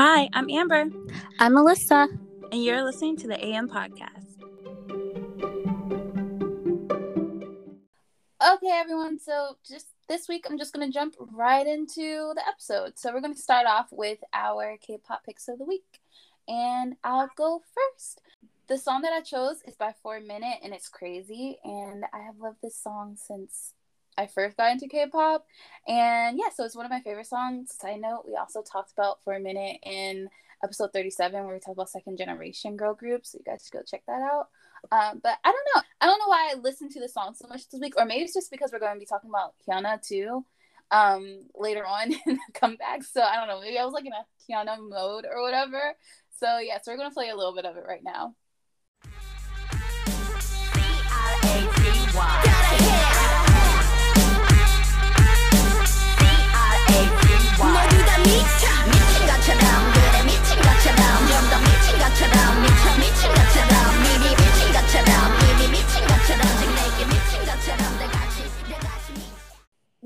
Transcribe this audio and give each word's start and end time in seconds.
Hi, 0.00 0.28
I'm 0.32 0.48
Amber. 0.48 0.84
I'm 1.40 1.54
Melissa. 1.54 2.06
And 2.52 2.62
you're 2.62 2.84
listening 2.84 3.16
to 3.16 3.26
the 3.26 3.44
AM 3.44 3.68
Podcast. 3.68 4.36
Okay, 8.40 8.70
everyone. 8.70 9.18
So, 9.18 9.56
just 9.68 9.88
this 10.08 10.28
week, 10.28 10.46
I'm 10.48 10.56
just 10.56 10.72
going 10.72 10.86
to 10.86 10.94
jump 10.94 11.16
right 11.32 11.66
into 11.66 12.32
the 12.36 12.42
episode. 12.46 12.96
So, 12.96 13.12
we're 13.12 13.20
going 13.20 13.34
to 13.34 13.42
start 13.42 13.66
off 13.66 13.88
with 13.90 14.20
our 14.32 14.76
K 14.80 14.98
pop 15.04 15.24
picks 15.24 15.48
of 15.48 15.58
the 15.58 15.64
week. 15.64 15.98
And 16.46 16.94
I'll 17.02 17.30
go 17.36 17.60
first. 17.74 18.20
The 18.68 18.78
song 18.78 19.02
that 19.02 19.12
I 19.12 19.20
chose 19.20 19.62
is 19.66 19.74
by 19.74 19.94
Four 20.00 20.20
Minute, 20.20 20.60
and 20.62 20.72
it's 20.72 20.88
crazy. 20.88 21.58
And 21.64 22.04
I 22.14 22.18
have 22.18 22.38
loved 22.38 22.58
this 22.62 22.80
song 22.80 23.16
since 23.16 23.74
I 24.18 24.26
first 24.26 24.56
got 24.56 24.72
into 24.72 24.88
K-pop, 24.88 25.46
and 25.86 26.36
yeah, 26.36 26.50
so 26.54 26.64
it's 26.64 26.74
one 26.76 26.84
of 26.84 26.90
my 26.90 27.00
favorite 27.00 27.28
songs. 27.28 27.72
Side 27.78 28.00
note: 28.00 28.24
We 28.26 28.34
also 28.34 28.62
talked 28.62 28.92
about 28.92 29.22
for 29.22 29.34
a 29.34 29.40
minute 29.40 29.78
in 29.84 30.28
episode 30.62 30.92
thirty-seven 30.92 31.44
where 31.44 31.54
we 31.54 31.60
talked 31.60 31.76
about 31.76 31.88
second 31.88 32.18
generation 32.18 32.76
girl 32.76 32.94
groups. 32.94 33.32
So 33.32 33.38
you 33.38 33.44
guys 33.44 33.62
should 33.62 33.78
go 33.78 33.84
check 33.86 34.02
that 34.08 34.20
out. 34.20 34.48
Um, 34.90 35.20
but 35.22 35.38
I 35.44 35.52
don't 35.52 35.68
know. 35.74 35.82
I 36.00 36.06
don't 36.06 36.18
know 36.18 36.28
why 36.28 36.50
I 36.52 36.58
listened 36.58 36.90
to 36.92 37.00
the 37.00 37.08
song 37.08 37.34
so 37.34 37.46
much 37.46 37.68
this 37.68 37.80
week, 37.80 37.94
or 37.96 38.04
maybe 38.04 38.24
it's 38.24 38.34
just 38.34 38.50
because 38.50 38.72
we're 38.72 38.80
going 38.80 38.94
to 38.94 39.00
be 39.00 39.06
talking 39.06 39.30
about 39.30 39.54
Hyuna 39.68 40.04
too 40.06 40.44
um 40.90 41.40
later 41.54 41.84
on 41.86 42.12
in 42.26 42.34
the 42.34 42.52
comeback. 42.54 43.04
So 43.04 43.22
I 43.22 43.36
don't 43.36 43.46
know. 43.46 43.60
Maybe 43.60 43.78
I 43.78 43.84
was 43.84 43.94
like 43.94 44.06
in 44.06 44.12
a 44.12 44.26
Hyuna 44.50 44.78
mode 44.88 45.26
or 45.30 45.42
whatever. 45.42 45.94
So 46.38 46.58
yeah, 46.58 46.78
so 46.82 46.90
we're 46.90 46.98
gonna 46.98 47.10
play 47.10 47.28
a 47.28 47.36
little 47.36 47.54
bit 47.54 47.64
of 47.64 47.76
it 47.76 47.84
right 47.86 48.02
now. 48.02 48.34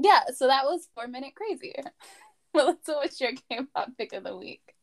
Yeah, 0.03 0.23
so 0.35 0.49
that 0.49 0.65
was 0.65 0.89
four 0.95 1.07
minute 1.07 1.35
crazy. 1.37 1.75
Melissa, 2.55 2.95
what's 2.95 3.21
your 3.21 3.31
K-pop 3.49 3.91
pick 3.97 4.13
of 4.13 4.25
the 4.25 4.37
week? 4.37 4.75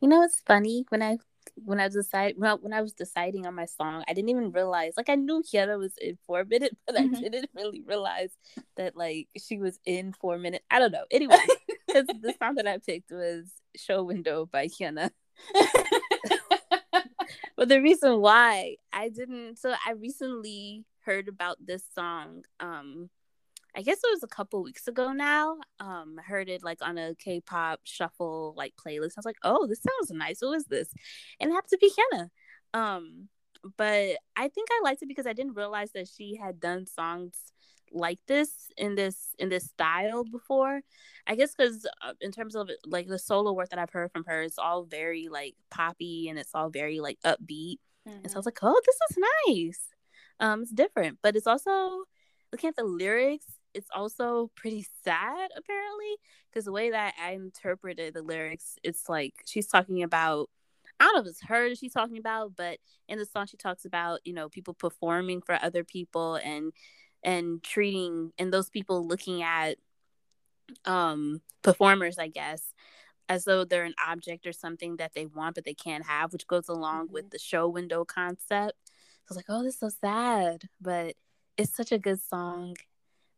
You 0.00 0.08
know, 0.08 0.22
it's 0.22 0.40
funny 0.46 0.84
when 0.88 1.00
I 1.00 1.18
when 1.64 1.80
I 1.80 1.88
decided 1.88 2.36
well, 2.38 2.58
when 2.60 2.72
I 2.72 2.82
was 2.82 2.92
deciding 2.92 3.46
on 3.46 3.54
my 3.54 3.66
song, 3.66 4.04
I 4.08 4.14
didn't 4.14 4.30
even 4.30 4.50
realize 4.50 4.94
like 4.96 5.08
I 5.08 5.14
knew 5.14 5.42
Hyuna 5.42 5.78
was 5.78 5.94
in 6.00 6.18
four 6.26 6.44
minutes, 6.44 6.74
but 6.86 6.96
mm-hmm. 6.96 7.16
I 7.16 7.28
didn't 7.28 7.50
really 7.54 7.82
realize 7.82 8.36
that 8.76 8.96
like 8.96 9.28
she 9.40 9.58
was 9.58 9.78
in 9.86 10.12
four 10.12 10.38
minutes. 10.38 10.64
I 10.70 10.80
don't 10.80 10.92
know. 10.92 11.04
Anyway, 11.10 11.36
the 11.88 12.34
song 12.42 12.56
that 12.56 12.66
I 12.66 12.78
picked 12.78 13.12
was 13.12 13.52
"Show 13.76 14.02
Window" 14.02 14.46
by 14.46 14.66
Hyuna. 14.66 15.10
but 17.56 17.68
the 17.68 17.80
reason 17.80 18.20
why 18.20 18.76
I 18.92 19.08
didn't, 19.08 19.58
so 19.58 19.72
I 19.86 19.92
recently 19.92 20.84
heard 21.04 21.28
about 21.28 21.58
this 21.64 21.84
song. 21.94 22.42
Um, 22.58 23.08
I 23.76 23.82
guess 23.82 23.98
it 23.98 24.10
was 24.10 24.22
a 24.22 24.28
couple 24.28 24.62
weeks 24.62 24.88
ago 24.88 25.12
now. 25.12 25.58
Um, 25.78 26.16
I 26.18 26.22
heard 26.22 26.48
it 26.48 26.64
like 26.64 26.78
on 26.82 26.98
a 26.98 27.14
K-pop 27.14 27.80
shuffle 27.84 28.54
like 28.56 28.74
playlist. 28.76 29.12
I 29.16 29.18
was 29.18 29.24
like, 29.24 29.38
"Oh, 29.44 29.66
this 29.66 29.82
sounds 29.82 30.10
nice. 30.10 30.40
Who 30.40 30.52
is 30.52 30.66
this?" 30.66 30.88
And 31.38 31.50
it 31.50 31.54
happened 31.54 31.70
to 31.70 31.78
be 31.78 31.90
Hyuna. 31.90 32.28
Um, 32.74 33.28
but 33.76 34.18
I 34.36 34.48
think 34.48 34.68
I 34.70 34.80
liked 34.82 35.02
it 35.02 35.08
because 35.08 35.26
I 35.26 35.32
didn't 35.32 35.54
realize 35.54 35.92
that 35.92 36.08
she 36.08 36.36
had 36.36 36.60
done 36.60 36.86
songs 36.86 37.52
like 37.92 38.18
this 38.26 38.70
in 38.76 38.94
this 38.94 39.34
in 39.38 39.48
this 39.48 39.64
style 39.64 40.24
before. 40.24 40.80
I 41.26 41.34
guess 41.34 41.54
because 41.54 41.86
uh, 42.02 42.14
in 42.20 42.32
terms 42.32 42.54
of 42.54 42.70
like 42.86 43.06
the 43.06 43.18
solo 43.18 43.52
work 43.52 43.70
that 43.70 43.78
I've 43.78 43.90
heard 43.90 44.12
from 44.12 44.24
her, 44.26 44.42
it's 44.42 44.58
all 44.58 44.84
very 44.84 45.28
like 45.28 45.54
poppy 45.70 46.28
and 46.28 46.38
it's 46.38 46.54
all 46.54 46.70
very 46.70 47.00
like 47.00 47.18
upbeat. 47.24 47.76
Mm-hmm. 48.06 48.18
And 48.22 48.30
so 48.30 48.36
I 48.36 48.38
was 48.38 48.46
like, 48.46 48.58
"Oh, 48.62 48.80
this 48.84 48.98
is 49.10 49.18
nice." 49.48 49.88
Um, 50.40 50.62
it's 50.62 50.72
different, 50.72 51.18
but 51.22 51.36
it's 51.36 51.46
also 51.46 52.04
looking 52.52 52.68
at 52.68 52.76
the 52.76 52.84
lyrics 52.84 53.57
it's 53.78 53.88
also 53.94 54.50
pretty 54.56 54.84
sad 55.04 55.50
apparently 55.56 56.16
because 56.50 56.64
the 56.64 56.72
way 56.72 56.90
that 56.90 57.14
I 57.22 57.32
interpreted 57.32 58.12
the 58.12 58.22
lyrics, 58.22 58.76
it's 58.82 59.08
like 59.08 59.34
she's 59.46 59.68
talking 59.68 60.02
about 60.02 60.50
I 61.00 61.04
don't 61.04 61.14
know 61.14 61.20
if 61.20 61.28
it's 61.28 61.44
her 61.44 61.74
she's 61.76 61.92
talking 61.92 62.18
about, 62.18 62.56
but 62.56 62.78
in 63.08 63.18
the 63.18 63.24
song 63.24 63.46
she 63.46 63.56
talks 63.56 63.84
about 63.84 64.20
you 64.24 64.34
know 64.34 64.48
people 64.48 64.74
performing 64.74 65.40
for 65.42 65.56
other 65.62 65.84
people 65.84 66.34
and 66.34 66.72
and 67.22 67.62
treating 67.62 68.32
and 68.36 68.52
those 68.52 68.68
people 68.68 69.06
looking 69.06 69.42
at 69.42 69.78
um 70.84 71.40
performers, 71.62 72.18
I 72.18 72.28
guess, 72.28 72.74
as 73.28 73.44
though 73.44 73.64
they're 73.64 73.84
an 73.84 73.94
object 74.08 74.44
or 74.46 74.52
something 74.52 74.96
that 74.96 75.12
they 75.14 75.26
want 75.26 75.54
but 75.54 75.64
they 75.64 75.74
can't 75.74 76.06
have, 76.06 76.32
which 76.32 76.48
goes 76.48 76.68
along 76.68 77.06
mm-hmm. 77.06 77.14
with 77.14 77.30
the 77.30 77.38
show 77.38 77.68
window 77.68 78.04
concept. 78.04 78.74
So 79.28 79.34
I 79.34 79.34
was 79.34 79.36
like, 79.36 79.46
oh, 79.48 79.62
this 79.62 79.74
is 79.74 79.80
so 79.80 79.90
sad, 80.00 80.64
but 80.80 81.14
it's 81.56 81.76
such 81.76 81.92
a 81.92 81.98
good 81.98 82.20
song 82.20 82.76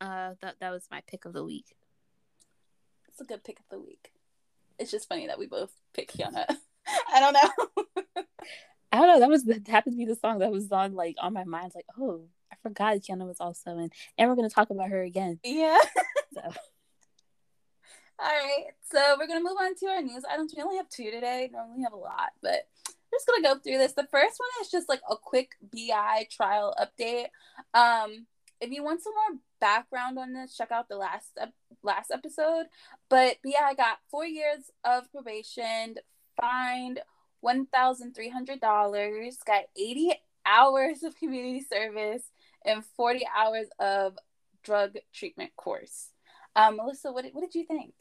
uh, 0.00 0.34
that 0.40 0.56
that 0.60 0.70
was 0.70 0.88
my 0.90 1.02
pick 1.06 1.24
of 1.24 1.32
the 1.32 1.44
week. 1.44 1.76
It's 3.08 3.20
a 3.20 3.24
good 3.24 3.44
pick 3.44 3.58
of 3.58 3.66
the 3.70 3.80
week. 3.80 4.12
It's 4.78 4.90
just 4.90 5.08
funny 5.08 5.26
that 5.26 5.38
we 5.38 5.46
both 5.46 5.72
pick 5.92 6.12
Hyuna. 6.12 6.46
I 7.12 7.20
don't 7.20 7.34
know. 7.34 8.24
I 8.92 8.98
don't 8.98 9.06
know. 9.06 9.20
That 9.20 9.28
was 9.28 9.44
that 9.44 9.68
happened 9.68 9.94
to 9.94 9.98
be 9.98 10.06
the 10.06 10.16
song 10.16 10.38
that 10.38 10.50
was 10.50 10.70
on 10.72 10.94
like 10.94 11.16
on 11.20 11.32
my 11.32 11.44
mind. 11.44 11.72
Like, 11.74 11.86
oh, 11.98 12.22
I 12.50 12.56
forgot 12.62 12.96
Hyuna 12.96 13.26
was 13.26 13.40
also 13.40 13.78
in, 13.78 13.90
and 14.18 14.28
we're 14.28 14.36
gonna 14.36 14.50
talk 14.50 14.70
about 14.70 14.90
her 14.90 15.02
again. 15.02 15.38
Yeah. 15.44 15.78
so. 16.34 16.40
All 18.22 18.26
right, 18.26 18.66
so 18.92 19.16
we're 19.18 19.26
gonna 19.26 19.40
move 19.40 19.56
on 19.58 19.74
to 19.76 19.86
our 19.86 20.02
news 20.02 20.24
items. 20.30 20.52
We 20.54 20.62
only 20.62 20.76
have 20.76 20.90
two 20.90 21.10
today. 21.10 21.48
Normally 21.50 21.78
we 21.78 21.84
have 21.84 21.94
a 21.94 21.96
lot, 21.96 22.32
but 22.42 22.68
we're 22.86 23.16
just 23.16 23.26
gonna 23.26 23.42
go 23.42 23.58
through 23.58 23.78
this. 23.78 23.94
The 23.94 24.08
first 24.10 24.38
one 24.38 24.48
is 24.60 24.70
just 24.70 24.90
like 24.90 25.00
a 25.08 25.16
quick 25.16 25.52
BI 25.62 26.26
trial 26.30 26.74
update. 26.78 27.28
Um, 27.72 28.26
if 28.60 28.70
you 28.70 28.82
want 28.82 29.02
some 29.02 29.12
more 29.14 29.40
background 29.60 30.18
on 30.18 30.32
this, 30.32 30.56
check 30.56 30.70
out 30.70 30.88
the 30.88 30.96
last 30.96 31.38
last 31.82 32.10
episode. 32.10 32.66
But, 33.08 33.36
but 33.42 33.52
yeah, 33.52 33.64
I 33.64 33.74
got 33.74 33.98
four 34.10 34.26
years 34.26 34.70
of 34.84 35.10
probation, 35.10 35.96
fined 36.40 37.00
one 37.40 37.66
thousand 37.66 38.14
three 38.14 38.28
hundred 38.28 38.60
dollars, 38.60 39.38
got 39.46 39.64
eighty 39.76 40.12
hours 40.46 41.02
of 41.02 41.16
community 41.16 41.64
service, 41.70 42.22
and 42.64 42.84
forty 42.96 43.26
hours 43.36 43.66
of 43.78 44.18
drug 44.62 44.96
treatment 45.12 45.52
course. 45.56 46.10
Um, 46.56 46.76
Melissa, 46.76 47.12
what 47.12 47.24
what 47.32 47.40
did 47.40 47.54
you 47.54 47.64
think? 47.64 47.94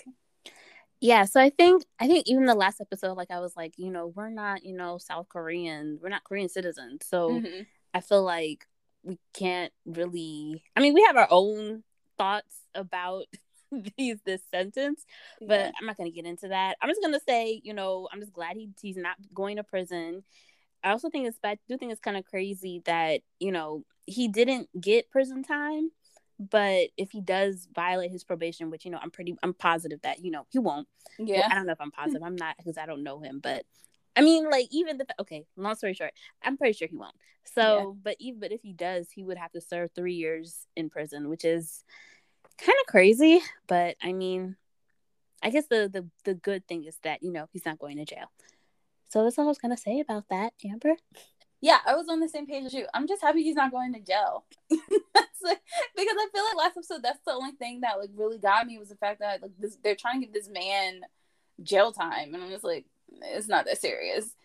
Yeah, 1.02 1.24
so 1.24 1.40
I 1.40 1.50
think 1.50 1.86
I 2.00 2.08
think 2.08 2.26
even 2.28 2.46
the 2.46 2.56
last 2.56 2.82
episode, 2.82 3.16
like 3.16 3.32
I 3.32 3.40
was 3.40 3.56
like, 3.56 3.74
you 3.78 3.90
know, 3.90 4.08
we're 4.08 4.30
not, 4.30 4.66
you 4.66 4.76
know, 4.76 4.98
South 4.98 5.30
Korean, 5.30 5.98
we're 6.02 6.10
not 6.10 6.26
Korean 6.26 6.50
citizens, 6.50 7.06
so 7.06 7.30
mm-hmm. 7.30 7.62
I 7.94 8.02
feel 8.02 8.24
like 8.24 8.68
we 9.04 9.18
can't 9.34 9.72
really 9.86 10.64
i 10.76 10.80
mean 10.80 10.94
we 10.94 11.04
have 11.04 11.18
our 11.18 11.28
own 11.30 11.84
thoughts 12.18 12.58
about 12.76 13.26
these 13.98 14.18
this 14.26 14.42
sentence 14.52 15.06
but 15.40 15.60
yeah. 15.60 15.72
i'm 15.80 15.86
not 15.86 15.98
going 15.98 16.10
to 16.10 16.16
get 16.16 16.26
into 16.26 16.48
that. 16.48 16.76
I'm 16.82 16.90
just 16.90 17.02
going 17.02 17.14
to 17.14 17.22
say 17.28 17.62
you 17.64 17.74
know 17.74 18.08
i'm 18.12 18.20
just 18.20 18.34
glad 18.34 18.58
he, 18.58 18.70
he's 18.82 18.98
not 18.98 19.16
going 19.34 19.58
to 19.58 19.64
prison. 19.64 20.24
I 20.84 20.92
also 20.92 21.10
think 21.10 21.28
it's 21.28 21.38
i 21.44 21.58
do 21.68 21.78
think 21.78 21.92
it's 21.92 22.02
kind 22.02 22.18
of 22.18 22.26
crazy 22.26 22.82
that 22.86 23.22
you 23.40 23.52
know 23.52 23.84
he 24.06 24.28
didn't 24.28 24.70
get 24.80 25.12
prison 25.12 25.44
time 25.44 25.92
but 26.40 26.88
if 26.98 27.12
he 27.12 27.22
does 27.22 27.68
violate 27.76 28.12
his 28.12 28.24
probation 28.24 28.72
which 28.72 28.86
you 28.86 28.92
know 28.92 29.00
i'm 29.02 29.12
pretty 29.12 29.36
i'm 29.44 29.54
positive 29.54 30.02
that 30.02 30.24
you 30.24 30.32
know 30.32 30.46
he 30.50 30.58
won't. 30.60 30.88
Yeah. 31.20 31.40
Well, 31.40 31.50
i 31.52 31.56
don't 31.56 31.66
know 31.68 31.74
if 31.74 31.82
i'm 31.82 31.92
positive. 31.92 32.24
I'm 32.26 32.36
not 32.36 32.58
because 32.58 32.78
i 32.78 32.86
don't 32.86 33.04
know 33.04 33.20
him 33.20 33.40
but 33.42 33.66
I 34.20 34.22
mean, 34.22 34.50
like 34.50 34.68
even 34.72 34.98
the 34.98 35.06
okay. 35.22 35.46
Long 35.56 35.76
story 35.76 35.94
short, 35.94 36.12
I'm 36.44 36.58
pretty 36.58 36.74
sure 36.74 36.88
he 36.88 36.98
won't. 36.98 37.16
So, 37.46 37.62
yeah. 37.62 38.02
but 38.04 38.16
even 38.20 38.40
but 38.42 38.52
if 38.52 38.62
he 38.62 38.74
does, 38.74 39.10
he 39.10 39.24
would 39.24 39.38
have 39.38 39.52
to 39.54 39.62
serve 39.62 39.92
three 39.96 40.16
years 40.16 40.68
in 40.76 40.90
prison, 40.90 41.30
which 41.30 41.46
is 41.46 41.84
kind 42.58 42.78
of 42.82 42.88
crazy. 42.88 43.42
But 43.68 43.96
I 44.02 44.12
mean, 44.12 44.58
I 45.42 45.50
guess 45.52 45.68
the 45.68 45.90
the 45.92 46.06
the 46.26 46.34
good 46.34 46.68
thing 46.68 46.84
is 46.84 46.98
that 47.04 47.24
you 47.24 47.32
know 47.32 47.48
he's 47.54 47.66
not 47.66 47.80
going 47.80 47.98
to 47.98 48.06
jail. 48.06 48.30
So 49.08 49.24
that's 49.24 49.40
all 49.40 49.46
I 49.46 49.48
was 49.48 49.58
gonna 49.58 49.78
say 49.78 50.02
about 50.02 50.26
that, 50.30 50.54
Amber. 50.66 50.96
Yeah, 51.62 51.80
I 51.86 51.96
was 51.96 52.08
on 52.10 52.20
the 52.20 52.30
same 52.30 52.46
page 52.46 52.66
as 52.66 52.74
you. 52.74 52.88
I'm 52.94 53.08
just 53.08 53.22
happy 53.22 53.44
he's 53.44 53.56
not 53.56 53.72
going 53.72 53.94
to 53.94 54.00
jail. 54.00 54.46
like, 54.72 55.60
because 55.96 56.16
I 56.18 56.28
feel 56.34 56.44
like 56.46 56.56
last 56.56 56.78
episode, 56.78 57.04
that's 57.04 57.20
the 57.26 57.34
only 57.34 57.52
thing 57.52 57.82
that 57.82 58.00
like 58.00 58.12
really 58.16 58.38
got 58.38 58.66
me 58.66 58.78
was 58.78 58.90
the 58.90 58.96
fact 58.96 59.20
that 59.20 59.42
like 59.42 59.52
this, 59.60 59.78
they're 59.84 59.96
trying 59.96 60.22
to 60.22 60.26
give 60.26 60.34
this 60.34 60.48
man 60.50 61.02
jail 61.62 61.92
time, 61.92 62.34
and 62.34 62.44
I'm 62.44 62.50
just 62.50 62.64
like, 62.64 62.86
it's 63.24 63.48
not 63.48 63.66
that 63.66 63.80
serious. 63.80 64.36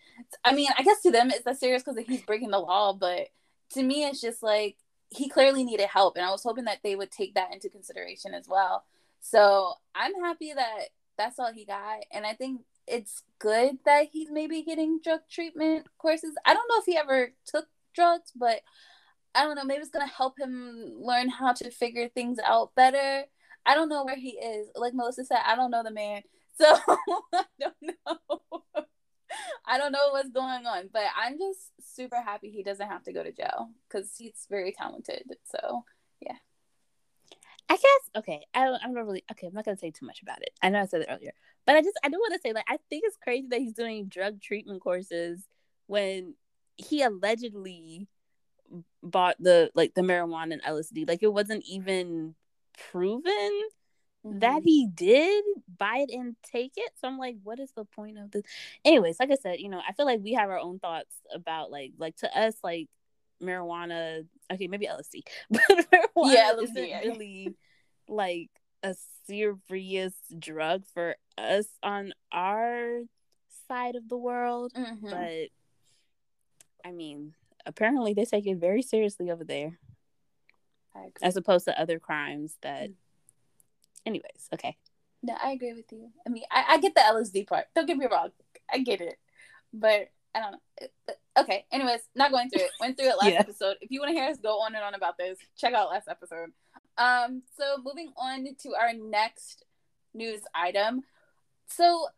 I 0.45 0.55
mean, 0.55 0.69
I 0.79 0.83
guess 0.83 1.03
to 1.03 1.11
them 1.11 1.31
it's 1.31 1.45
that 1.45 1.59
serious 1.59 1.83
because 1.83 2.05
he's 2.07 2.23
breaking 2.23 2.51
the 2.51 2.59
law, 2.59 2.93
but 2.93 3.29
to 3.71 3.83
me, 3.83 4.05
it's 4.05 4.21
just 4.21 4.43
like 4.43 4.77
he 5.11 5.29
clearly 5.29 5.65
needed 5.65 5.89
help, 5.89 6.17
and 6.17 6.25
I 6.25 6.31
was 6.31 6.43
hoping 6.43 6.65
that 6.65 6.81
they 6.83 6.97
would 6.97 7.11
take 7.11 7.35
that 7.35 7.53
into 7.53 7.69
consideration 7.69 8.35
as 8.35 8.49
well. 8.49 8.85
So 9.21 9.75
I'm 9.95 10.15
happy 10.23 10.53
that 10.55 10.89
that's 11.17 11.39
all 11.39 11.53
he 11.53 11.65
got, 11.65 12.05
and 12.13 12.27
I 12.27 12.35
think 12.35 12.63
it's 12.87 13.23
good 13.39 13.79
that 13.87 14.09
he's 14.13 14.31
maybe 14.31 14.63
getting 14.63 15.01
drug 15.03 15.21
treatment 15.31 15.87
courses. 15.99 16.35
I 16.45 16.55
don't 16.55 16.69
know 16.69 16.79
if 16.79 16.85
he 16.87 16.97
ever 16.97 17.33
took 17.47 17.67
drugs, 17.95 18.33
but 18.37 18.61
I 19.35 19.45
don't 19.45 19.57
know. 19.57 19.65
Maybe 19.65 19.81
it's 19.81 19.91
gonna 19.91 20.07
help 20.07 20.39
him 20.39 20.93
learn 20.97 21.29
how 21.29 21.53
to 21.55 21.71
figure 21.71 22.09
things 22.09 22.39
out 22.45 22.75
better. 22.75 23.25
I 23.67 23.75
don't 23.75 23.89
know 23.89 24.05
where 24.05 24.17
he 24.17 24.31
is. 24.31 24.69
Like 24.77 24.95
Melissa 24.95 25.25
said, 25.25 25.39
I 25.45 25.57
don't 25.57 25.71
know 25.71 25.83
the 25.83 25.91
man, 25.91 26.23
so 26.61 26.65
I 27.33 27.45
don't 27.61 27.75
know. 27.83 28.63
I 29.67 29.79
don't 29.79 29.93
know 29.93 30.11
what's 30.11 30.31
going 30.31 30.67
on, 30.67 30.91
but 30.93 31.05
I'm 31.17 31.39
just 31.39 31.73
super 31.95 32.21
happy 32.21 32.51
he 32.51 32.63
doesn't 32.63 32.89
have 32.89 33.03
to 33.05 33.13
go 33.13 33.23
to 33.23 33.33
jail 33.33 33.71
because 33.89 34.15
he's 34.17 34.47
very 34.49 34.73
talented. 34.73 35.25
So 35.45 35.85
yeah. 36.21 36.37
I 37.69 37.75
guess 37.75 38.11
okay. 38.17 38.47
I 38.55 38.77
I'm 38.83 38.95
not 38.95 39.07
really 39.07 39.25
okay. 39.33 39.47
I'm 39.47 39.55
not 39.55 39.65
gonna 39.65 39.77
say 39.77 39.91
too 39.91 40.07
much 40.07 40.23
about 40.23 40.43
it. 40.43 40.51
I 40.63 40.69
know 40.69 40.81
I 40.81 40.87
said 40.87 41.03
it 41.03 41.09
earlier, 41.11 41.33
but 41.67 41.77
I 41.77 41.83
just 41.83 41.99
I 42.05 42.09
do 42.09 42.19
want 42.19 42.35
to 42.35 42.41
say 42.41 42.53
like 42.53 42.67
I 42.69 42.79
think 42.91 43.05
it's 43.07 43.17
crazy 43.17 43.47
that 43.51 43.61
he's 43.61 43.73
doing 43.73 44.07
drug 44.07 44.41
treatment 44.41 44.83
courses 44.83 45.47
when 45.87 46.35
he 46.77 47.03
allegedly 47.03 48.09
bought 49.03 49.37
the 49.41 49.71
like 49.75 49.95
the 49.95 50.03
marijuana 50.03 50.55
and 50.55 50.63
LSD. 50.63 51.09
Like 51.09 51.23
it 51.23 51.33
wasn't 51.33 51.65
even 51.67 52.35
proven 52.91 53.63
mm-hmm. 54.25 54.39
that 54.41 54.63
he 54.63 54.89
did 54.93 55.45
buy 55.79 56.05
it 56.09 56.11
and 56.13 56.37
take 56.43 56.73
it. 56.77 56.93
So 57.01 57.09
I'm 57.09 57.19
like, 57.19 57.37
what 57.43 57.59
is 57.61 57.71
the 57.77 57.85
point 57.85 58.19
of 58.19 58.31
this? 58.31 58.43
Anyways, 58.85 59.21
like 59.21 59.31
I 59.31 59.37
said, 59.37 59.61
you 59.61 59.69
know, 59.69 59.81
I 59.87 59.93
feel 59.93 60.07
like 60.07 60.21
we 60.23 60.35
have 60.35 60.51
our 60.51 60.59
own 60.59 60.79
thoughts 60.79 61.15
about 61.33 61.71
like 61.71 61.93
like 61.99 62.17
to 62.17 62.39
us 62.39 62.55
like 62.63 62.89
marijuana. 63.43 64.27
Okay, 64.53 64.67
maybe 64.67 64.87
LSD, 64.87 65.23
but 65.51 65.63
marijuana 65.69 66.35
yeah, 66.35 66.53
LSD, 66.55 66.63
isn't 66.63 66.89
yeah. 66.89 67.01
really 67.01 67.55
like 68.09 68.51
a 68.83 68.95
serious 69.27 70.15
drug 70.39 70.85
for 70.93 71.17
us 71.39 71.67
on 71.83 72.13
our 72.33 73.01
side 73.69 73.97
of 73.97 74.09
the 74.09 74.17
world. 74.17 74.73
Mm-hmm. 74.77 75.09
But 75.09 75.49
I 76.87 76.93
mean, 76.93 77.35
apparently 77.67 78.15
they 78.15 78.25
take 78.25 78.47
it 78.47 78.57
very 78.59 78.83
seriously 78.83 79.31
over 79.31 79.45
there, 79.45 79.79
as 81.23 81.37
opposed 81.37 81.65
to 81.67 81.81
other 81.81 81.99
crimes 81.99 82.57
that. 82.63 82.91
Anyways, 84.07 84.49
okay. 84.53 84.77
No, 85.23 85.35
I 85.43 85.53
agree 85.53 85.73
with 85.73 85.91
you. 85.91 86.11
I 86.27 86.31
mean, 86.31 86.45
I, 86.51 86.65
I 86.71 86.79
get 86.79 86.95
the 86.95 87.01
LSD 87.01 87.47
part. 87.47 87.67
Don't 87.75 87.87
get 87.87 87.97
me 87.97 88.07
wrong, 88.11 88.31
I 88.73 88.79
get 88.79 89.01
it, 89.01 89.17
but 89.73 90.09
I 90.35 90.41
don't 90.41 90.53
know. 90.53 91.15
Okay. 91.37 91.65
Anyways, 91.73 92.01
not 92.15 92.31
going 92.31 92.51
through 92.51 92.63
it. 92.63 92.71
Went 92.81 92.97
through 92.97 93.09
it 93.09 93.17
last 93.21 93.33
yeah. 93.33 93.41
episode. 93.41 93.77
If 93.81 93.91
you 93.91 94.01
want 94.01 94.11
to 94.11 94.15
hear 94.15 94.29
us 94.29 94.39
go 94.39 94.61
on 94.61 94.75
and 94.75 94.85
on 94.85 94.95
about 94.95 95.17
this, 95.17 95.39
check 95.57 95.75
out 95.75 95.91
last 95.91 96.09
episode. 96.09 96.51
Um. 96.99 97.43
So 97.57 97.77
moving 97.83 98.13
on 98.17 98.47
to 98.63 98.75
our 98.75 98.93
next 98.93 99.65
news 100.13 100.43
item. 100.55 101.03
So 101.67 102.09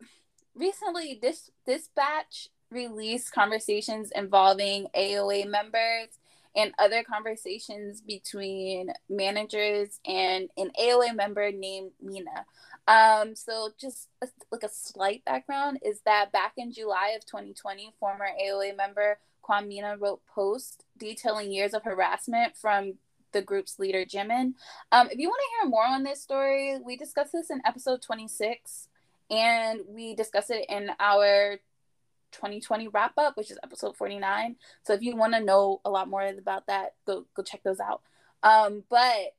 recently, 0.55 1.19
this 1.21 1.51
Dispatch 1.67 2.49
released 2.71 3.33
conversations 3.33 4.11
involving 4.15 4.89
AOA 4.95 5.49
members 5.49 6.09
and 6.57 6.73
other 6.79 7.05
conversations 7.05 8.01
between 8.01 8.91
managers 9.09 10.01
and 10.07 10.49
an 10.57 10.71
AOA 10.81 11.15
member 11.15 11.53
named 11.53 11.91
Mina. 12.03 12.47
Um, 12.89 13.37
so 13.37 13.71
just 13.79 14.09
a, 14.23 14.29
like 14.51 14.63
a 14.63 14.69
slight 14.69 15.25
background 15.25 15.81
is 15.85 16.01
that 16.07 16.33
back 16.33 16.55
in 16.57 16.73
July 16.73 17.15
of 17.17 17.27
2020, 17.27 17.93
former 18.01 18.27
AOA 18.43 18.77
member 18.77 19.19
Kwon 19.47 19.69
Mina 19.69 19.97
wrote 19.99 20.23
posts 20.27 20.79
detailing 20.99 21.53
years 21.53 21.75
of 21.75 21.85
harassment 21.85 22.57
from 22.57 22.95
the 23.33 23.43
group's 23.43 23.79
leader 23.79 24.05
Jimin. 24.05 24.55
Um, 24.93 25.09
if 25.11 25.19
you 25.19 25.29
want 25.29 25.41
to 25.41 25.63
hear 25.63 25.71
more 25.71 25.85
on 25.85 26.05
this 26.05 26.23
story, 26.23 26.79
we 26.85 26.97
discussed 26.97 27.33
this 27.33 27.51
in 27.51 27.61
episode 27.67 28.03
26, 28.03 28.89
and 29.31 29.81
we 29.89 30.15
discussed 30.15 30.51
it 30.51 30.67
in 30.69 30.91
our 30.99 31.59
2020 32.37 32.89
wrap 32.89 33.13
up, 33.19 33.37
which 33.37 33.51
is 33.51 33.59
episode 33.63 33.97
49. 33.97 34.57
So 34.83 34.93
if 34.93 35.03
you 35.03 35.17
want 35.17 35.35
to 35.35 35.41
know 35.41 35.81
a 35.85 35.91
lot 35.91 36.09
more 36.09 36.23
about 36.23 36.67
that, 36.67 36.95
go 37.07 37.27
go 37.35 37.43
check 37.43 37.63
those 37.63 37.81
out. 37.81 38.03
Um, 38.43 38.85
but 38.89 39.35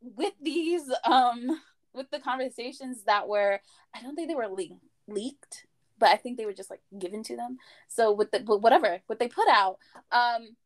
with 0.00 0.34
these, 0.40 0.90
um, 1.04 1.60
with 1.92 2.10
the 2.10 2.20
conversations 2.20 3.04
that 3.04 3.28
were, 3.28 3.60
I 3.94 4.02
don't 4.02 4.14
think 4.14 4.28
they 4.28 4.34
were 4.34 4.48
le- 4.48 4.78
leaked, 5.06 5.66
but 5.98 6.10
I 6.10 6.16
think 6.16 6.36
they 6.36 6.46
were 6.46 6.52
just 6.52 6.70
like 6.70 6.82
given 6.98 7.22
to 7.24 7.36
them. 7.36 7.58
So 7.88 8.12
with 8.12 8.30
the 8.30 8.40
whatever 8.40 9.00
what 9.06 9.18
they 9.18 9.28
put 9.28 9.48
out, 9.48 9.78
um, 10.10 10.56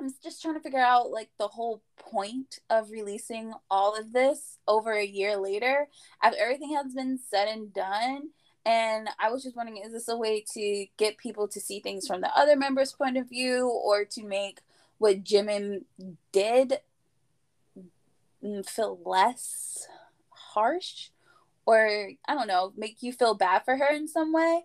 I'm 0.00 0.14
just 0.22 0.40
trying 0.40 0.54
to 0.54 0.60
figure 0.60 0.80
out 0.80 1.10
like 1.10 1.28
the 1.38 1.48
whole 1.48 1.82
point 1.98 2.60
of 2.70 2.90
releasing 2.90 3.52
all 3.70 3.98
of 3.98 4.12
this 4.12 4.58
over 4.66 4.92
a 4.92 5.04
year 5.04 5.36
later 5.36 5.88
after 6.22 6.38
everything 6.38 6.74
has 6.74 6.94
been 6.94 7.18
said 7.18 7.48
and 7.48 7.72
done 7.72 8.30
and 8.64 9.08
I 9.18 9.30
was 9.30 9.42
just 9.42 9.56
wondering, 9.56 9.82
is 9.82 9.92
this 9.92 10.08
a 10.08 10.16
way 10.16 10.44
to 10.54 10.86
get 10.98 11.16
people 11.16 11.48
to 11.48 11.60
see 11.60 11.80
things 11.80 12.06
from 12.06 12.20
the 12.20 12.36
other 12.36 12.56
members' 12.56 12.92
point 12.92 13.16
of 13.16 13.28
view 13.28 13.68
or 13.68 14.04
to 14.04 14.22
make 14.22 14.60
what 14.98 15.24
Jimin 15.24 15.84
did 16.32 16.78
feel 18.66 19.00
less 19.04 19.86
harsh? 20.30 21.08
Or, 21.64 22.10
I 22.28 22.34
don't 22.34 22.48
know, 22.48 22.72
make 22.76 23.02
you 23.02 23.12
feel 23.12 23.34
bad 23.34 23.64
for 23.64 23.76
her 23.76 23.94
in 23.94 24.08
some 24.08 24.32
way? 24.32 24.64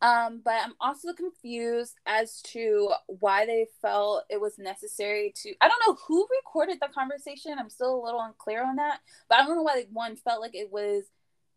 Um, 0.00 0.40
but 0.44 0.54
I'm 0.64 0.74
also 0.80 1.12
confused 1.12 1.96
as 2.06 2.40
to 2.42 2.92
why 3.06 3.46
they 3.46 3.66
felt 3.82 4.24
it 4.30 4.40
was 4.40 4.56
necessary 4.56 5.32
to. 5.42 5.54
I 5.60 5.68
don't 5.68 5.82
know 5.86 5.98
who 6.06 6.26
recorded 6.38 6.78
the 6.80 6.88
conversation. 6.88 7.56
I'm 7.58 7.70
still 7.70 8.00
a 8.00 8.04
little 8.04 8.20
unclear 8.20 8.64
on 8.64 8.76
that. 8.76 9.00
But 9.28 9.38
I 9.38 9.44
don't 9.44 9.56
know 9.56 9.62
why 9.62 9.86
one 9.92 10.16
felt 10.16 10.40
like 10.40 10.54
it 10.54 10.70
was 10.70 11.04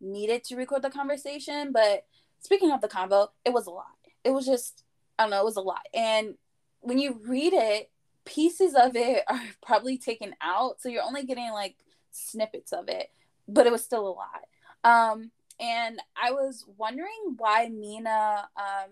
needed 0.01 0.43
to 0.45 0.55
record 0.55 0.81
the 0.81 0.89
conversation. 0.89 1.71
But 1.71 2.05
speaking 2.39 2.71
of 2.71 2.81
the 2.81 2.87
convo, 2.87 3.29
it 3.45 3.53
was 3.53 3.67
a 3.67 3.71
lot. 3.71 3.85
It 4.23 4.31
was 4.31 4.45
just, 4.45 4.83
I 5.17 5.23
don't 5.23 5.31
know, 5.31 5.41
it 5.41 5.45
was 5.45 5.57
a 5.57 5.61
lot. 5.61 5.81
And 5.93 6.35
when 6.81 6.99
you 6.99 7.19
read 7.25 7.53
it, 7.53 7.89
pieces 8.25 8.75
of 8.75 8.95
it 8.95 9.23
are 9.27 9.41
probably 9.65 9.97
taken 9.97 10.35
out. 10.41 10.81
So 10.81 10.89
you're 10.89 11.03
only 11.03 11.23
getting 11.23 11.51
like 11.51 11.75
snippets 12.11 12.73
of 12.73 12.89
it, 12.89 13.09
but 13.47 13.65
it 13.65 13.71
was 13.71 13.83
still 13.83 14.07
a 14.07 14.09
lot. 14.09 14.41
Um, 14.83 15.31
and 15.59 16.01
I 16.21 16.31
was 16.31 16.65
wondering 16.77 17.35
why 17.37 17.69
Mina 17.69 18.49
um, 18.57 18.89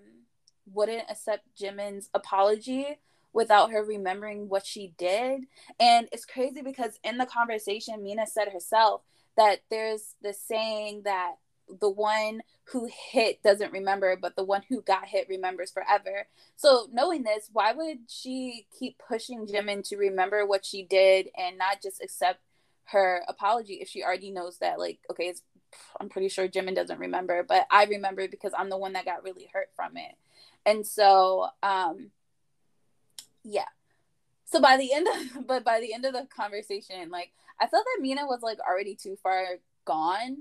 wouldn't 0.71 1.09
accept 1.09 1.43
Jimin's 1.59 2.09
apology 2.13 2.99
without 3.33 3.71
her 3.71 3.83
remembering 3.83 4.49
what 4.49 4.65
she 4.65 4.93
did. 4.97 5.41
And 5.79 6.07
it's 6.11 6.25
crazy 6.25 6.61
because 6.61 6.99
in 7.03 7.17
the 7.17 7.25
conversation, 7.25 8.03
Mina 8.03 8.27
said 8.27 8.49
herself 8.49 9.01
that 9.39 9.61
there's 9.69 10.15
the 10.21 10.33
saying 10.33 11.03
that 11.05 11.35
the 11.79 11.89
one 11.89 12.41
who 12.65 12.89
hit 13.11 13.41
doesn't 13.41 13.71
remember, 13.71 14.17
but 14.21 14.35
the 14.35 14.43
one 14.43 14.63
who 14.67 14.81
got 14.81 15.05
hit 15.05 15.27
remembers 15.29 15.71
forever. 15.71 16.27
So, 16.57 16.87
knowing 16.91 17.23
this, 17.23 17.49
why 17.53 17.71
would 17.71 17.99
she 18.09 18.67
keep 18.77 18.97
pushing 19.07 19.47
Jimin 19.47 19.87
to 19.87 19.95
remember 19.95 20.45
what 20.45 20.65
she 20.65 20.83
did 20.83 21.29
and 21.37 21.57
not 21.57 21.81
just 21.81 22.03
accept 22.03 22.39
her 22.85 23.21
apology 23.29 23.75
if 23.75 23.87
she 23.87 24.03
already 24.03 24.29
knows 24.29 24.57
that, 24.57 24.77
like, 24.77 24.99
okay, 25.09 25.33
I'm 26.01 26.09
pretty 26.09 26.27
sure 26.27 26.49
Jimin 26.49 26.75
doesn't 26.75 26.99
remember, 26.99 27.43
but 27.47 27.65
I 27.71 27.85
remember 27.85 28.27
because 28.27 28.51
I'm 28.57 28.69
the 28.69 28.77
one 28.77 28.93
that 28.93 29.05
got 29.05 29.23
really 29.23 29.49
hurt 29.53 29.69
from 29.73 29.95
it. 29.95 30.15
And 30.65 30.85
so, 30.85 31.47
um, 31.63 32.11
yeah. 33.45 33.69
So 34.43 34.59
by 34.59 34.75
the 34.75 34.91
end 34.91 35.07
of, 35.07 35.47
but 35.47 35.63
by 35.63 35.79
the 35.79 35.93
end 35.93 36.03
of 36.03 36.13
the 36.13 36.27
conversation, 36.35 37.09
like 37.09 37.31
I 37.59 37.67
felt 37.67 37.85
that 37.85 38.01
Mina 38.01 38.25
was 38.25 38.41
like 38.41 38.59
already 38.59 38.95
too 38.95 39.17
far 39.21 39.45
gone 39.85 40.37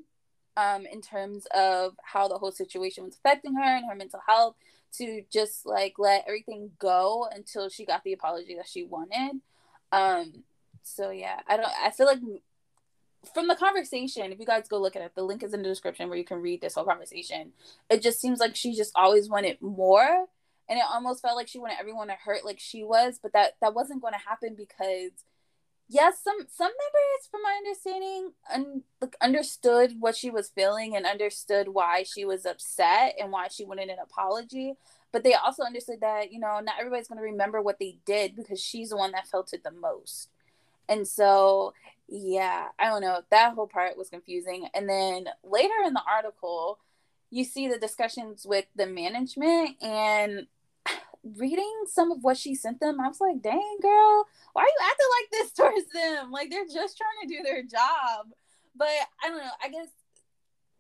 um, 0.57 0.87
in 0.87 1.01
terms 1.01 1.47
of 1.55 1.97
how 2.03 2.29
the 2.29 2.39
whole 2.39 2.53
situation 2.53 3.05
was 3.05 3.17
affecting 3.17 3.55
her 3.55 3.63
and 3.63 3.87
her 3.89 3.95
mental 3.95 4.21
health 4.27 4.57
to 4.97 5.23
just 5.31 5.67
like 5.67 5.95
let 5.99 6.25
everything 6.27 6.71
go 6.79 7.29
until 7.33 7.69
she 7.69 7.85
got 7.85 8.03
the 8.05 8.13
apology 8.13 8.55
that 8.57 8.69
she 8.69 8.85
wanted. 8.85 9.41
Um, 9.93 10.45
so 10.83 11.11
yeah, 11.11 11.41
I 11.47 11.57
don't. 11.57 11.69
I 11.83 11.91
feel 11.91 12.07
like 12.07 12.21
from 13.35 13.49
the 13.49 13.57
conversation, 13.57 14.33
if 14.33 14.39
you 14.39 14.47
guys 14.47 14.69
go 14.69 14.81
look 14.81 14.97
at 14.97 15.03
it, 15.03 15.13
the 15.15 15.23
link 15.23 15.43
is 15.43 15.53
in 15.53 15.63
the 15.63 15.69
description 15.69 16.09
where 16.09 16.19
you 16.19 16.25
can 16.25 16.39
read 16.39 16.61
this 16.61 16.75
whole 16.75 16.85
conversation. 16.85 17.53
It 17.91 18.03
just 18.03 18.21
seems 18.21 18.41
like 18.41 18.57
she 18.57 18.75
just 18.75 18.93
always 18.95 19.29
wanted 19.29 19.61
more, 19.61 20.27
and 20.69 20.79
it 20.79 20.85
almost 20.91 21.23
felt 21.23 21.37
like 21.37 21.49
she 21.49 21.59
wanted 21.59 21.79
everyone 21.79 22.09
to 22.09 22.15
hurt 22.15 22.45
like 22.45 22.59
she 22.59 22.85
was, 22.85 23.19
but 23.23 23.33
that 23.33 23.57
that 23.61 23.75
wasn't 23.75 24.03
going 24.03 24.15
to 24.15 24.29
happen 24.29 24.55
because 24.57 25.11
yes, 25.89 26.23
some 26.23 26.39
some 26.49 26.71
members, 26.71 27.29
from 27.31 27.43
my 27.43 27.55
understanding, 27.59 28.33
un, 28.53 28.83
like 29.01 29.17
understood 29.21 29.97
what 29.99 30.17
she 30.17 30.31
was 30.31 30.51
feeling 30.51 30.95
and 30.97 31.07
understood 31.07 31.69
why 31.69 32.03
she 32.03 32.25
was 32.25 32.47
upset 32.47 33.15
and 33.21 33.33
why 33.33 33.49
she 33.49 33.65
wanted 33.65 33.89
an 33.89 33.99
apology. 34.03 34.75
But 35.13 35.25
they 35.25 35.35
also 35.35 35.63
understood 35.63 36.01
that 36.03 36.33
you 36.33 36.39
know 36.39 36.61
not 36.61 36.77
everybody's 36.79 37.09
going 37.09 37.19
to 37.19 37.25
remember 37.25 37.63
what 37.63 37.79
they 37.79 37.99
did 38.05 38.37
because 38.37 38.61
she's 38.63 38.91
the 38.91 38.97
one 38.97 39.13
that 39.13 39.29
felt 39.29 39.53
it 39.53 39.65
the 39.65 39.71
most. 39.71 40.29
And 40.89 41.07
so, 41.07 41.75
yeah, 42.09 42.69
I 42.79 42.87
don't 42.87 43.03
know. 43.03 43.21
That 43.31 43.55
whole 43.55 43.67
part 43.67 43.97
was 43.99 44.09
confusing. 44.09 44.69
And 44.75 44.89
then 44.89 45.27
later 45.45 45.75
in 45.87 45.93
the 45.93 46.03
article, 46.11 46.79
you 47.31 47.45
see 47.45 47.69
the 47.69 47.79
discussions 47.79 48.47
with 48.49 48.65
the 48.75 48.87
management 48.87 49.83
and 49.83 50.47
reading 51.37 51.85
some 51.87 52.11
of 52.11 52.23
what 52.23 52.37
she 52.37 52.55
sent 52.55 52.81
them, 52.81 53.01
I 53.01 53.09
was 53.09 53.21
like, 53.21 53.43
dang, 53.43 53.77
girl, 53.83 54.27
why 54.53 54.63
are 54.63 54.67
you 54.67 54.79
acting 54.83 55.07
like 55.21 55.31
this 55.31 55.53
towards 55.57 55.93
them? 55.93 56.31
Like 56.31 56.51
they're 56.51 56.65
just 56.65 56.99
trying 56.99 57.29
to 57.29 57.37
do 57.37 57.43
their 57.43 57.63
job. 57.63 58.27
But 58.77 58.89
I 59.23 59.29
don't 59.29 59.39
know. 59.39 59.51
I 59.63 59.69
guess, 59.69 59.89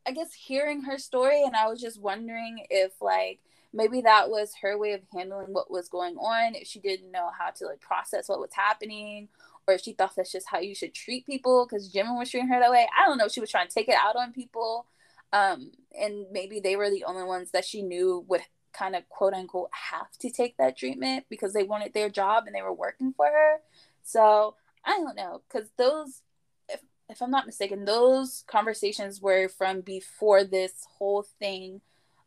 I 0.07 0.13
guess 0.13 0.33
hearing 0.33 0.83
her 0.83 0.99
story, 0.99 1.43
and 1.45 1.57
I 1.57 1.67
was 1.69 1.81
just 1.81 2.01
wondering 2.01 2.65
if 2.71 2.93
like 3.01 3.41
maybe 3.73 4.01
that 4.03 4.31
was 4.31 4.55
her 4.63 4.79
way 4.79 4.93
of 4.93 5.01
handling 5.13 5.53
what 5.53 5.71
was 5.71 5.89
going 5.89 6.17
on. 6.17 6.55
If 6.55 6.69
she 6.69 6.81
didn't 6.81 7.11
know 7.11 7.31
how 7.37 7.51
to 7.51 7.67
like 7.67 7.81
process 7.81 8.29
what 8.29 8.41
was 8.41 8.55
happening, 8.55 9.29
or 9.67 9.75
if 9.75 9.83
she 9.83 9.93
thought 9.93 10.15
that's 10.17 10.33
just 10.33 10.49
how 10.49 10.59
you 10.61 10.75
should 10.75 10.95
treat 10.95 11.27
people 11.27 11.67
because 11.67 11.93
Jimin 11.93 12.19
was 12.19 12.31
treating 12.31 12.49
her 12.49 12.61
that 12.61 12.71
way. 12.71 12.89
I 12.99 13.07
don't 13.07 13.19
know. 13.19 13.29
She 13.29 13.41
was 13.41 13.51
trying 13.51 13.69
to 13.69 13.75
take 13.75 13.89
it 13.89 13.97
out 14.01 14.17
on 14.17 14.33
people. 14.33 14.87
Um, 15.33 15.73
and 16.01 16.25
maybe 16.33 16.59
they 16.59 16.77
were 16.77 16.89
the 16.89 17.05
only 17.05 17.25
ones 17.25 17.51
that 17.51 17.67
she 17.67 17.83
knew 17.83 18.25
would 18.29 18.41
kind 18.79 18.95
of 18.95 19.09
quote 19.09 19.35
unquote 19.35 19.71
have 19.73 20.11
to 20.21 20.31
take 20.31 20.57
that 20.57 20.77
treatment 20.77 21.27
because 21.29 21.53
they 21.53 21.65
wanted 21.65 21.93
their 21.93 22.09
job 22.09 22.45
and 22.47 22.55
they 22.55 22.63
were 22.63 22.73
working 22.73 23.13
for 23.13 23.27
her. 23.27 23.57
So 24.03 24.55
I 24.85 24.91
don't 24.99 25.17
know 25.17 25.43
because 25.49 25.69
those, 25.77 26.23
if 26.69 26.81
if 27.09 27.21
I'm 27.21 27.31
not 27.31 27.47
mistaken, 27.47 27.85
those 27.85 28.45
conversations 28.47 29.21
were 29.21 29.49
from 29.49 29.81
before 29.81 30.45
this 30.45 30.87
whole 30.99 31.27
thing 31.39 31.81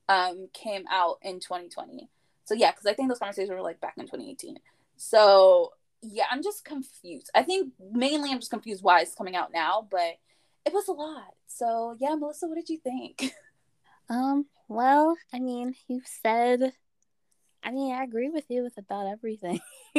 um, 0.10 0.50
came 0.54 0.86
out 0.92 1.20
in 1.22 1.40
2020. 1.40 2.10
So 2.46 2.54
yeah, 2.54 2.72
because 2.72 2.86
I 2.86 2.94
think 2.94 3.10
those 3.10 3.20
conversations 3.20 3.52
were 3.52 3.62
like 3.62 3.80
back 3.80 3.94
in 3.98 4.06
2018. 4.06 4.58
So 4.98 5.74
yeah, 6.02 6.26
I'm 6.32 6.44
just 6.44 6.66
confused. 6.66 7.30
I 7.34 7.44
think 7.44 7.74
mainly 7.92 8.32
I'm 8.32 8.40
just 8.40 8.52
confused 8.52 8.84
why 8.84 9.02
it's 9.02 9.16
coming 9.16 9.36
out 9.36 9.54
now, 9.54 9.88
but 9.90 10.18
it 10.66 10.74
was 10.74 10.88
a 10.88 10.94
lot. 10.94 11.34
So 11.48 11.96
yeah, 12.00 12.16
Melissa, 12.16 12.48
what 12.48 12.56
did 12.56 12.70
you 12.70 12.80
think? 12.80 13.34
Um, 14.10 14.46
well, 14.72 15.16
I 15.34 15.40
mean, 15.40 15.76
you 15.88 16.02
said 16.24 16.74
I 17.64 17.72
mean, 17.72 17.94
I 17.94 18.04
agree 18.04 18.30
with 18.30 18.46
you 18.50 18.64
with 18.64 18.78
about 18.78 19.08
everything. 19.08 19.60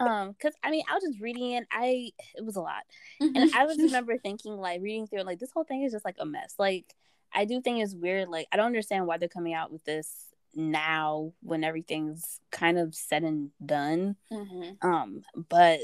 um, 0.00 0.34
cause 0.40 0.52
I 0.62 0.70
mean, 0.70 0.84
I 0.90 0.94
was 0.94 1.04
just 1.04 1.20
reading 1.20 1.52
it. 1.52 1.66
I 1.70 2.10
it 2.34 2.44
was 2.44 2.56
a 2.56 2.60
lot, 2.60 2.82
and 3.20 3.50
I 3.54 3.64
was 3.64 3.76
just 3.76 3.86
remember 3.92 4.18
thinking 4.18 4.58
like 4.58 4.82
reading 4.82 5.06
through 5.06 5.22
like 5.22 5.38
this 5.38 5.52
whole 5.52 5.64
thing 5.64 5.82
is 5.82 5.92
just 5.92 6.04
like 6.04 6.16
a 6.18 6.26
mess. 6.26 6.54
Like 6.58 6.94
I 7.32 7.44
do 7.44 7.60
think 7.60 7.82
it's 7.82 7.94
weird. 7.94 8.28
Like 8.28 8.46
I 8.52 8.56
don't 8.56 8.66
understand 8.66 9.06
why 9.06 9.16
they're 9.16 9.28
coming 9.28 9.54
out 9.54 9.72
with 9.72 9.84
this 9.84 10.10
now 10.54 11.32
when 11.42 11.64
everything's 11.64 12.40
kind 12.50 12.78
of 12.78 12.94
said 12.94 13.22
and 13.22 13.50
done. 13.64 14.16
Mm-hmm. 14.30 14.86
Um, 14.86 15.22
but 15.48 15.80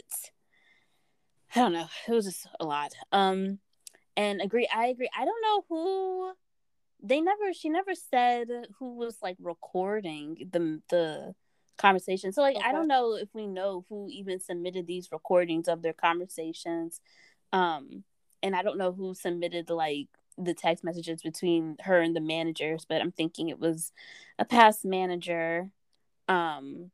I 1.55 1.61
don't 1.61 1.73
know. 1.73 1.89
It 2.07 2.13
was 2.13 2.27
just 2.27 2.47
a 2.61 2.67
lot. 2.67 2.93
Um, 3.13 3.61
and 4.15 4.43
agree. 4.43 4.69
I 4.75 4.89
agree. 4.89 5.09
I 5.19 5.25
don't 5.25 5.43
know 5.43 5.65
who. 5.69 6.33
They 7.03 7.21
never. 7.21 7.53
She 7.53 7.69
never 7.69 7.95
said 7.95 8.49
who 8.79 8.97
was 8.97 9.19
like 9.23 9.37
recording 9.41 10.49
the 10.51 10.81
the 10.91 11.35
conversation. 11.77 12.33
So 12.33 12.43
like 12.43 12.57
okay. 12.57 12.69
I 12.69 12.73
don't 12.73 12.89
know 12.89 13.15
if 13.15 13.29
we 13.33 13.47
know 13.47 13.85
who 13.89 14.09
even 14.11 14.41
submitted 14.41 14.87
these 14.87 15.09
recordings 15.13 15.69
of 15.69 15.83
their 15.83 15.93
conversations. 15.93 17.01
Um, 17.53 18.05
and 18.43 18.55
I 18.55 18.63
don't 18.63 18.79
know 18.79 18.93
who 18.93 19.15
submitted 19.15 19.71
like 19.71 20.09
the 20.37 20.55
text 20.55 20.85
messages 20.85 21.23
between 21.23 21.77
her 21.81 22.01
and 22.01 22.15
the 22.15 22.21
managers, 22.21 22.85
but 22.89 23.01
I'm 23.01 23.13
thinking 23.13 23.49
it 23.49 23.59
was 23.59 23.93
a 24.39 24.45
past 24.45 24.85
manager. 24.85 25.71
Um, 26.29 26.91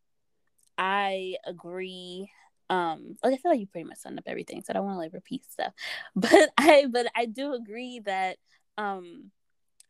I 0.79 1.37
agree. 1.45 2.31
Um, 2.71 3.17
like 3.23 3.35
I 3.35 3.37
feel 3.37 3.51
like 3.51 3.61
you 3.61 3.67
pretty 3.67 3.89
much 3.89 3.99
summed 3.99 4.19
up 4.19 4.25
everything, 4.27 4.63
so 4.63 4.67
I 4.71 4.75
don't 4.75 4.85
want 4.85 4.97
to 4.97 5.01
like 5.01 5.13
repeat 5.13 5.45
stuff. 5.51 5.73
But 6.17 6.51
I, 6.59 6.87
but 6.91 7.07
I 7.15 7.27
do 7.27 7.53
agree 7.55 8.01
that 8.05 8.39
um 8.77 9.31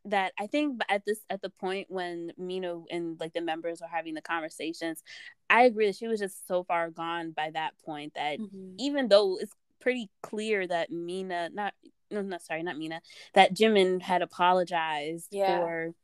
that 0.07 0.33
I 0.39 0.47
think 0.47 0.83
at 0.89 1.05
this 1.07 1.21
at 1.31 1.41
the 1.43 1.51
point 1.51 1.87
when 1.91 2.33
Mina 2.37 2.83
and 2.91 3.19
like 3.19 3.33
the 3.33 3.41
members 3.41 3.81
are 3.81 3.89
having 3.89 4.15
the 4.15 4.21
conversations, 4.21 5.03
I 5.49 5.63
agree 5.63 5.87
that 5.87 5.97
she 5.97 6.09
was 6.09 6.21
just 6.21 6.47
so 6.47 6.65
far 6.65 6.91
gone 6.91 7.33
by 7.33 7.51
that 7.51 7.73
point 7.85 8.15
that 8.15 8.39
mm-hmm. 8.39 8.75
even 8.79 9.09
though 9.09 9.39
it's 9.41 9.55
pretty 9.81 10.11
clear 10.23 10.67
that 10.67 10.91
Mina 10.91 11.51
not 11.53 11.75
no, 12.11 12.23
no, 12.23 12.39
sorry, 12.39 12.63
not 12.63 12.79
Mina, 12.79 13.01
that 13.33 13.55
Jimin 13.55 14.01
had 14.01 14.23
apologized 14.23 15.29
yeah. 15.31 15.59
for 15.59 15.95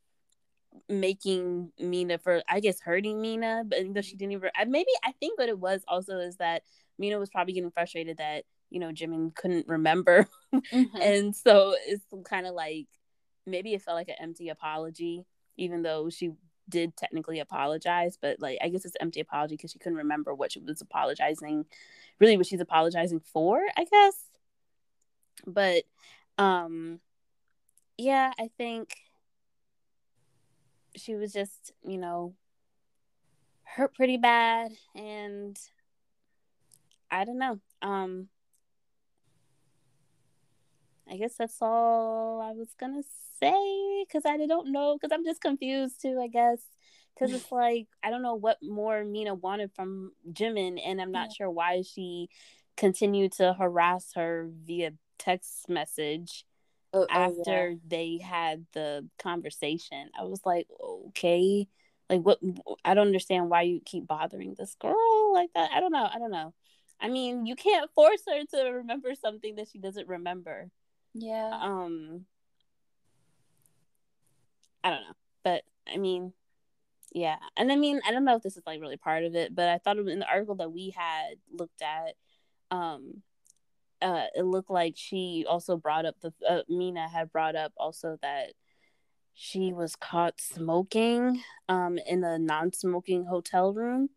making 0.88 1.73
Mina 1.78 2.19
for 2.19 2.42
I 2.49 2.61
guess 2.61 2.80
hurting 2.80 3.21
Mina, 3.21 3.64
but 3.66 3.78
though 3.92 4.00
she 4.00 4.16
didn't 4.16 4.33
even 4.33 4.50
maybe 4.69 4.90
I 5.04 5.12
think 5.12 5.38
what 5.38 5.49
it 5.49 5.59
was 5.59 5.83
also 5.87 6.19
is 6.19 6.37
that 6.37 6.62
Mina 6.99 7.19
was 7.19 7.30
probably 7.30 7.54
getting 7.54 7.71
frustrated 7.71 8.19
that 8.19 8.45
you 8.71 8.80
know 8.80 8.92
Jimin 8.92 9.35
couldn't 9.35 9.69
remember, 9.69 10.26
mm-hmm. 10.54 10.97
and 11.00 11.35
so 11.35 11.75
it's 11.87 12.04
kind 12.25 12.47
of 12.47 12.54
like 12.54 12.87
maybe 13.47 13.75
it 13.75 13.82
felt 13.82 13.97
like 13.97 14.09
an 14.09 14.16
empty 14.20 14.49
apology, 14.49 15.25
even 15.56 15.82
though 15.82 16.11
she 16.11 16.32
did 16.68 16.97
technically 16.97 17.40
apologize, 17.40 18.16
but 18.20 18.40
like 18.40 18.59
I 18.62 18.68
guess 18.68 18.85
it's 18.85 18.97
empty 19.00 19.20
apology 19.20 19.56
because 19.56 19.73
she 19.73 19.78
couldn't 19.78 19.99
remember 19.99 20.35
what 20.35 20.52
she 20.52 20.61
was 20.61 20.80
apologizing, 20.80 21.64
really 22.20 22.37
what 22.37 22.47
she's 22.47 22.61
apologizing 22.61 23.20
for, 23.20 23.61
I 23.76 23.85
guess. 23.85 24.16
But 25.47 25.85
um 26.38 27.00
yeah 27.99 28.32
i 28.40 28.49
think 28.56 28.97
she 30.97 31.14
was 31.14 31.35
just 31.35 31.73
you 31.85 31.99
know 31.99 32.35
hurt 33.64 33.94
pretty 33.94 34.16
bad 34.16 34.73
and 34.94 35.59
i 37.11 37.25
don't 37.25 37.38
know. 37.38 37.61
Um 37.82 38.28
i 41.11 41.17
guess 41.17 41.35
that's 41.38 41.59
all 41.61 42.40
i 42.40 42.52
was 42.52 42.69
gonna 42.79 43.02
say 43.40 44.05
because 44.07 44.25
i 44.26 44.37
don't 44.47 44.71
know 44.71 44.97
because 44.97 45.14
i'm 45.14 45.25
just 45.25 45.40
confused 45.40 46.00
too 46.00 46.21
i 46.23 46.29
guess 46.29 46.61
because 47.14 47.35
it's 47.35 47.50
like 47.50 47.87
i 48.02 48.11
don't 48.11 48.23
know 48.23 48.35
what 48.35 48.59
more 48.62 49.05
mina 49.05 49.35
wanted 49.35 49.71
from 49.75 50.12
jimin 50.33 50.81
and 50.85 51.00
i'm 51.00 51.12
not 51.12 51.29
yeah. 51.31 51.35
sure 51.37 51.50
why 51.50 51.83
she 51.83 52.29
continued 52.76 53.33
to 53.33 53.52
harass 53.52 54.12
her 54.14 54.49
via 54.64 54.93
text 55.19 55.69
message 55.69 56.45
oh, 56.93 57.07
after 57.11 57.37
oh, 57.47 57.69
yeah. 57.69 57.75
they 57.87 58.19
had 58.23 58.67
the 58.73 59.09
conversation. 59.19 60.11
I 60.19 60.25
was 60.25 60.40
like, 60.45 60.67
okay, 61.09 61.69
like 62.09 62.23
what? 62.23 62.38
I 62.85 62.95
don't 62.95 63.07
understand 63.07 63.50
why 63.50 63.62
you 63.62 63.81
keep 63.85 64.07
bothering 64.07 64.55
this 64.59 64.75
girl 64.81 65.33
like 65.33 65.50
that. 65.55 65.71
I 65.73 65.81
don't 65.81 65.93
know. 65.93 66.09
I 66.12 66.19
don't 66.19 66.31
know. 66.33 66.55
I 67.00 67.09
mean, 67.09 67.47
you 67.47 67.55
can't 67.55 67.90
force 67.95 68.23
her 68.26 68.45
to 68.55 68.71
remember 68.71 69.14
something 69.14 69.57
that 69.57 69.69
she 69.73 69.79
doesn't 69.79 70.09
remember. 70.09 70.71
Yeah. 71.14 71.50
Um. 71.61 72.26
I 74.83 74.90
don't 74.90 75.02
know, 75.02 75.14
but 75.45 75.62
I 75.93 75.99
mean, 75.99 76.33
yeah, 77.12 77.37
and 77.57 77.71
I 77.71 77.76
mean, 77.76 78.00
I 78.07 78.12
don't 78.12 78.25
know 78.25 78.37
if 78.37 78.43
this 78.43 78.57
is 78.57 78.62
like 78.67 78.81
really 78.81 78.97
part 78.97 79.25
of 79.25 79.35
it, 79.35 79.55
but 79.55 79.69
I 79.69 79.79
thought 79.79 79.99
in 79.99 80.19
the 80.21 80.29
article 80.29 80.55
that 80.57 80.73
we 80.73 80.95
had 80.97 81.35
looked 81.52 81.83
at, 81.83 82.14
um, 82.71 83.23
uh, 84.00 84.26
it 84.35 84.45
looked 84.45 84.71
like 84.71 84.95
she 84.97 85.45
also 85.49 85.76
brought 85.76 86.07
up 86.07 86.14
the 86.23 86.33
uh, 86.49 86.62
Mina 86.69 87.09
had 87.09 87.31
brought 87.31 87.57
up 87.57 87.73
also 87.76 88.19
that 88.23 88.52
she 89.35 89.73
was 89.73 89.97
caught 89.97 90.40
smoking 90.40 91.43
um, 91.69 91.99
in 92.07 92.25
a 92.25 92.38
non-smoking 92.38 93.26
hotel 93.26 93.73
room. 93.73 94.09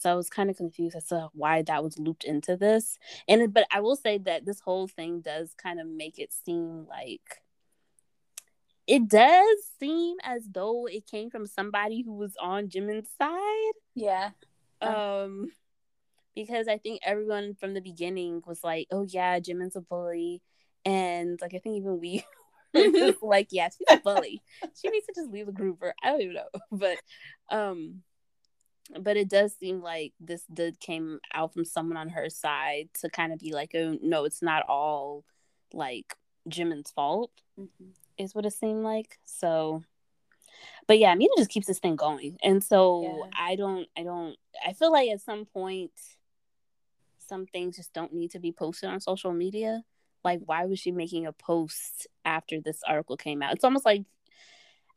So 0.00 0.10
I 0.10 0.14
was 0.14 0.30
kind 0.30 0.48
of 0.48 0.56
confused 0.56 0.96
as 0.96 1.04
to 1.06 1.28
why 1.34 1.62
that 1.62 1.84
was 1.84 1.98
looped 1.98 2.24
into 2.24 2.56
this. 2.56 2.98
And 3.28 3.52
but 3.52 3.66
I 3.70 3.80
will 3.80 3.96
say 3.96 4.16
that 4.18 4.46
this 4.46 4.60
whole 4.60 4.88
thing 4.88 5.20
does 5.20 5.54
kind 5.54 5.78
of 5.78 5.86
make 5.86 6.18
it 6.18 6.32
seem 6.32 6.86
like 6.88 7.42
it 8.86 9.06
does 9.08 9.58
seem 9.78 10.16
as 10.24 10.48
though 10.50 10.86
it 10.86 11.06
came 11.06 11.30
from 11.30 11.46
somebody 11.46 12.02
who 12.02 12.14
was 12.14 12.34
on 12.40 12.68
Jimin's 12.68 13.10
side. 13.18 13.74
Yeah. 13.94 14.30
Um 14.80 15.50
because 16.34 16.66
I 16.66 16.78
think 16.78 17.00
everyone 17.04 17.54
from 17.54 17.74
the 17.74 17.82
beginning 17.82 18.42
was 18.46 18.64
like, 18.64 18.86
"Oh 18.90 19.02
yeah, 19.06 19.38
Jimin's 19.38 19.76
a 19.76 19.82
bully," 19.82 20.40
and 20.86 21.38
like 21.42 21.54
I 21.54 21.58
think 21.58 21.76
even 21.76 22.00
we 22.00 22.24
like, 23.22 23.48
"Yeah, 23.50 23.68
she's 23.68 23.86
a 23.90 24.00
bully. 24.00 24.40
she 24.80 24.88
needs 24.88 25.06
to 25.06 25.12
just 25.14 25.30
leave 25.30 25.46
the 25.46 25.52
group." 25.52 25.82
Or 25.82 25.94
I 26.02 26.10
don't 26.10 26.22
even 26.22 26.34
know, 26.34 26.48
but 26.72 26.96
um, 27.50 28.02
but 29.00 29.16
it 29.16 29.28
does 29.28 29.54
seem 29.54 29.82
like 29.82 30.12
this 30.20 30.44
did 30.52 30.80
came 30.80 31.20
out 31.32 31.52
from 31.52 31.64
someone 31.64 31.96
on 31.96 32.08
her 32.10 32.28
side 32.30 32.88
to 33.00 33.10
kind 33.10 33.32
of 33.32 33.38
be 33.38 33.52
like, 33.52 33.74
"Oh 33.74 33.98
no, 34.02 34.24
it's 34.24 34.42
not 34.42 34.64
all 34.68 35.24
like 35.72 36.16
Jimin's 36.48 36.90
fault," 36.90 37.30
mm-hmm. 37.58 37.90
is 38.18 38.34
what 38.34 38.46
it 38.46 38.52
seemed 38.52 38.82
like. 38.82 39.18
So 39.24 39.82
but 40.86 40.98
yeah, 40.98 41.14
Mina 41.14 41.32
just 41.38 41.50
keeps 41.50 41.66
this 41.66 41.78
thing 41.78 41.96
going. 41.96 42.36
And 42.42 42.62
so 42.62 43.02
yeah. 43.02 43.30
I 43.38 43.56
don't 43.56 43.86
I 43.96 44.02
don't 44.02 44.36
I 44.66 44.72
feel 44.72 44.92
like 44.92 45.08
at 45.10 45.20
some 45.20 45.44
point 45.44 45.92
some 47.30 47.46
things 47.46 47.76
just 47.76 47.92
don't 47.92 48.12
need 48.12 48.32
to 48.32 48.40
be 48.40 48.52
posted 48.52 48.90
on 48.90 49.00
social 49.00 49.32
media. 49.32 49.82
Like, 50.22 50.40
why 50.44 50.66
was 50.66 50.78
she 50.78 50.90
making 50.90 51.26
a 51.26 51.32
post 51.32 52.06
after 52.24 52.60
this 52.60 52.82
article 52.86 53.16
came 53.16 53.42
out? 53.42 53.54
It's 53.54 53.64
almost 53.64 53.86
like, 53.86 54.02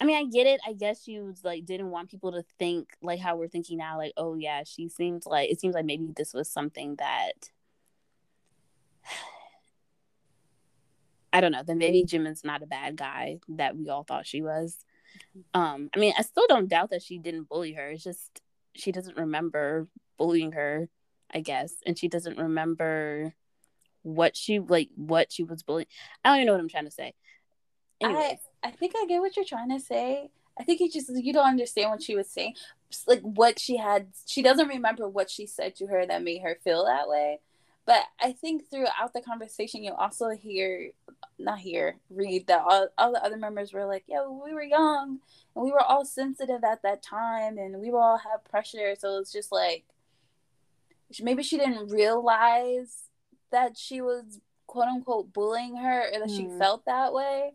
I 0.04 0.06
mean, 0.06 0.18
I 0.18 0.26
get 0.26 0.48
it. 0.48 0.60
I 0.68 0.74
guess 0.74 1.08
you 1.08 1.24
was 1.24 1.46
like 1.46 1.64
didn't 1.64 1.90
want 1.90 2.10
people 2.10 2.34
to 2.34 2.44
think 2.60 2.90
like 3.02 3.22
how 3.22 3.38
we're 3.38 3.48
thinking 3.48 3.78
now. 3.78 3.98
Like, 3.98 4.12
oh 4.18 4.36
yeah, 4.36 4.64
she 4.66 4.90
seems 4.90 5.26
like 5.26 5.50
it 5.50 5.62
seems 5.62 5.76
like 5.76 5.86
maybe 5.86 6.10
this 6.14 6.34
was 6.34 6.50
something 6.50 6.98
that 6.98 7.52
I 11.32 11.40
don't 11.40 11.54
know. 11.54 11.64
Then 11.66 11.78
maybe 11.78 12.04
Jimin's 12.04 12.44
not 12.44 12.62
a 12.62 12.66
bad 12.66 12.98
guy 12.98 13.40
that 13.48 13.78
we 13.78 13.88
all 13.88 14.04
thought 14.04 14.28
she 14.28 14.42
was. 14.42 14.84
Um, 15.54 15.90
I 15.96 16.00
mean, 16.00 16.14
I 16.18 16.24
still 16.24 16.48
don't 16.50 16.68
doubt 16.68 16.90
that 16.90 17.02
she 17.02 17.18
didn't 17.18 17.48
bully 17.48 17.72
her. 17.72 17.92
It's 17.92 18.04
just 18.04 18.42
she 18.76 18.92
doesn't 18.92 19.16
remember 19.16 19.88
bullying 20.18 20.52
her, 20.52 20.90
I 21.34 21.40
guess, 21.40 21.76
and 21.86 21.98
she 21.98 22.10
doesn't 22.10 22.38
remember 22.38 23.34
what 24.02 24.36
she 24.36 24.60
like 24.60 24.90
what 24.98 25.32
she 25.32 25.46
was 25.46 25.64
bullying. 25.64 25.88
I 26.26 26.30
don't 26.30 26.40
even 26.40 26.48
know 26.48 26.54
what 26.56 26.62
I'm 26.62 26.68
trying 26.68 26.84
to 26.84 26.92
say. 26.92 27.14
Anyway. 28.02 28.20
I 28.20 28.53
I 28.64 28.72
think 28.72 28.94
I 28.96 29.06
get 29.08 29.20
what 29.20 29.36
you're 29.36 29.46
trying 29.46 29.70
to 29.70 29.80
say. 29.80 30.30
I 30.58 30.64
think 30.64 30.80
you 30.80 30.90
just 30.90 31.12
you 31.14 31.34
don't 31.34 31.48
understand 31.48 31.90
what 31.90 32.04
she 32.04 32.16
was 32.16 32.30
saying. 32.30 32.56
Just 32.90 33.08
like 33.08 33.22
what 33.22 33.60
she 33.60 33.78
had 33.78 34.08
she 34.26 34.42
doesn't 34.42 34.68
remember 34.68 35.08
what 35.08 35.30
she 35.30 35.46
said 35.46 35.76
to 35.78 35.88
her 35.88 36.06
that 36.06 36.24
made 36.24 36.42
her 36.42 36.58
feel 36.64 36.86
that 36.86 37.08
way. 37.08 37.40
But 37.86 38.04
I 38.22 38.32
think 38.32 38.70
throughout 38.70 39.14
the 39.14 39.22
conversation 39.22 39.84
you 39.84 39.94
also 39.94 40.30
hear 40.30 40.92
not 41.40 41.60
hear, 41.60 41.98
read 42.10 42.48
that 42.48 42.64
all, 42.66 42.88
all 42.98 43.12
the 43.12 43.24
other 43.24 43.38
members 43.38 43.74
were 43.74 43.86
like, 43.86 44.04
Yeah, 44.08 44.28
we 44.28 44.54
were 44.54 44.64
young 44.64 45.20
and 45.56 45.66
we 45.66 45.72
were 45.72 45.82
all 45.82 46.06
sensitive 46.06 46.64
at 46.64 46.84
that 46.84 47.04
time 47.04 47.58
and 47.58 47.80
we 47.80 47.92
were 47.92 48.00
all 48.00 48.20
have 48.20 48.46
pressure. 48.46 48.96
So 48.98 49.18
it's 49.18 49.34
just 49.34 49.52
like 49.52 49.84
maybe 51.22 51.44
she 51.44 51.58
didn't 51.58 51.90
realize 51.90 53.04
that 53.52 53.78
she 53.78 54.02
was 54.02 54.40
quote 54.68 54.88
unquote 54.88 55.34
bullying 55.34 55.78
her 55.78 56.10
or 56.14 56.20
that 56.20 56.30
mm. 56.30 56.38
she 56.38 56.48
felt 56.58 56.86
that 56.86 57.14
way. 57.14 57.54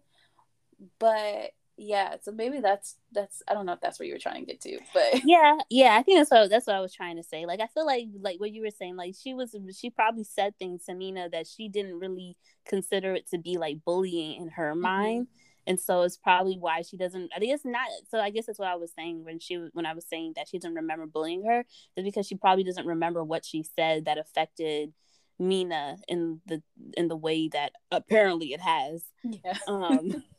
But 0.99 1.53
yeah 1.79 2.17
so 2.21 2.33
maybe 2.33 2.59
that's 2.59 2.97
that's 3.13 3.41
i 3.49 3.55
don't 3.55 3.65
know 3.65 3.73
if 3.73 3.81
that's 3.81 4.01
what 4.01 4.09
you 4.09 4.13
were 4.13 4.19
trying 4.19 4.45
to 4.45 4.47
get 4.47 4.61
to 4.61 4.79
but 4.93 5.23
yeah 5.25 5.57
yeah 5.71 5.97
i 5.97 6.03
think 6.03 6.19
that's 6.19 6.31
what 6.31 6.51
that's 6.51 6.67
what 6.67 6.75
i 6.75 6.81
was 6.81 6.93
trying 6.93 7.17
to 7.17 7.23
say. 7.23 7.47
Like 7.47 7.61
i 7.61 7.69
feel 7.69 7.87
like 7.87 8.07
like 8.21 8.41
what 8.41 8.51
you 8.51 8.63
were 8.63 8.71
saying 8.71 8.97
like 8.97 9.15
she 9.21 9.33
was 9.33 9.57
she 9.79 9.89
probably 9.89 10.25
said 10.25 10.59
things 10.59 10.85
to 10.87 10.95
mina 10.95 11.29
that 11.31 11.47
she 11.47 11.69
didn't 11.69 12.01
really 12.01 12.37
consider 12.67 13.15
it 13.15 13.31
to 13.31 13.39
be 13.39 13.57
like 13.57 13.85
bullying 13.85 14.43
in 14.43 14.49
her 14.51 14.73
mm-hmm. 14.73 14.83
mind. 14.83 15.27
And 15.67 15.79
so 15.79 16.01
it's 16.01 16.17
probably 16.17 16.57
why 16.57 16.81
she 16.83 16.97
doesn't 16.97 17.31
i 17.37 17.39
think 17.39 17.53
it's 17.53 17.65
not 17.65 17.87
so 18.11 18.19
i 18.19 18.31
guess 18.31 18.47
that's 18.47 18.59
what 18.59 18.69
i 18.69 18.75
was 18.75 18.91
saying 18.93 19.25
when 19.25 19.39
she 19.39 19.69
when 19.75 19.85
i 19.85 19.93
was 19.93 20.07
saying 20.07 20.33
that 20.37 20.49
she 20.49 20.59
doesn't 20.59 20.75
remember 20.75 21.07
bullying 21.07 21.45
her 21.45 21.65
is 21.95 22.05
because 22.05 22.27
she 22.27 22.37
probably 22.37 22.65
doesn't 22.65 22.87
remember 22.87 23.23
what 23.23 23.45
she 23.45 23.63
said 23.77 24.07
that 24.07 24.17
affected 24.17 24.95
mina 25.39 25.99
in 26.09 26.41
the 26.47 26.63
in 26.97 27.09
the 27.09 27.17
way 27.17 27.49
that 27.49 27.73
apparently 27.93 28.53
it 28.53 28.61
has. 28.61 29.05
Yeah. 29.23 29.57
Um 29.67 30.25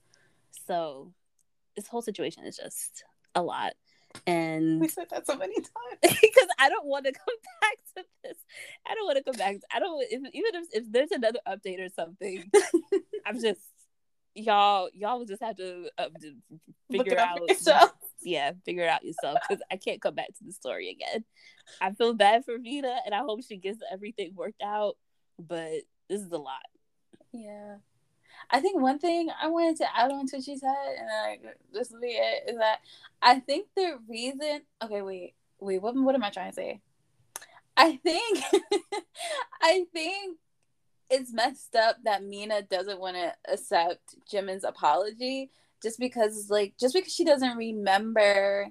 so 0.70 1.12
this 1.76 1.88
whole 1.88 2.04
situation 2.04 2.46
is 2.46 2.58
just 2.58 3.04
a 3.34 3.42
lot. 3.42 3.74
And 4.28 4.80
we 4.80 4.88
said 4.88 5.08
that 5.10 5.26
so 5.26 5.36
many 5.36 5.56
times 5.56 5.68
because 6.02 6.48
I 6.60 6.70
don't 6.70 6.86
want 6.86 7.06
to 7.06 7.12
come 7.12 7.36
back 7.62 7.78
to 7.98 8.04
this. 8.24 8.38
I 8.88 8.94
don't 8.94 9.06
want 9.06 9.18
to 9.18 9.24
come 9.24 9.38
back. 9.38 9.56
To, 9.56 9.62
I 9.76 9.80
don't 9.80 10.04
if, 10.04 10.22
even 10.34 10.56
if 10.56 10.68
if 10.72 10.92
there's 10.92 11.12
another 11.12 11.40
update 11.48 11.84
or 11.84 11.90
something. 11.90 12.50
I'm 13.26 13.42
just 13.42 13.62
y'all 14.36 14.90
y'all 14.94 15.18
will 15.18 15.26
just 15.26 15.42
have 15.42 15.58
to, 15.58 15.90
uh, 15.98 16.10
to 16.22 16.36
figure 16.92 17.18
out 17.18 17.40
yeah 18.22 18.52
figure 18.64 18.84
it 18.84 18.90
out 18.90 19.04
yourself 19.04 19.40
because 19.48 19.62
I 19.72 19.78
can't 19.78 20.02
come 20.02 20.14
back 20.16 20.28
to 20.28 20.44
the 20.44 20.54
story 20.54 20.92
again. 20.92 21.24
I 21.82 21.92
feel 21.94 22.14
bad 22.14 22.46
for 22.46 22.58
Vita 22.58 22.96
and 23.06 23.16
I 23.16 23.20
hope 23.20 23.44
she 23.44 23.58
gets 23.58 23.80
everything 23.92 24.34
worked 24.36 24.62
out, 24.64 24.98
but 25.40 25.82
this 26.10 26.22
is 26.22 26.32
a 26.32 26.38
lot. 26.38 26.66
Yeah. 27.32 27.78
I 28.52 28.60
think 28.62 28.82
one 28.82 29.00
thing 29.00 29.30
I 29.42 29.48
wanted 29.48 29.78
to 29.78 29.98
add 29.98 30.12
on 30.12 30.26
to 30.28 30.38
what 30.38 30.46
she 30.46 30.58
said, 30.58 30.96
and 30.98 31.08
like 31.24 31.58
this 31.72 31.92
will 31.92 32.02
be 32.02 32.08
it, 32.08 32.50
is 32.50 32.58
that 32.58 32.80
I 33.22 33.40
think 33.40 33.68
the 33.76 34.00
reason. 34.08 34.62
Okay, 34.84 35.02
wait, 35.02 35.36
wait. 35.60 35.82
What 35.82 35.96
what 35.96 36.16
am 36.16 36.24
I 36.24 36.30
trying 36.30 36.52
to 36.52 36.56
say? 36.56 36.82
I 37.80 37.96
think, 37.96 38.40
I 39.62 39.86
think 39.94 40.38
it's 41.10 41.32
messed 41.32 41.76
up 41.78 41.96
that 42.04 42.26
Mina 42.26 42.62
doesn't 42.64 43.00
want 43.00 43.16
to 43.16 43.34
accept 43.50 44.16
Jimin's 44.30 44.66
apology 44.66 45.50
just 45.82 45.98
because, 45.98 46.50
like, 46.50 46.74
just 46.78 46.94
because 46.94 47.14
she 47.14 47.24
doesn't 47.24 47.56
remember 47.56 48.68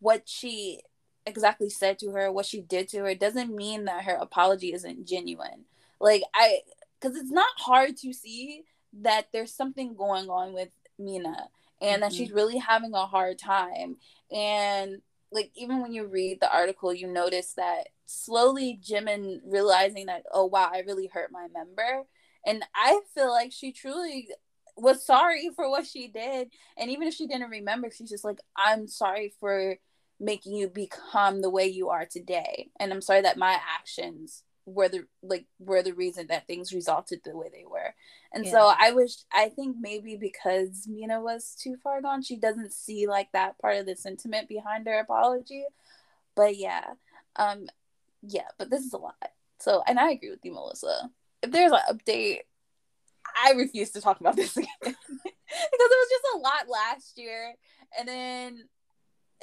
what 0.00 0.28
she 0.28 0.80
exactly 1.26 1.70
said 1.70 2.00
to 2.00 2.10
her, 2.10 2.32
what 2.32 2.46
she 2.46 2.60
did 2.60 2.88
to 2.88 2.98
her, 3.04 3.14
doesn't 3.14 3.54
mean 3.54 3.84
that 3.84 4.04
her 4.04 4.16
apology 4.16 4.72
isn't 4.72 5.06
genuine. 5.06 5.64
Like, 6.00 6.22
I, 6.34 6.62
because 7.00 7.16
it's 7.16 7.30
not 7.30 7.46
hard 7.56 7.96
to 7.98 8.12
see 8.12 8.64
that 9.00 9.28
there's 9.32 9.54
something 9.54 9.94
going 9.94 10.28
on 10.28 10.52
with 10.52 10.68
Mina 10.98 11.48
and 11.80 11.90
mm-hmm. 11.92 12.00
that 12.00 12.12
she's 12.12 12.32
really 12.32 12.58
having 12.58 12.94
a 12.94 13.06
hard 13.06 13.38
time. 13.38 13.96
And 14.30 15.02
like 15.30 15.50
even 15.54 15.80
when 15.82 15.92
you 15.92 16.06
read 16.06 16.40
the 16.40 16.52
article, 16.52 16.92
you 16.92 17.06
notice 17.06 17.54
that 17.54 17.88
slowly 18.06 18.80
Jimin 18.82 19.40
realizing 19.44 20.06
that, 20.06 20.24
oh 20.32 20.46
wow, 20.46 20.70
I 20.72 20.80
really 20.80 21.06
hurt 21.12 21.30
my 21.30 21.46
member. 21.52 22.04
And 22.46 22.64
I 22.74 23.00
feel 23.14 23.30
like 23.30 23.52
she 23.52 23.72
truly 23.72 24.28
was 24.76 25.04
sorry 25.04 25.50
for 25.56 25.70
what 25.70 25.86
she 25.86 26.08
did. 26.08 26.48
And 26.76 26.90
even 26.90 27.08
if 27.08 27.14
she 27.14 27.26
didn't 27.26 27.50
remember, 27.50 27.90
she's 27.90 28.10
just 28.10 28.24
like, 28.24 28.40
I'm 28.56 28.88
sorry 28.88 29.34
for 29.40 29.76
making 30.20 30.54
you 30.54 30.68
become 30.68 31.42
the 31.42 31.50
way 31.50 31.66
you 31.66 31.90
are 31.90 32.06
today. 32.06 32.70
And 32.80 32.92
I'm 32.92 33.02
sorry 33.02 33.20
that 33.22 33.36
my 33.36 33.56
actions 33.78 34.42
were 34.68 34.88
the 34.88 35.06
like 35.22 35.46
were 35.58 35.82
the 35.82 35.94
reason 35.94 36.26
that 36.28 36.46
things 36.46 36.72
resulted 36.72 37.20
the 37.24 37.36
way 37.36 37.48
they 37.52 37.64
were. 37.68 37.94
And 38.32 38.44
yeah. 38.44 38.50
so 38.50 38.72
i 38.78 38.92
wish 38.92 39.12
i 39.32 39.48
think 39.48 39.76
maybe 39.80 40.16
because 40.16 40.86
mina 40.88 41.20
was 41.20 41.56
too 41.60 41.76
far 41.82 42.02
gone 42.02 42.22
she 42.22 42.36
doesn't 42.36 42.72
see 42.72 43.06
like 43.06 43.32
that 43.32 43.58
part 43.58 43.76
of 43.76 43.86
the 43.86 43.96
sentiment 43.96 44.48
behind 44.48 44.86
her 44.86 45.00
apology. 45.00 45.64
But 46.36 46.56
yeah 46.56 46.84
um 47.36 47.66
yeah 48.22 48.48
but 48.58 48.70
this 48.70 48.84
is 48.84 48.92
a 48.92 48.98
lot. 48.98 49.16
So 49.58 49.82
and 49.86 49.98
i 49.98 50.10
agree 50.10 50.30
with 50.30 50.44
you 50.44 50.52
melissa. 50.52 51.10
If 51.42 51.50
there's 51.50 51.72
an 51.72 51.80
update 51.90 52.40
i 53.44 53.52
refuse 53.52 53.90
to 53.92 54.00
talk 54.00 54.20
about 54.20 54.36
this 54.36 54.56
again. 54.56 54.68
Because 54.82 54.96
it 55.50 55.72
was 55.72 56.10
just 56.10 56.34
a 56.34 56.38
lot 56.38 56.68
last 56.68 57.18
year 57.18 57.54
and 57.98 58.06
then 58.06 58.64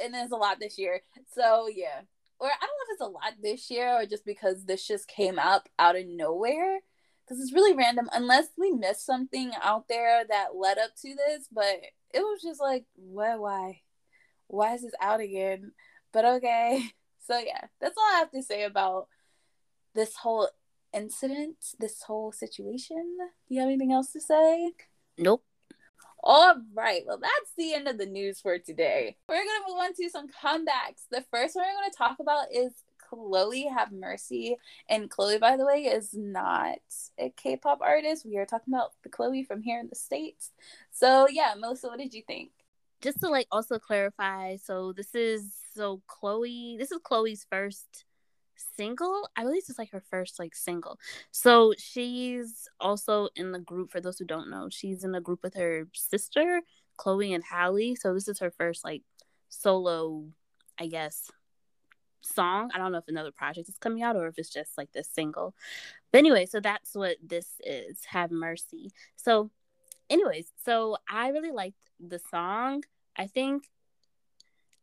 and 0.01 0.13
there's 0.13 0.31
a 0.31 0.35
lot 0.35 0.59
this 0.59 0.77
year. 0.77 1.01
So 1.33 1.67
yeah 1.73 2.01
or 2.39 2.47
I 2.47 2.57
don't 2.59 2.61
know 2.61 2.83
if 2.83 2.93
it's 2.93 3.01
a 3.01 3.05
lot 3.05 3.33
this 3.41 3.69
year 3.69 4.01
or 4.01 4.05
just 4.05 4.25
because 4.25 4.65
this 4.65 4.87
just 4.87 5.07
came 5.07 5.39
up 5.39 5.69
out 5.79 5.95
of 5.95 6.05
nowhere. 6.07 6.79
Because 7.23 7.41
it's 7.41 7.53
really 7.53 7.75
random, 7.75 8.07
unless 8.13 8.49
we 8.55 8.71
missed 8.71 9.03
something 9.03 9.51
out 9.63 9.87
there 9.87 10.23
that 10.29 10.55
led 10.55 10.77
up 10.77 10.91
to 11.01 11.15
this. 11.15 11.47
But 11.51 11.81
it 12.13 12.19
was 12.19 12.41
just 12.43 12.61
like, 12.61 12.85
what? 12.95 13.39
Why? 13.39 13.81
Why 14.47 14.75
is 14.75 14.83
this 14.83 14.93
out 15.01 15.21
again? 15.21 15.71
But 16.11 16.25
okay. 16.25 16.83
So 17.27 17.39
yeah, 17.39 17.61
that's 17.81 17.97
all 17.97 18.03
I 18.03 18.19
have 18.19 18.29
to 18.33 18.43
say 18.43 18.65
about 18.65 19.07
this 19.95 20.15
whole 20.15 20.47
incident, 20.93 21.55
this 21.79 22.03
whole 22.03 22.31
situation. 22.31 23.17
Do 23.17 23.55
you 23.55 23.61
have 23.61 23.67
anything 23.67 23.91
else 23.91 24.11
to 24.11 24.21
say? 24.21 24.73
Nope. 25.17 25.43
All 26.27 26.55
right, 26.73 27.03
well, 27.05 27.19
that's 27.19 27.51
the 27.55 27.75
end 27.75 27.87
of 27.87 27.99
the 27.99 28.07
news 28.07 28.41
for 28.41 28.57
today. 28.57 29.15
We're 29.29 29.35
going 29.35 29.47
to 29.47 29.71
move 29.71 29.77
on 29.77 29.93
to 29.93 30.09
some 30.09 30.27
comebacks. 30.27 31.05
The 31.11 31.23
first 31.29 31.55
one 31.55 31.65
we're 31.65 31.79
going 31.79 31.91
to 31.91 31.95
talk 31.95 32.17
about 32.19 32.47
is 32.51 32.71
Chloe 32.97 33.67
Have 33.67 33.91
Mercy. 33.91 34.57
And 34.89 35.07
Chloe, 35.07 35.37
by 35.37 35.55
the 35.55 35.67
way, 35.67 35.83
is 35.83 36.15
not 36.15 36.79
a 37.19 37.29
K 37.29 37.57
pop 37.57 37.81
artist. 37.81 38.25
We 38.25 38.37
are 38.37 38.45
talking 38.47 38.73
about 38.73 38.93
the 39.03 39.09
Chloe 39.09 39.43
from 39.43 39.61
here 39.61 39.79
in 39.79 39.87
the 39.87 39.95
States. 39.95 40.51
So, 40.89 41.27
yeah, 41.29 41.53
Melissa, 41.59 41.89
what 41.89 41.99
did 41.99 42.15
you 42.15 42.23
think? 42.25 42.49
Just 43.01 43.19
to 43.19 43.29
like 43.29 43.47
also 43.51 43.77
clarify, 43.77 44.55
so 44.55 44.93
this 44.93 45.13
is 45.13 45.53
so 45.75 46.01
Chloe, 46.07 46.75
this 46.79 46.91
is 46.91 46.97
Chloe's 47.03 47.45
first 47.51 48.04
single. 48.75 49.29
I 49.35 49.43
believe 49.43 49.63
it's 49.67 49.79
like 49.79 49.91
her 49.91 50.03
first 50.09 50.39
like 50.39 50.55
single. 50.55 50.99
So 51.31 51.73
she's 51.77 52.67
also 52.79 53.29
in 53.35 53.51
the 53.51 53.59
group. 53.59 53.91
For 53.91 54.01
those 54.01 54.19
who 54.19 54.25
don't 54.25 54.49
know, 54.49 54.69
she's 54.69 55.03
in 55.03 55.15
a 55.15 55.21
group 55.21 55.41
with 55.43 55.55
her 55.55 55.87
sister 55.93 56.61
Chloe 56.97 57.33
and 57.33 57.43
Halle. 57.43 57.95
So 57.95 58.13
this 58.13 58.27
is 58.27 58.39
her 58.39 58.51
first 58.51 58.83
like 58.83 59.03
solo, 59.49 60.25
I 60.79 60.87
guess, 60.87 61.31
song. 62.21 62.71
I 62.73 62.77
don't 62.77 62.91
know 62.91 62.97
if 62.97 63.07
another 63.07 63.31
project 63.31 63.69
is 63.69 63.77
coming 63.77 64.03
out 64.03 64.15
or 64.15 64.27
if 64.27 64.37
it's 64.37 64.49
just 64.49 64.77
like 64.77 64.91
this 64.91 65.09
single. 65.11 65.53
But 66.11 66.19
anyway, 66.19 66.45
so 66.45 66.59
that's 66.59 66.95
what 66.95 67.17
this 67.23 67.47
is. 67.63 68.03
Have 68.05 68.31
mercy. 68.31 68.91
So, 69.15 69.51
anyways, 70.09 70.51
so 70.63 70.97
I 71.09 71.29
really 71.29 71.51
liked 71.51 71.77
the 71.99 72.19
song. 72.31 72.83
I 73.17 73.27
think 73.27 73.69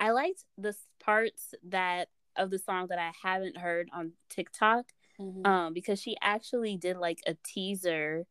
I 0.00 0.10
liked 0.10 0.44
the 0.58 0.74
parts 1.00 1.54
that 1.68 2.08
of 2.36 2.50
the 2.50 2.58
song 2.58 2.86
that 2.88 2.98
I 2.98 3.12
haven't 3.22 3.58
heard 3.58 3.88
on 3.92 4.12
TikTok. 4.28 4.86
Mm-hmm. 5.20 5.46
Um, 5.46 5.74
because 5.74 6.00
she 6.00 6.16
actually 6.22 6.76
did 6.76 6.96
like 6.96 7.20
a 7.26 7.36
teaser 7.44 8.26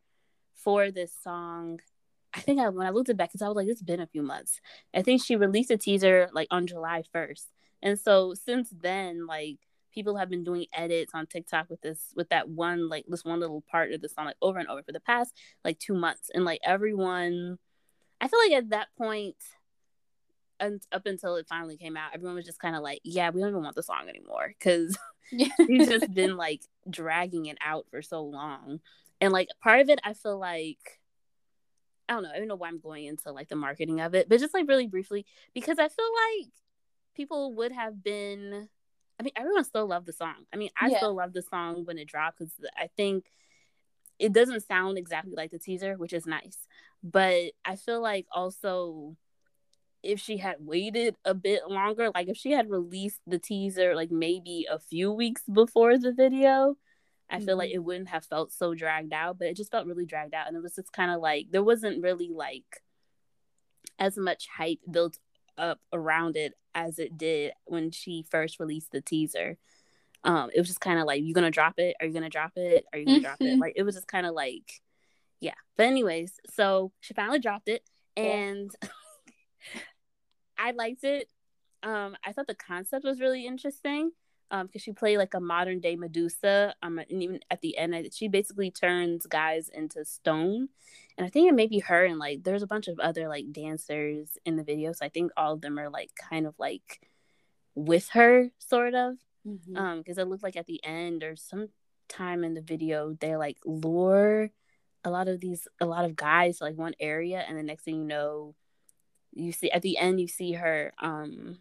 for 0.54 0.92
this 0.92 1.14
song. 1.24 1.80
I 2.34 2.40
think 2.40 2.60
I 2.60 2.70
when 2.70 2.88
I 2.88 2.92
looked 2.92 3.10
it 3.10 3.18
back, 3.18 3.30
because 3.30 3.42
I 3.42 3.48
was 3.48 3.56
like, 3.56 3.68
it's 3.68 3.82
been 3.82 4.00
a 4.00 4.08
few 4.08 4.24
months. 4.24 4.60
I 4.94 5.02
think 5.02 5.24
she 5.24 5.36
released 5.36 5.72
a 5.72 5.78
teaser 5.78 6.30
like 6.34 6.48
on 6.52 6.68
July 6.68 7.04
1st. 7.14 7.46
And 7.84 8.00
so 8.00 8.34
since 8.34 8.70
then, 8.70 9.28
like 9.28 9.60
people 9.94 10.18
have 10.18 10.30
been 10.30 10.44
doing 10.44 10.66
edits 10.74 11.12
on 11.14 11.28
TikTok 11.28 11.70
with 11.70 11.82
this 11.82 12.14
with 12.16 12.30
that 12.30 12.48
one 12.50 12.88
like 12.88 13.06
this 13.08 13.26
one 13.26 13.40
little 13.40 13.62
part 13.70 13.92
of 13.92 14.02
the 14.02 14.08
song 14.08 14.26
like 14.26 14.38
over 14.42 14.58
and 14.58 14.70
over 14.70 14.82
for 14.84 14.94
the 14.94 15.00
past 15.00 15.36
like 15.64 15.80
two 15.80 15.94
months. 15.94 16.30
And 16.34 16.46
like 16.46 16.62
everyone 16.64 17.58
I 18.20 18.28
feel 18.28 18.40
like 18.40 18.54
at 18.54 18.70
that 18.70 18.88
point 18.98 19.36
and 20.62 20.82
up 20.92 21.06
until 21.08 21.36
it 21.36 21.48
finally 21.50 21.76
came 21.76 21.98
out, 21.98 22.12
everyone 22.14 22.36
was 22.36 22.46
just 22.46 22.60
kind 22.60 22.76
of 22.76 22.84
like, 22.84 23.02
"Yeah, 23.04 23.32
we 23.32 23.42
don't 23.42 23.50
even 23.50 23.64
want 23.64 23.76
the 23.76 23.84
song 23.84 24.08
anymore," 24.08 24.54
because 24.58 24.98
he's 25.32 25.50
just 25.90 26.14
been 26.14 26.38
like 26.38 26.62
dragging 26.90 27.48
it 27.48 27.58
out 27.66 27.88
for 27.90 28.02
so 28.02 28.24
long. 28.24 28.80
And 29.20 29.34
like 29.34 29.50
part 29.62 29.82
of 29.82 29.90
it, 29.90 30.00
I 30.04 30.14
feel 30.14 30.38
like, 30.40 31.00
I 32.08 32.14
don't 32.14 32.24
know. 32.24 32.32
I 32.34 32.38
don't 32.38 32.48
know 32.48 32.56
why 32.56 32.70
I'm 32.70 32.80
going 32.80 33.06
into 33.06 33.32
like 33.32 33.50
the 33.50 33.56
marketing 33.56 34.00
of 34.00 34.14
it, 34.16 34.30
but 34.30 34.40
just 34.40 34.54
like 34.54 34.68
really 34.68 34.88
briefly, 34.88 35.26
because 35.54 35.80
I 35.80 35.90
feel 35.90 36.10
like 36.40 36.52
people 37.16 37.54
would 37.56 37.72
have 37.72 38.02
been. 38.04 38.70
I 39.20 39.24
mean, 39.24 39.34
everyone 39.36 39.66
still 39.66 39.86
loved 39.86 40.08
the 40.08 40.14
song. 40.14 40.46
I 40.52 40.58
mean, 40.58 40.72
I 40.80 40.88
yeah. 40.88 40.98
still 40.98 41.14
love 41.14 41.34
the 41.34 41.44
song 41.44 41.86
when 41.86 42.00
it 42.00 42.08
dropped 42.08 42.40
because 42.40 42.54
I 42.76 42.90
think 42.98 43.26
it 44.18 44.34
doesn't 44.34 44.66
sound 44.66 44.98
exactly 44.98 45.34
like 45.36 45.52
the 45.52 45.60
teaser, 45.60 45.96
which 45.96 46.14
is 46.14 46.26
nice. 46.26 46.58
But 47.04 47.52
I 47.66 47.76
feel 47.76 48.02
like 48.02 48.26
also 48.32 49.16
if 50.04 50.20
she 50.20 50.38
had 50.38 50.58
waited 50.60 51.16
a 51.26 51.34
bit 51.34 51.64
longer, 51.68 52.10
like 52.14 52.28
if 52.28 52.38
she 52.38 52.52
had 52.52 52.70
released 52.70 53.22
the 53.28 53.40
teaser 53.40 53.96
like 53.96 54.12
maybe 54.12 54.68
a 54.70 54.80
few 54.80 55.12
weeks 55.12 55.44
before 55.52 55.98
the 55.98 56.12
video, 56.12 56.76
I 57.30 57.38
mm-hmm. 57.38 57.46
feel 57.46 57.58
like 57.58 57.70
mm-hmm. 57.70 57.76
it 57.76 57.84
wouldn't 57.84 58.10
have 58.10 58.26
felt 58.26 58.52
so 58.52 58.74
dragged 58.74 59.14
out, 59.14 59.38
but 59.38 59.48
it 59.48 59.56
just 59.56 59.72
felt 59.72 59.88
really 59.88 60.06
dragged 60.06 60.34
out. 60.34 60.48
And 60.48 60.58
it 60.58 60.64
was 60.64 60.76
just 60.76 60.92
kind 60.92 61.12
of 61.12 61.22
like 61.22 61.48
there 61.52 61.64
wasn't 61.64 62.04
really 62.04 62.30
like 62.34 62.82
as 64.00 64.18
much 64.18 64.48
hype 64.48 64.80
built 64.90 65.18
up 65.58 65.80
around 65.94 66.36
it 66.36 66.54
as 66.74 67.00
it 67.00 67.18
did 67.18 67.54
when 67.66 67.92
she 67.92 68.26
first 68.30 68.60
released 68.60 68.92
the 68.92 69.02
teaser. 69.02 69.58
Um, 70.24 70.50
it 70.54 70.60
was 70.60 70.68
just 70.68 70.82
kind 70.82 71.00
of 71.00 71.06
like, 71.06 71.24
you 71.24 71.34
gonna 71.34 71.52
drop 71.52 71.76
it? 71.78 71.96
Are 72.00 72.06
you 72.06 72.14
gonna 72.14 72.30
drop 72.30 72.54
it? 72.56 72.86
Are 72.92 73.00
you 73.00 73.06
gonna 73.06 73.20
drop 73.22 73.42
it? 73.42 73.46
Mm-hmm. 73.46 73.62
Like 73.62 73.74
it 73.76 73.84
was 73.84 73.96
just 73.96 74.08
kind 74.08 74.26
of 74.26 74.34
like, 74.34 74.82
yeah. 75.40 75.56
But 75.78 75.88
anyways, 75.88 76.34
so 76.54 76.92
she 77.00 77.14
finally 77.14 77.40
dropped 77.40 77.70
it, 77.70 77.84
and 78.16 78.72
yeah. 78.84 78.90
I 80.62 80.72
liked 80.72 81.04
it. 81.04 81.30
Um, 81.84 82.16
I 82.26 82.32
thought 82.32 82.48
the 82.48 82.56
concept 82.56 83.04
was 83.04 83.20
really 83.20 83.46
interesting 83.48 84.12
um 84.52 84.68
because 84.68 84.82
she 84.82 84.92
played 84.92 85.18
like 85.18 85.34
a 85.34 85.40
modern 85.40 85.80
day 85.80 85.96
Medusa. 85.96 86.76
Um, 86.84 87.00
and 87.00 87.24
even 87.24 87.40
at 87.50 87.62
the 87.62 87.78
end, 87.78 87.96
she 88.14 88.28
basically 88.28 88.70
turns 88.70 89.26
guys 89.26 89.70
into 89.70 90.06
stone, 90.06 90.70
and 91.18 91.26
I 91.26 91.30
think 91.30 91.50
it 91.50 91.56
may 91.56 91.68
be 91.68 91.80
her 91.80 92.06
and 92.06 92.20
like 92.20 92.44
there's 92.44 92.64
a 92.64 92.68
bunch 92.68 92.88
of 92.88 93.00
other 93.00 93.28
like 93.28 93.52
dancers 93.52 94.38
in 94.46 94.58
the 94.58 94.64
video. 94.64 94.94
So 94.94 95.06
I 95.06 95.10
think 95.10 95.32
all 95.36 95.54
of 95.54 95.62
them 95.62 95.80
are 95.80 95.90
like 95.90 96.12
kind 96.30 96.46
of 96.46 96.54
like 96.60 97.02
with 97.76 98.10
her, 98.10 98.52
sort 98.60 98.94
of. 98.94 99.16
Mm-hmm. 99.48 99.76
Um, 99.76 99.98
because 100.00 100.20
it 100.20 100.28
looked 100.28 100.44
like 100.44 100.56
at 100.56 100.68
the 100.68 100.84
end 100.84 101.24
or 101.24 101.36
some 101.36 101.70
time 102.08 102.44
in 102.44 102.54
the 102.54 102.62
video 102.62 103.18
they 103.20 103.36
like 103.38 103.58
lure 103.66 104.52
a 105.04 105.10
lot 105.10 105.28
of 105.28 105.40
these 105.40 105.68
a 105.80 105.86
lot 105.86 106.06
of 106.06 106.16
guys 106.16 106.58
to 106.58 106.66
like 106.66 106.78
one 106.78 106.94
area, 107.00 107.44
and 107.48 107.58
the 107.58 107.64
next 107.64 107.84
thing 107.84 108.02
you 108.02 108.06
know, 108.06 108.56
you 109.34 109.52
see 109.52 109.72
at 109.72 109.82
the 109.82 109.98
end 109.98 110.20
you 110.20 110.28
see 110.28 110.54
her 110.54 110.94
um 111.00 111.58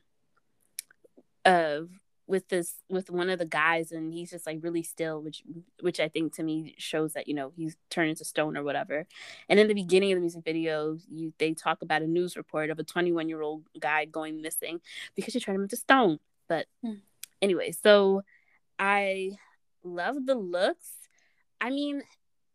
of 1.45 1.89
with 2.31 2.49
this 2.49 2.75
with 2.89 3.11
one 3.11 3.29
of 3.29 3.41
the 3.41 3.45
guys 3.45 3.91
and 3.91 4.13
he's 4.13 4.31
just 4.31 4.47
like 4.47 4.61
really 4.63 4.85
still 4.85 5.21
which 5.21 5.43
which 5.81 5.99
i 5.99 6.09
think 6.09 6.33
to 6.33 6.45
me 6.45 6.75
shows 6.79 7.13
that 7.13 7.27
you 7.27 7.35
know 7.35 7.53
he's 7.57 7.77
turned 7.91 8.09
into 8.09 8.25
stone 8.25 8.57
or 8.57 8.63
whatever. 8.63 9.05
And 9.49 9.59
in 9.59 9.67
the 9.67 9.75
beginning 9.75 10.13
of 10.13 10.17
the 10.17 10.21
music 10.21 10.45
video 10.45 10.97
you 11.11 11.33
they 11.39 11.55
talk 11.55 11.83
about 11.83 12.03
a 12.03 12.07
news 12.07 12.37
report 12.37 12.71
of 12.71 12.79
a 12.79 12.85
21 12.85 13.29
year 13.29 13.43
old 13.43 13.65
guy 13.79 14.05
going 14.05 14.41
missing 14.41 14.81
because 15.17 15.33
she 15.33 15.41
turned 15.41 15.57
him 15.57 15.63
into 15.63 15.77
stone. 15.77 16.21
But 16.49 16.67
hmm. 16.83 17.01
anyway 17.43 17.73
so 17.73 18.23
i 18.79 19.33
love 19.83 20.25
the 20.25 20.37
looks. 20.37 20.91
I 21.61 21.71
mean 21.71 22.03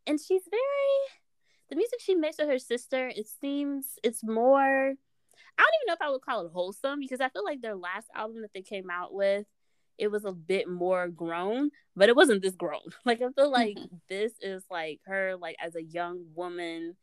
and 0.08 0.20
she's 0.20 0.44
very 0.50 1.22
the 1.70 1.76
music 1.76 2.00
she 2.00 2.16
makes 2.16 2.38
with 2.38 2.48
her 2.48 2.60
sister 2.60 3.08
it 3.08 3.28
seems 3.42 3.98
it's 4.04 4.24
more 4.24 4.94
I 5.58 5.62
don't 5.62 5.72
even 5.82 5.88
know 5.88 5.94
if 5.94 6.02
I 6.02 6.12
would 6.12 6.22
call 6.22 6.46
it 6.46 6.52
wholesome 6.52 7.00
because 7.00 7.22
I 7.22 7.30
feel 7.30 7.46
like 7.46 7.62
their 7.62 7.76
last 7.76 8.08
album 8.14 8.42
that 8.42 8.52
they 8.54 8.62
came 8.62 8.90
out 8.90 9.14
with 9.14 9.46
it 9.98 10.12
was 10.12 10.26
a 10.26 10.32
bit 10.32 10.70
more 10.70 11.08
grown, 11.08 11.72
but 11.96 12.10
it 12.10 12.16
wasn't 12.16 12.42
this 12.42 12.56
grown. 12.56 12.82
Like 13.06 13.22
I 13.22 13.30
feel 13.30 13.50
like 13.50 13.78
mm-hmm. 13.78 13.96
this 14.10 14.34
is 14.42 14.64
like 14.70 15.00
her 15.06 15.36
like 15.38 15.56
as 15.64 15.76
a 15.76 15.84
young 15.84 16.26
woman, 16.36 16.96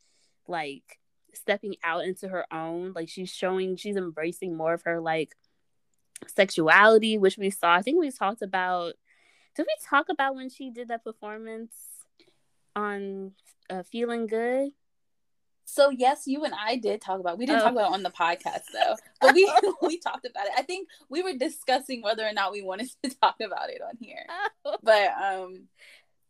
like 0.47 0.99
stepping 1.35 1.77
out 1.83 2.05
into 2.05 2.29
her 2.29 2.45
own. 2.53 2.93
Like 2.95 3.09
she's 3.09 3.31
showing 3.31 3.77
she's 3.77 3.97
embracing 3.97 4.57
more 4.57 4.75
of 4.75 4.83
her 4.83 5.01
like 5.01 5.35
sexuality, 6.27 7.19
which 7.19 7.39
we 7.39 7.51
saw. 7.51 7.75
I 7.75 7.83
think 7.83 7.99
we 7.99 8.11
talked 8.11 8.43
about 8.43 8.95
did 9.55 9.67
we 9.67 9.75
talk 9.89 10.07
about 10.09 10.35
when 10.35 10.49
she 10.49 10.71
did 10.71 10.89
that 10.89 11.05
performance 11.05 11.75
on 12.75 13.33
uh, 13.73 13.83
feeling 13.85 14.27
good? 14.27 14.71
So 15.65 15.91
yes, 15.91 16.25
you 16.27 16.45
and 16.45 16.55
I 16.55 16.77
did 16.77 17.01
talk 17.01 17.21
about. 17.21 17.39
We 17.39 17.47
didn't 17.47 17.61
oh. 17.61 17.65
talk 17.65 17.73
about 17.73 17.91
it 17.91 17.95
on 17.95 18.03
the 18.03 18.11
podcast 18.11 18.65
though, 18.73 18.97
but 19.21 19.35
we 19.35 19.51
we 19.83 19.99
talked 19.99 20.27
about 20.27 20.47
it. 20.47 20.53
I 20.57 20.63
think 20.63 20.89
we 21.09 21.23
were 21.23 21.35
discussing 21.35 22.03
whether 22.03 22.27
or 22.27 22.33
not 22.33 22.53
we 22.53 22.63
wanted 22.63 22.91
to 23.03 23.11
talk 23.23 23.37
about 23.41 23.71
it 23.71 23.81
on 23.81 23.97
here. 24.01 24.27
Oh. 24.65 24.77
But 24.83 25.13
um, 25.13 25.69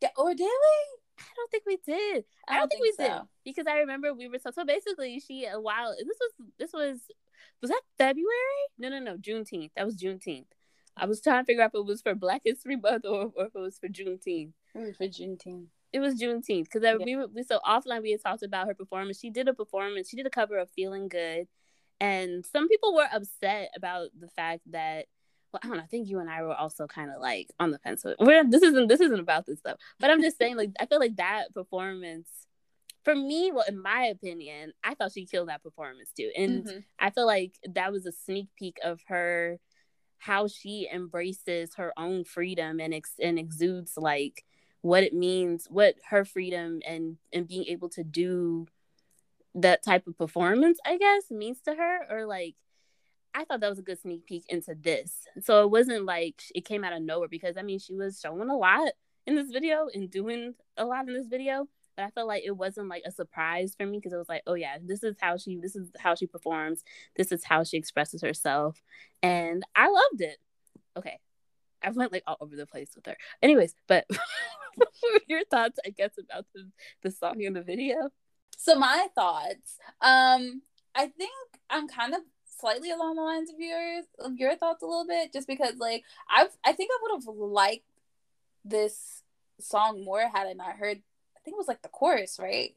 yeah, 0.00 0.10
or 0.16 0.30
did 0.34 0.44
we? 0.44 0.98
I 1.18 1.24
don't 1.36 1.50
think 1.50 1.64
we 1.66 1.78
did. 1.84 2.24
I, 2.48 2.56
I 2.56 2.58
don't, 2.58 2.68
think, 2.68 2.82
think, 2.82 2.98
we 2.98 3.04
so. 3.04 3.12
did 3.12 3.22
because 3.44 3.66
I 3.66 3.78
remember 3.78 4.14
we 4.14 4.28
were 4.28 4.38
so. 4.38 4.50
So 4.50 4.64
basically, 4.64 5.18
she 5.20 5.46
a 5.46 5.60
while. 5.60 5.94
This 5.98 6.18
was 6.20 6.48
this 6.58 6.72
was 6.72 7.00
was 7.60 7.70
that 7.70 7.82
February? 7.98 8.62
No, 8.78 8.90
no, 8.90 8.98
no, 8.98 9.16
Juneteenth. 9.16 9.70
That 9.76 9.86
was 9.86 9.96
Juneteenth. 9.96 10.46
I 10.96 11.06
was 11.06 11.22
trying 11.22 11.42
to 11.42 11.46
figure 11.46 11.62
out 11.62 11.70
if 11.70 11.74
it 11.74 11.86
was 11.86 12.02
for 12.02 12.14
Black 12.14 12.42
History 12.44 12.76
Month 12.76 13.06
or, 13.06 13.32
or 13.34 13.46
if 13.46 13.54
it 13.54 13.58
was 13.58 13.78
for 13.78 13.88
Juneteenth. 13.88 14.52
It 14.74 14.78
was 14.78 14.96
for 14.96 15.04
Juneteenth 15.04 15.68
it 15.92 16.00
was 16.00 16.20
Juneteenth 16.20 16.64
because 16.64 16.82
yeah. 16.82 16.96
we, 16.96 17.16
we 17.26 17.42
so 17.42 17.60
offline 17.66 18.02
we 18.02 18.12
had 18.12 18.22
talked 18.22 18.42
about 18.42 18.66
her 18.66 18.74
performance. 18.74 19.18
She 19.18 19.30
did 19.30 19.48
a 19.48 19.54
performance. 19.54 20.08
She 20.08 20.16
did 20.16 20.26
a 20.26 20.30
cover 20.30 20.58
of 20.58 20.70
"Feeling 20.70 21.08
Good," 21.08 21.48
and 22.00 22.44
some 22.46 22.68
people 22.68 22.94
were 22.94 23.08
upset 23.12 23.70
about 23.76 24.08
the 24.18 24.28
fact 24.28 24.62
that. 24.70 25.06
Well, 25.52 25.60
I 25.62 25.66
don't 25.66 25.76
know. 25.76 25.82
I 25.82 25.86
think 25.86 26.08
you 26.08 26.18
and 26.18 26.30
I 26.30 26.42
were 26.42 26.54
also 26.54 26.86
kind 26.86 27.10
of 27.10 27.20
like 27.20 27.50
on 27.60 27.72
the 27.72 27.78
fence. 27.78 28.04
With, 28.04 28.16
we're 28.18 28.42
this 28.48 28.62
isn't 28.62 28.88
this 28.88 29.00
isn't 29.00 29.20
about 29.20 29.44
this 29.44 29.58
stuff, 29.58 29.76
but 30.00 30.08
I'm 30.08 30.22
just 30.22 30.38
saying 30.38 30.56
like 30.56 30.70
I 30.80 30.86
feel 30.86 30.98
like 30.98 31.16
that 31.16 31.52
performance 31.52 32.28
for 33.04 33.14
me, 33.14 33.50
well, 33.52 33.64
in 33.68 33.82
my 33.82 34.04
opinion, 34.04 34.72
I 34.84 34.94
thought 34.94 35.12
she 35.12 35.26
killed 35.26 35.48
that 35.48 35.62
performance 35.62 36.10
too, 36.16 36.30
and 36.36 36.64
mm-hmm. 36.64 36.78
I 36.98 37.10
feel 37.10 37.26
like 37.26 37.54
that 37.74 37.92
was 37.92 38.06
a 38.06 38.12
sneak 38.12 38.48
peek 38.56 38.78
of 38.82 39.00
her 39.08 39.58
how 40.18 40.46
she 40.46 40.88
embraces 40.92 41.74
her 41.74 41.92
own 41.96 42.22
freedom 42.22 42.78
and 42.78 42.94
ex- 42.94 43.18
and 43.20 43.40
exudes 43.40 43.94
like 43.96 44.44
what 44.82 45.04
it 45.04 45.14
means, 45.14 45.66
what 45.70 45.94
her 46.10 46.24
freedom 46.24 46.80
and 46.86 47.16
and 47.32 47.48
being 47.48 47.64
able 47.66 47.88
to 47.90 48.04
do 48.04 48.66
that 49.54 49.82
type 49.82 50.06
of 50.06 50.18
performance, 50.18 50.78
I 50.84 50.98
guess, 50.98 51.30
means 51.30 51.60
to 51.62 51.74
her, 51.74 52.06
or 52.10 52.26
like 52.26 52.56
I 53.34 53.44
thought 53.44 53.60
that 53.60 53.70
was 53.70 53.78
a 53.78 53.82
good 53.82 54.00
sneak 54.00 54.26
peek 54.26 54.44
into 54.48 54.74
this. 54.74 55.26
So 55.42 55.64
it 55.64 55.70
wasn't 55.70 56.04
like 56.04 56.42
it 56.54 56.64
came 56.64 56.84
out 56.84 56.92
of 56.92 57.02
nowhere 57.02 57.28
because 57.28 57.56
I 57.56 57.62
mean 57.62 57.78
she 57.78 57.94
was 57.94 58.20
showing 58.20 58.50
a 58.50 58.56
lot 58.56 58.92
in 59.26 59.36
this 59.36 59.50
video 59.50 59.88
and 59.94 60.10
doing 60.10 60.54
a 60.76 60.84
lot 60.84 61.06
in 61.08 61.14
this 61.14 61.28
video, 61.28 61.68
but 61.96 62.04
I 62.04 62.10
felt 62.10 62.26
like 62.26 62.42
it 62.44 62.56
wasn't 62.56 62.88
like 62.88 63.04
a 63.06 63.12
surprise 63.12 63.74
for 63.78 63.86
me 63.86 63.98
because 63.98 64.12
it 64.12 64.18
was 64.18 64.28
like, 64.28 64.42
oh 64.46 64.54
yeah, 64.54 64.78
this 64.82 65.02
is 65.02 65.16
how 65.20 65.36
she 65.36 65.56
this 65.56 65.76
is 65.76 65.90
how 65.98 66.14
she 66.14 66.26
performs, 66.26 66.82
this 67.16 67.32
is 67.32 67.44
how 67.44 67.64
she 67.64 67.76
expresses 67.76 68.20
herself, 68.22 68.82
and 69.22 69.64
I 69.76 69.88
loved 69.88 70.20
it. 70.20 70.38
Okay, 70.96 71.18
I 71.82 71.90
went 71.90 72.12
like 72.12 72.24
all 72.26 72.36
over 72.40 72.56
the 72.56 72.66
place 72.66 72.90
with 72.94 73.06
her. 73.06 73.16
Anyways, 73.42 73.74
but 73.86 74.06
your 75.26 75.44
thoughts, 75.44 75.78
I 75.84 75.90
guess, 75.90 76.12
about 76.18 76.46
the, 76.54 76.70
the 77.02 77.10
song 77.10 77.44
and 77.44 77.56
the 77.56 77.62
video? 77.62 78.10
So 78.56 78.74
my 78.76 79.08
thoughts, 79.14 79.78
um, 80.00 80.62
I 80.94 81.06
think 81.06 81.32
I'm 81.68 81.88
kind 81.88 82.14
of 82.14 82.20
slightly 82.44 82.90
along 82.90 83.16
the 83.16 83.22
lines 83.22 83.50
of 83.50 83.58
yours 83.58 84.04
of 84.18 84.36
your 84.36 84.56
thoughts 84.56 84.82
a 84.82 84.86
little 84.86 85.06
bit, 85.06 85.32
just 85.32 85.48
because 85.48 85.74
like 85.78 86.04
I 86.28 86.46
I 86.64 86.72
think 86.72 86.90
I 86.92 86.98
would 87.02 87.24
have 87.24 87.34
liked 87.34 87.86
this 88.64 89.22
song 89.60 90.04
more 90.04 90.20
had 90.20 90.46
I 90.46 90.52
not 90.52 90.76
heard. 90.76 90.98
I 91.36 91.40
think 91.44 91.54
it 91.54 91.58
was 91.58 91.68
like 91.68 91.82
the 91.82 91.88
chorus, 91.88 92.38
right? 92.40 92.76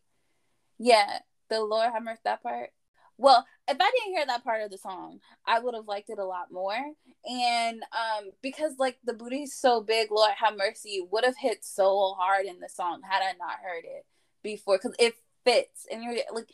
Yeah, 0.80 1.20
the 1.50 1.62
Lord 1.62 1.92
have 1.92 2.04
mercy 2.04 2.22
that 2.26 2.42
part. 2.42 2.72
Well, 3.18 3.46
if 3.68 3.78
I 3.80 3.92
didn't 3.92 4.14
hear 4.14 4.26
that 4.26 4.44
part 4.44 4.62
of 4.62 4.72
the 4.72 4.78
song, 4.78 5.20
I 5.46 5.60
would 5.60 5.74
have 5.74 5.88
liked 5.88 6.10
it 6.10 6.20
a 6.20 6.26
lot 6.26 6.52
more. 6.52 6.78
And 7.26 7.82
um, 7.82 8.32
because 8.42 8.74
like 8.78 8.98
the 9.06 9.14
booty's 9.14 9.54
so 9.54 9.82
big, 9.82 10.12
Lord 10.12 10.34
have 10.38 10.58
mercy, 10.58 11.06
would 11.12 11.24
have 11.24 11.38
hit 11.38 11.64
so 11.64 12.14
hard 12.18 12.46
in 12.46 12.60
the 12.60 12.70
song 12.70 13.02
had 13.10 13.22
I 13.24 13.34
not 13.38 13.58
heard 13.64 13.86
it 13.86 14.06
before, 14.44 14.78
because 14.78 14.96
it 15.00 15.16
fits. 15.46 15.88
And 15.92 16.04
you're 16.04 16.16
like, 16.34 16.50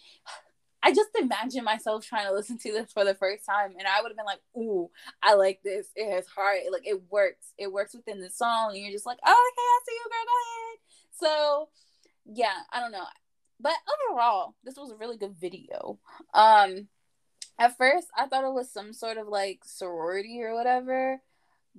I 0.83 0.91
just 0.93 1.09
imagine 1.19 1.63
myself 1.63 2.05
trying 2.05 2.27
to 2.27 2.33
listen 2.33 2.57
to 2.59 2.71
this 2.71 2.91
for 2.91 3.05
the 3.05 3.13
first 3.13 3.45
time, 3.45 3.75
and 3.77 3.87
I 3.87 4.01
would 4.01 4.09
have 4.09 4.17
been 4.17 4.25
like, 4.25 4.41
"Ooh, 4.57 4.89
I 5.21 5.35
like 5.35 5.61
this. 5.63 5.87
It 5.95 6.11
has 6.11 6.25
heart. 6.25 6.57
Like 6.71 6.87
it 6.87 7.03
works. 7.11 7.53
It 7.57 7.71
works 7.71 7.93
within 7.93 8.19
the 8.19 8.31
song." 8.31 8.71
And 8.71 8.83
you're 8.83 8.91
just 8.91 9.05
like, 9.05 9.19
"Oh, 9.23 9.51
okay, 9.53 9.61
I 9.61 9.79
see 9.85 9.93
you, 9.93 10.09
girl. 10.09 10.25
Go 10.25 10.37
ahead." 10.41 10.79
So, 11.19 11.69
yeah, 12.25 12.63
I 12.71 12.79
don't 12.79 12.91
know 12.91 13.05
but 13.61 13.73
overall 14.09 14.55
this 14.63 14.75
was 14.77 14.91
a 14.91 14.95
really 14.95 15.17
good 15.17 15.35
video. 15.39 15.99
Um 16.33 16.87
at 17.59 17.77
first 17.77 18.07
i 18.17 18.25
thought 18.25 18.45
it 18.45 18.53
was 18.53 18.71
some 18.71 18.91
sort 18.93 19.17
of 19.17 19.27
like 19.27 19.61
sorority 19.65 20.41
or 20.41 20.55
whatever. 20.55 21.21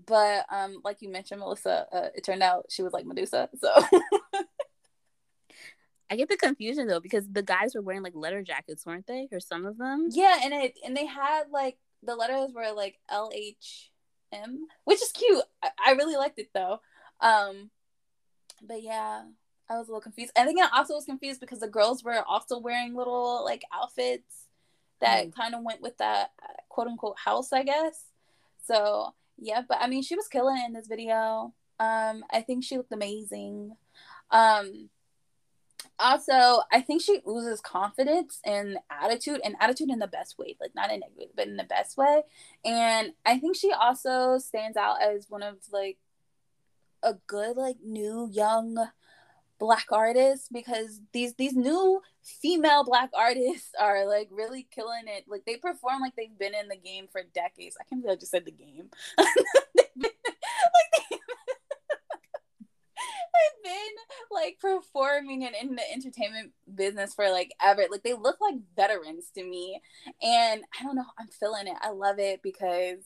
But 0.07 0.47
um 0.51 0.81
like 0.85 1.03
you 1.03 1.09
mentioned 1.09 1.41
melissa 1.41 1.87
uh, 1.93 2.09
it 2.15 2.25
turned 2.25 2.43
out 2.43 2.67
she 2.71 2.83
was 2.83 2.93
like 2.93 3.07
medusa 3.07 3.49
so. 3.61 3.71
I 6.11 6.17
get 6.17 6.29
the 6.29 6.37
confusion 6.37 6.87
though 6.89 7.01
because 7.01 7.27
the 7.27 7.43
guys 7.43 7.75
were 7.75 7.81
wearing 7.81 8.03
like 8.03 8.15
letter 8.15 8.43
jackets 8.43 8.85
weren't 8.85 9.07
they 9.07 9.29
or 9.33 9.41
some 9.41 9.65
of 9.65 9.79
them? 9.79 10.09
Yeah 10.11 10.41
and 10.45 10.53
it 10.53 10.79
and 10.85 10.95
they 10.95 11.07
had 11.07 11.45
like 11.51 11.79
the 12.03 12.15
letters 12.15 12.53
were 12.55 12.71
like 12.73 12.99
lhm 13.11 13.55
which 14.85 15.03
is 15.03 15.13
cute. 15.13 15.43
I, 15.63 15.71
I 15.87 15.93
really 15.93 16.17
liked 16.17 16.39
it 16.39 16.51
though. 16.53 16.81
Um 17.21 17.71
but 18.63 18.83
yeah 18.83 19.23
I 19.69 19.79
was 19.79 19.89
a 19.89 19.91
little 19.91 20.01
confused. 20.01 20.33
I 20.37 20.45
think 20.45 20.61
I 20.61 20.69
also 20.77 20.95
was 20.95 21.05
confused 21.05 21.41
because 21.41 21.61
the 21.61 21.69
girls 21.69 22.05
were 22.05 22.23
also 22.27 22.59
wearing 22.59 22.95
little 22.95 23.45
like 23.45 23.63
outfits 23.73 24.47
that 25.01 25.29
mm. 25.29 25.35
kind 25.35 25.55
of 25.55 25.63
went 25.63 25.81
with 25.81 25.97
that 25.99 26.31
quote 26.69 26.89
unquote 26.89 27.19
house, 27.19 27.53
I 27.53 27.63
guess. 27.63 28.05
So 28.67 29.15
yeah, 29.39 29.63
but 29.69 29.79
I 29.81 29.89
mean, 29.89 30.03
she 30.03 30.17
was 30.17 30.29
killing 30.29 30.57
it 30.59 30.67
in 30.67 30.73
this 30.73 30.87
video. 30.87 31.55
Um, 31.79 32.25
I 32.31 32.43
think 32.47 32.65
she 32.65 32.77
looked 32.77 32.93
amazing. 32.93 33.73
Um, 34.31 34.89
also, 35.99 36.63
I 36.71 36.81
think 36.81 37.03
she 37.03 37.21
oozes 37.29 37.61
confidence 37.61 38.41
and 38.45 38.79
attitude, 38.91 39.41
and 39.45 39.57
attitude 39.61 39.91
in 39.91 39.99
the 39.99 40.07
best 40.07 40.39
way, 40.39 40.57
like 40.61 40.75
not 40.75 40.91
in 40.91 41.01
negative, 41.01 41.35
but 41.37 41.49
in 41.49 41.57
the 41.57 41.65
best 41.65 41.97
way. 41.97 42.23
And 42.65 43.13
I 43.25 43.39
think 43.39 43.57
she 43.57 43.73
also 43.73 44.39
stands 44.39 44.77
out 44.77 45.03
as 45.03 45.27
one 45.29 45.43
of 45.43 45.57
like 45.73 45.99
a 47.03 47.15
good, 47.27 47.57
like 47.57 47.77
new 47.85 48.29
young 48.33 48.77
black 49.63 49.87
artists 49.93 50.49
because 50.53 51.01
these 51.13 51.35
these 51.35 51.55
new 51.55 52.03
female 52.25 52.83
black 52.83 53.11
artists 53.17 53.71
are 53.81 54.05
like 54.09 54.29
really 54.33 54.67
killing 54.75 55.05
it. 55.07 55.25
Like 55.29 55.45
they 55.47 55.55
perform 55.57 56.01
like 56.01 56.17
they've 56.17 56.37
been 56.37 56.53
in 56.53 56.67
the 56.67 56.77
game 56.77 57.07
for 57.13 57.23
decades. 57.33 57.77
I 57.81 57.85
can't 57.85 58.03
believe 58.03 58.17
I 58.17 58.19
just 58.19 58.33
said 58.33 58.45
the 58.45 58.51
game. 58.51 58.91
they've 59.17 59.27
been, 59.95 60.11
like 60.11 60.91
they, 61.11 61.17
they've 62.99 63.63
been 63.63 63.95
like 64.33 64.59
performing 64.61 65.45
and 65.45 65.55
in 65.55 65.77
the 65.77 65.93
entertainment 65.93 66.51
business 66.75 67.15
for 67.15 67.31
like 67.31 67.53
ever. 67.63 67.85
Like 67.89 68.03
they 68.03 68.15
look 68.15 68.41
like 68.41 68.57
veterans 68.75 69.31
to 69.37 69.45
me. 69.45 69.81
And 70.21 70.65
I 70.77 70.83
don't 70.83 70.97
know, 70.97 71.07
I'm 71.21 71.29
feeling 71.29 71.69
it. 71.69 71.77
I 71.81 71.91
love 71.91 72.19
it 72.19 72.43
because 72.43 72.99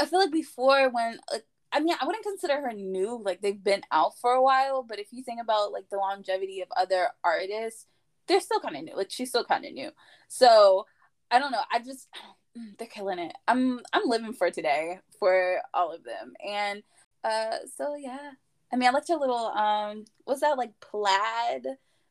I 0.00 0.06
feel 0.06 0.18
like 0.18 0.32
before 0.32 0.90
when 0.90 1.20
like 1.30 1.44
I 1.72 1.80
mean, 1.80 1.94
I 2.00 2.06
wouldn't 2.06 2.24
consider 2.24 2.60
her 2.60 2.72
new. 2.72 3.20
Like 3.22 3.40
they've 3.40 3.62
been 3.62 3.82
out 3.90 4.18
for 4.20 4.32
a 4.32 4.42
while, 4.42 4.82
but 4.82 4.98
if 4.98 5.08
you 5.12 5.22
think 5.22 5.40
about 5.40 5.72
like 5.72 5.88
the 5.90 5.98
longevity 5.98 6.60
of 6.62 6.68
other 6.76 7.08
artists, 7.22 7.86
they're 8.26 8.40
still 8.40 8.60
kind 8.60 8.76
of 8.76 8.84
new. 8.84 8.96
Like 8.96 9.10
she's 9.10 9.28
still 9.28 9.44
kind 9.44 9.64
of 9.64 9.72
new. 9.72 9.90
So 10.28 10.86
I 11.30 11.38
don't 11.38 11.52
know. 11.52 11.62
I 11.70 11.80
just 11.80 12.08
they're 12.78 12.88
killing 12.88 13.18
it. 13.18 13.32
I'm 13.46 13.80
I'm 13.92 14.06
living 14.06 14.32
for 14.32 14.50
today 14.50 15.00
for 15.18 15.58
all 15.74 15.92
of 15.92 16.04
them. 16.04 16.32
And 16.46 16.82
uh, 17.24 17.58
so 17.76 17.94
yeah. 17.96 18.32
I 18.70 18.76
mean, 18.76 18.88
I 18.88 18.92
liked 18.92 19.08
her 19.08 19.16
little 19.16 19.46
um, 19.48 20.04
what's 20.24 20.40
that 20.40 20.58
like 20.58 20.72
plaid? 20.80 21.66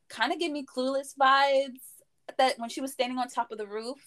Kind 0.09 0.31
of 0.31 0.39
gave 0.39 0.51
me 0.51 0.65
clueless 0.65 1.15
vibes. 1.19 1.81
That 2.37 2.59
when 2.59 2.69
she 2.69 2.81
was 2.81 2.91
standing 2.91 3.17
on 3.17 3.29
top 3.29 3.51
of 3.51 3.57
the 3.57 3.67
roof, 3.67 3.99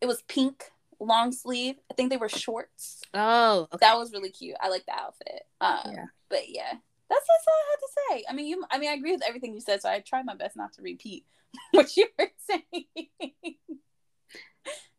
it 0.00 0.06
was 0.06 0.22
pink 0.22 0.64
long 1.00 1.32
sleeve. 1.32 1.76
I 1.90 1.94
think 1.94 2.10
they 2.10 2.16
were 2.16 2.28
shorts. 2.28 3.02
Oh, 3.14 3.68
okay. 3.72 3.78
that 3.80 3.98
was 3.98 4.12
really 4.12 4.30
cute. 4.30 4.56
I 4.60 4.68
like 4.68 4.86
the 4.86 4.94
outfit. 4.94 5.42
Um, 5.60 5.92
yeah. 5.92 6.04
But 6.28 6.48
yeah, 6.48 6.72
that's 7.08 7.26
that's 7.26 7.46
all 7.48 7.54
I 7.54 7.70
had 7.70 7.78
to 7.80 7.88
say. 8.08 8.24
I 8.28 8.32
mean, 8.34 8.46
you. 8.46 8.64
I 8.70 8.78
mean, 8.78 8.90
I 8.90 8.94
agree 8.94 9.12
with 9.12 9.26
everything 9.26 9.54
you 9.54 9.60
said, 9.60 9.82
so 9.82 9.88
I 9.88 10.00
tried 10.00 10.26
my 10.26 10.34
best 10.34 10.56
not 10.56 10.72
to 10.74 10.82
repeat 10.82 11.24
what 11.72 11.96
you 11.96 12.06
were 12.18 12.30
saying. 12.48 13.08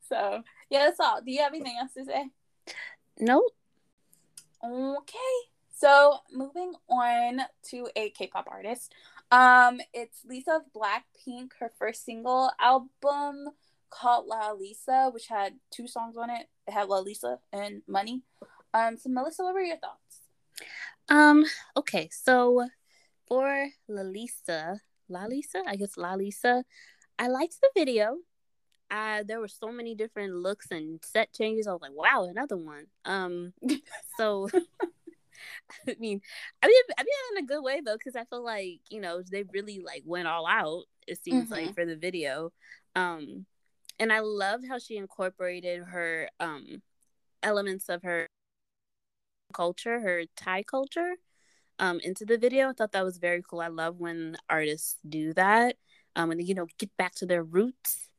so 0.10 0.44
yeah, 0.70 0.86
that's 0.86 1.00
all. 1.00 1.22
Do 1.22 1.32
you 1.32 1.42
have 1.42 1.54
anything 1.54 1.78
else 1.80 1.94
to 1.94 2.06
say? 2.06 2.30
Nope. 3.20 3.52
Okay. 4.64 5.18
So 5.76 6.18
moving 6.34 6.74
on 6.90 7.42
to 7.70 7.88
a 7.96 8.10
K-pop 8.10 8.48
artist. 8.52 8.94
Um, 9.32 9.80
it's 9.94 10.26
Lisa 10.26 10.58
of 10.58 10.64
Blackpink. 10.76 11.52
Her 11.60 11.72
first 11.78 12.04
single 12.04 12.52
album 12.60 13.50
called 13.90 14.30
Lalisa, 14.30 15.14
which 15.14 15.28
had 15.28 15.54
two 15.72 15.88
songs 15.88 16.16
on 16.18 16.30
it. 16.30 16.48
It 16.68 16.72
had 16.72 16.88
Lalisa 16.88 17.38
and 17.52 17.82
Money. 17.88 18.24
Um, 18.74 18.98
so 18.98 19.10
Melissa, 19.10 19.44
what 19.44 19.54
were 19.54 19.62
your 19.62 19.78
thoughts? 19.78 20.22
Um, 21.10 21.46
okay, 21.76 22.10
so 22.12 22.68
for 23.28 23.70
Lalisa, 23.90 24.80
La 25.08 25.26
Lisa, 25.26 25.64
I 25.68 25.76
guess 25.76 25.96
Lalisa, 25.96 26.64
I 27.18 27.28
liked 27.28 27.58
the 27.62 27.70
video. 27.76 28.18
Uh, 28.92 29.24
there 29.28 29.40
were 29.40 29.48
so 29.48 29.72
many 29.72 29.96
different 29.96 30.34
looks 30.34 30.68
and 30.72 31.00
set 31.04 31.34
changes. 31.34 31.68
I 31.68 31.74
was 31.74 31.82
like, 31.82 31.94
wow, 31.94 32.28
another 32.30 32.58
one. 32.58 32.86
Um, 33.06 33.54
so 34.18 34.48
I 35.88 35.96
mean, 36.00 36.22
I 36.62 36.68
mean, 36.68 36.82
I 36.98 37.04
mean, 37.04 37.38
in 37.38 37.44
a 37.44 37.48
good 37.48 37.64
way 37.64 37.82
though, 37.84 37.98
because 37.98 38.16
I 38.16 38.26
feel 38.26 38.44
like 38.44 38.82
you 38.90 39.02
know 39.02 39.22
they 39.22 39.44
really 39.54 39.80
like 39.80 40.04
went 40.06 40.28
all 40.28 40.48
out. 40.48 40.84
It 41.08 41.24
seems 41.24 41.46
mm-hmm. 41.46 41.54
like 41.54 41.76
for 41.76 41.86
the 41.86 41.96
video. 41.96 42.52
Um, 42.96 43.46
and 44.00 44.12
I 44.14 44.20
loved 44.20 44.68
how 44.68 44.80
she 44.80 44.98
incorporated 44.98 45.84
her 45.84 46.30
um 46.40 46.82
elements 47.44 47.90
of 47.90 48.04
her 48.04 48.28
culture, 49.54 50.00
her 50.00 50.24
Thai 50.36 50.64
culture, 50.64 51.16
um, 51.80 52.00
into 52.02 52.26
the 52.26 52.38
video. 52.38 52.70
I 52.70 52.74
thought 52.74 52.92
that 52.92 53.06
was 53.06 53.18
very 53.18 53.42
cool. 53.48 53.62
I 53.62 53.68
love 53.68 53.98
when 53.98 54.38
artists 54.50 54.98
do 55.08 55.34
that. 55.34 55.78
Um, 56.16 56.32
and 56.32 56.48
you 56.48 56.56
know, 56.56 56.68
get 56.78 56.96
back 56.98 57.16
to 57.16 57.26
their 57.26 57.44
roots. 57.44 58.10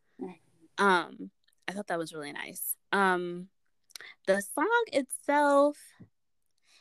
Um, 0.79 1.31
I 1.69 1.73
thought 1.73 1.89
that 1.89 1.99
was 1.99 2.13
really 2.13 2.33
nice. 2.33 2.77
Um, 2.93 3.49
the 4.27 4.43
song 4.55 4.85
itself, 4.93 5.77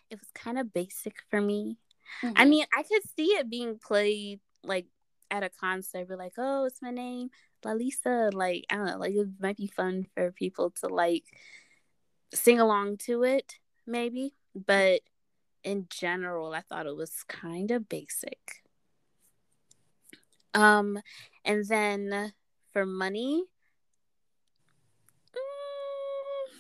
it 0.10 0.20
was 0.20 0.30
kind 0.34 0.58
of 0.58 0.74
basic 0.74 1.18
for 1.30 1.42
me. 1.42 1.78
Mm-hmm. 2.24 2.34
I 2.36 2.46
mean, 2.46 2.66
I 2.76 2.84
could 2.84 3.02
see 3.16 3.26
it 3.26 3.50
being 3.50 3.78
played 3.78 4.40
like 4.64 4.88
at 5.32 5.44
a 5.44 5.50
concert, 5.50 6.08
be 6.10 6.16
like, 6.16 6.34
"Oh, 6.38 6.66
it's 6.66 6.82
my 6.82 6.92
name, 6.92 7.30
Lalisa." 7.66 8.34
Like 8.34 8.66
I 8.70 8.76
don't 8.78 8.86
know, 8.88 8.98
like 8.98 9.14
it 9.16 9.28
might 9.40 9.58
be 9.58 9.68
fun 9.68 10.08
for 10.16 10.32
people 10.32 10.72
to 10.82 10.88
like 10.88 11.26
sing 12.34 12.60
along 12.60 12.98
to 12.98 13.24
it, 13.24 13.60
maybe. 13.86 14.36
But 14.56 15.02
in 15.64 15.88
general, 15.90 16.54
I 16.54 16.62
thought 16.62 16.88
it 16.88 16.96
was 16.96 17.24
kind 17.28 17.72
of 17.72 17.90
basic. 17.90 18.64
Um, 20.54 21.00
and 21.46 21.66
then 21.68 22.34
for 22.74 22.86
money, 22.86 23.44
mm, 25.34 26.60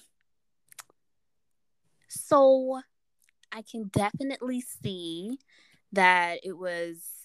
so 2.07 2.81
I 3.51 3.63
can 3.63 3.89
definitely 3.91 4.61
see 4.61 5.39
that 5.91 6.39
it 6.43 6.57
was 6.57 7.18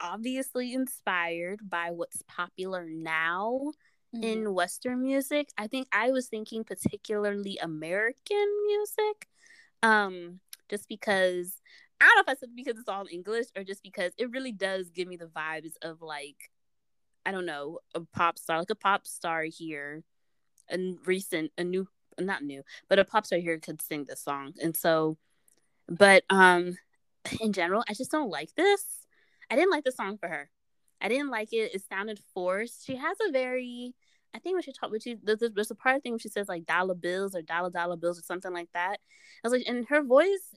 obviously 0.00 0.74
inspired 0.74 1.68
by 1.68 1.90
what's 1.90 2.22
popular 2.28 2.86
now 2.88 3.72
mm-hmm. 4.14 4.24
in 4.24 4.54
Western 4.54 5.02
music. 5.02 5.48
I 5.58 5.66
think 5.66 5.88
I 5.92 6.10
was 6.10 6.28
thinking 6.28 6.64
particularly 6.64 7.58
American 7.58 8.46
music. 8.66 9.28
Um, 9.82 10.40
just 10.68 10.88
because 10.88 11.60
I 12.00 12.06
don't 12.06 12.16
know 12.16 12.32
if 12.32 12.36
I 12.36 12.40
said 12.40 12.50
because 12.56 12.78
it's 12.78 12.88
all 12.88 13.06
English 13.10 13.46
or 13.56 13.64
just 13.64 13.82
because 13.82 14.12
it 14.16 14.30
really 14.30 14.52
does 14.52 14.90
give 14.90 15.06
me 15.06 15.16
the 15.16 15.26
vibes 15.26 15.74
of 15.82 16.02
like 16.02 16.50
I 17.24 17.30
don't 17.30 17.46
know, 17.46 17.78
a 17.94 18.00
pop 18.00 18.38
star, 18.38 18.58
like 18.58 18.70
a 18.70 18.74
pop 18.74 19.06
star 19.06 19.44
here, 19.44 20.02
a 20.70 20.94
recent, 21.06 21.52
a 21.56 21.64
new, 21.64 21.86
not 22.18 22.42
new, 22.42 22.62
but 22.88 22.98
a 22.98 23.04
pop 23.04 23.26
star 23.26 23.38
here 23.38 23.58
could 23.58 23.80
sing 23.80 24.04
this 24.08 24.22
song. 24.22 24.54
And 24.60 24.76
so, 24.76 25.18
but 25.88 26.24
um, 26.30 26.76
in 27.40 27.52
general, 27.52 27.84
I 27.88 27.94
just 27.94 28.10
don't 28.10 28.30
like 28.30 28.54
this. 28.56 29.01
I 29.52 29.54
didn't 29.54 29.70
like 29.70 29.84
the 29.84 29.92
song 29.92 30.16
for 30.16 30.30
her. 30.30 30.48
I 30.98 31.08
didn't 31.08 31.28
like 31.28 31.52
it. 31.52 31.74
It 31.74 31.82
sounded 31.86 32.18
forced. 32.32 32.86
She 32.86 32.96
has 32.96 33.18
a 33.28 33.30
very, 33.30 33.94
I 34.34 34.38
think 34.38 34.54
when 34.54 34.62
she 34.62 34.72
talked 34.72 34.92
with 34.92 35.02
she 35.02 35.18
there's, 35.22 35.40
there's 35.54 35.70
a 35.70 35.74
part 35.74 35.96
of 35.96 36.02
thing 36.02 36.12
when 36.12 36.20
she 36.20 36.30
says 36.30 36.48
like 36.48 36.64
dollar 36.64 36.94
bills 36.94 37.34
or 37.34 37.42
dollar 37.42 37.68
dollar 37.68 37.96
bills 37.96 38.18
or 38.18 38.22
something 38.22 38.52
like 38.52 38.70
that. 38.72 38.98
I 39.44 39.48
was 39.48 39.52
like, 39.52 39.68
and 39.68 39.84
her 39.90 40.02
voice, 40.02 40.54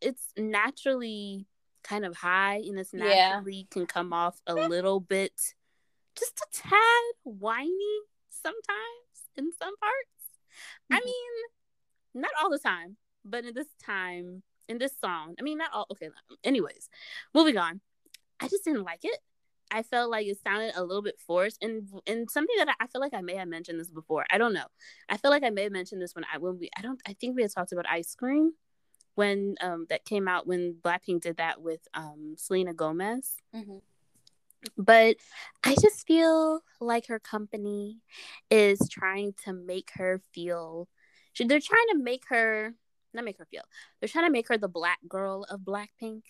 it's 0.00 0.22
naturally 0.36 1.46
kind 1.82 2.04
of 2.04 2.16
high 2.16 2.62
and 2.64 2.78
it's 2.78 2.94
naturally 2.94 3.56
yeah. 3.56 3.72
can 3.72 3.86
come 3.86 4.12
off 4.12 4.40
a 4.46 4.54
little 4.54 5.00
bit, 5.00 5.32
just 6.16 6.38
a 6.40 6.46
tad 6.52 7.14
whiny 7.24 7.72
sometimes 8.30 9.18
in 9.36 9.50
some 9.58 9.76
parts. 9.78 10.92
Mm-hmm. 10.92 10.94
I 10.94 11.00
mean, 11.04 12.22
not 12.22 12.30
all 12.40 12.50
the 12.50 12.58
time, 12.60 12.98
but 13.24 13.44
in 13.44 13.54
this 13.54 13.68
time, 13.84 14.44
in 14.68 14.78
this 14.78 14.92
song, 15.00 15.34
I 15.40 15.42
mean, 15.42 15.58
not 15.58 15.70
all. 15.72 15.86
Okay, 15.90 16.10
anyways, 16.44 16.88
moving 17.34 17.56
on. 17.56 17.80
I 18.40 18.48
just 18.48 18.64
didn't 18.64 18.84
like 18.84 19.00
it. 19.04 19.18
I 19.70 19.82
felt 19.82 20.10
like 20.10 20.26
it 20.26 20.38
sounded 20.42 20.72
a 20.76 20.82
little 20.82 21.02
bit 21.02 21.20
forced, 21.26 21.62
and 21.62 21.88
and 22.06 22.30
something 22.30 22.56
that 22.58 22.68
I, 22.68 22.84
I, 22.84 22.86
feel 22.86 23.00
like 23.00 23.14
I 23.14 23.20
may 23.20 23.36
have 23.36 23.48
mentioned 23.48 23.78
this 23.78 23.90
before. 23.90 24.24
I 24.30 24.38
don't 24.38 24.54
know. 24.54 24.66
I 25.08 25.16
feel 25.16 25.30
like 25.30 25.42
I 25.42 25.50
may 25.50 25.64
have 25.64 25.72
mentioned 25.72 26.00
this 26.00 26.14
when 26.14 26.24
I 26.32 26.38
when 26.38 26.58
we 26.58 26.70
I 26.76 26.82
don't 26.82 27.00
I 27.06 27.12
think 27.14 27.36
we 27.36 27.42
had 27.42 27.52
talked 27.52 27.72
about 27.72 27.86
ice 27.88 28.14
cream 28.14 28.52
when 29.14 29.56
um 29.60 29.86
that 29.90 30.04
came 30.04 30.28
out 30.28 30.46
when 30.46 30.76
Blackpink 30.80 31.22
did 31.22 31.36
that 31.36 31.60
with 31.60 31.80
um 31.94 32.34
Selena 32.38 32.72
Gomez. 32.72 33.34
Mm-hmm. 33.54 33.78
But 34.76 35.16
I 35.62 35.76
just 35.80 36.06
feel 36.06 36.62
like 36.80 37.06
her 37.06 37.20
company 37.20 38.00
is 38.50 38.80
trying 38.90 39.34
to 39.44 39.52
make 39.52 39.90
her 39.94 40.20
feel. 40.32 40.88
They're 41.38 41.60
trying 41.60 41.86
to 41.92 41.98
make 41.98 42.24
her 42.30 42.74
not 43.14 43.24
make 43.24 43.38
her 43.38 43.46
feel. 43.46 43.62
They're 44.00 44.08
trying 44.08 44.26
to 44.26 44.32
make 44.32 44.48
her 44.48 44.58
the 44.58 44.68
black 44.68 44.98
girl 45.08 45.44
of 45.48 45.60
Blackpink 45.60 46.22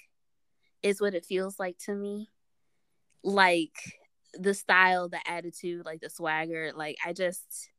is 0.83 1.01
what 1.01 1.15
it 1.15 1.25
feels 1.25 1.59
like 1.59 1.79
to 1.79 1.95
me. 1.95 2.31
Like 3.23 3.77
the 4.35 4.55
style, 4.55 5.09
the 5.09 5.21
attitude, 5.27 5.85
like 5.85 6.01
the 6.01 6.11
swagger. 6.11 6.73
Like 6.75 6.97
I 7.05 7.13
just 7.13 7.71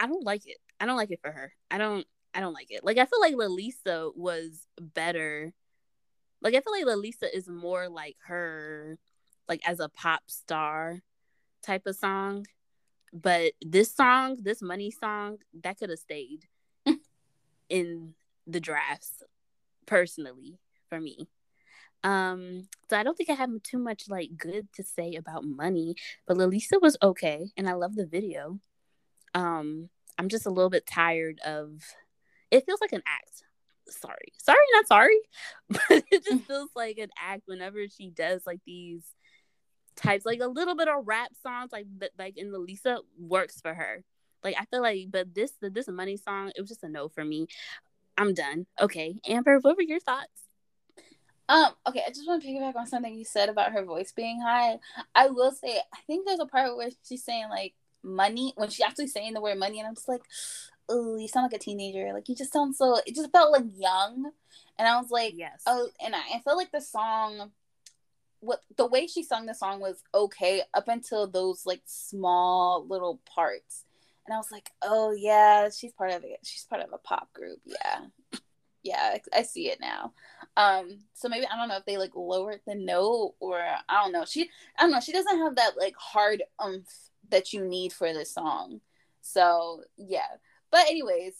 I 0.00 0.06
don't 0.06 0.24
like 0.24 0.46
it. 0.46 0.58
I 0.80 0.86
don't 0.86 0.96
like 0.96 1.10
it 1.10 1.20
for 1.22 1.30
her. 1.30 1.52
I 1.70 1.78
don't 1.78 2.06
I 2.34 2.40
don't 2.40 2.54
like 2.54 2.70
it. 2.70 2.84
Like 2.84 2.98
I 2.98 3.06
feel 3.06 3.20
like 3.20 3.34
Lalisa 3.34 4.12
was 4.16 4.66
better 4.80 5.52
like 6.40 6.54
I 6.54 6.60
feel 6.60 6.72
like 6.72 6.84
Lalisa 6.84 7.26
is 7.32 7.48
more 7.48 7.88
like 7.88 8.16
her 8.26 8.98
like 9.48 9.60
as 9.66 9.80
a 9.80 9.88
pop 9.88 10.22
star 10.26 11.00
type 11.62 11.86
of 11.86 11.96
song. 11.96 12.46
But 13.12 13.52
this 13.62 13.94
song, 13.94 14.36
this 14.42 14.60
money 14.60 14.90
song, 14.90 15.38
that 15.62 15.78
could 15.78 15.90
have 15.90 15.98
stayed 15.98 16.46
in 17.68 18.14
the 18.46 18.60
drafts 18.60 19.22
personally 19.86 20.58
for 20.88 21.00
me. 21.00 21.28
Um, 22.04 22.68
so 22.88 22.96
I 22.96 23.02
don't 23.02 23.16
think 23.16 23.30
I 23.30 23.34
have 23.34 23.50
too 23.62 23.78
much 23.78 24.04
like 24.08 24.30
good 24.36 24.68
to 24.74 24.82
say 24.82 25.14
about 25.14 25.44
money, 25.44 25.96
but 26.26 26.36
Lalisa 26.36 26.80
was 26.80 26.96
okay 27.02 27.50
and 27.56 27.68
I 27.68 27.72
love 27.72 27.96
the 27.96 28.06
video. 28.06 28.60
Um, 29.34 29.88
I'm 30.18 30.28
just 30.28 30.46
a 30.46 30.50
little 30.50 30.70
bit 30.70 30.86
tired 30.86 31.40
of 31.44 31.82
it 32.50 32.64
feels 32.64 32.80
like 32.80 32.92
an 32.92 33.02
act. 33.06 33.42
Sorry. 33.88 34.32
Sorry, 34.38 34.58
not 34.74 34.86
sorry. 34.86 35.18
But 35.68 36.04
it 36.10 36.24
just 36.24 36.44
feels 36.44 36.70
like 36.74 36.98
an 36.98 37.10
act 37.18 37.42
whenever 37.46 37.86
she 37.88 38.10
does 38.10 38.42
like 38.46 38.60
these 38.66 39.04
types 39.96 40.24
like 40.24 40.40
a 40.40 40.46
little 40.46 40.76
bit 40.76 40.86
of 40.86 41.06
rap 41.06 41.32
songs 41.42 41.70
like 41.72 41.86
like 42.18 42.38
in 42.38 42.52
Lalisa 42.52 42.98
works 43.18 43.60
for 43.60 43.74
her. 43.74 44.04
Like 44.44 44.56
I 44.58 44.64
feel 44.66 44.82
like 44.82 45.08
but 45.10 45.34
this 45.34 45.52
the 45.60 45.70
this 45.70 45.88
money 45.88 46.16
song, 46.16 46.52
it 46.54 46.60
was 46.60 46.68
just 46.68 46.84
a 46.84 46.88
no 46.88 47.08
for 47.08 47.24
me. 47.24 47.46
I'm 48.16 48.34
done. 48.34 48.66
Okay. 48.80 49.16
Amber, 49.26 49.58
what 49.60 49.76
were 49.76 49.82
your 49.82 50.00
thoughts? 50.00 50.47
Um, 51.48 51.72
okay, 51.86 52.02
I 52.06 52.10
just 52.10 52.26
want 52.26 52.42
to 52.42 52.48
piggyback 52.48 52.76
on 52.76 52.86
something 52.86 53.14
you 53.14 53.24
said 53.24 53.48
about 53.48 53.72
her 53.72 53.82
voice 53.82 54.12
being 54.12 54.40
high. 54.40 54.78
I 55.14 55.28
will 55.28 55.50
say, 55.50 55.78
I 55.92 55.98
think 56.06 56.26
there's 56.26 56.40
a 56.40 56.46
part 56.46 56.76
where 56.76 56.90
she's 57.08 57.24
saying 57.24 57.46
like 57.48 57.74
money 58.02 58.52
when 58.56 58.68
she 58.68 58.82
actually 58.82 59.06
saying 59.06 59.32
the 59.32 59.40
word 59.40 59.58
money, 59.58 59.78
and 59.78 59.88
I'm 59.88 59.94
just 59.94 60.08
like, 60.08 60.22
oh, 60.88 61.16
you 61.16 61.26
sound 61.26 61.44
like 61.44 61.60
a 61.60 61.64
teenager. 61.64 62.12
Like 62.12 62.28
you 62.28 62.34
just 62.34 62.52
sound 62.52 62.76
so. 62.76 63.00
It 63.06 63.14
just 63.14 63.32
felt 63.32 63.52
like 63.52 63.64
young, 63.76 64.30
and 64.78 64.88
I 64.88 65.00
was 65.00 65.10
like, 65.10 65.34
yes. 65.36 65.62
Oh, 65.66 65.88
and 66.04 66.14
I, 66.14 66.20
I 66.36 66.40
felt 66.40 66.58
like 66.58 66.70
the 66.70 66.82
song, 66.82 67.50
what 68.40 68.60
the 68.76 68.86
way 68.86 69.06
she 69.06 69.22
sung 69.22 69.46
the 69.46 69.54
song 69.54 69.80
was 69.80 70.02
okay 70.14 70.62
up 70.74 70.88
until 70.88 71.26
those 71.26 71.64
like 71.64 71.82
small 71.86 72.86
little 72.86 73.20
parts, 73.24 73.84
and 74.26 74.34
I 74.34 74.36
was 74.36 74.52
like, 74.52 74.70
oh 74.82 75.12
yeah, 75.12 75.70
she's 75.70 75.92
part 75.92 76.10
of 76.12 76.24
it. 76.24 76.40
She's 76.44 76.64
part 76.64 76.82
of 76.82 76.92
a 76.92 76.98
pop 76.98 77.32
group. 77.32 77.60
Yeah, 77.64 78.00
yeah, 78.88 79.18
I, 79.32 79.42
see 79.42 79.68
it 79.68 79.80
now. 79.80 80.12
Um, 80.56 81.00
so 81.14 81.28
maybe 81.28 81.46
I 81.46 81.56
don't 81.56 81.68
know 81.68 81.76
if 81.76 81.84
they 81.84 81.98
like 81.98 82.14
lowered 82.14 82.60
the 82.66 82.74
note 82.74 83.34
or 83.40 83.60
I 83.60 84.02
don't 84.02 84.12
know. 84.12 84.24
She 84.24 84.48
I 84.78 84.82
don't 84.82 84.92
know. 84.92 85.00
She 85.00 85.12
doesn't 85.12 85.38
have 85.38 85.56
that 85.56 85.76
like 85.76 85.94
hard 85.96 86.42
umph 86.58 86.88
that 87.30 87.52
you 87.52 87.64
need 87.64 87.92
for 87.92 88.12
this 88.12 88.32
song. 88.32 88.80
So 89.20 89.82
yeah. 89.96 90.36
But 90.70 90.86
anyways, 90.88 91.34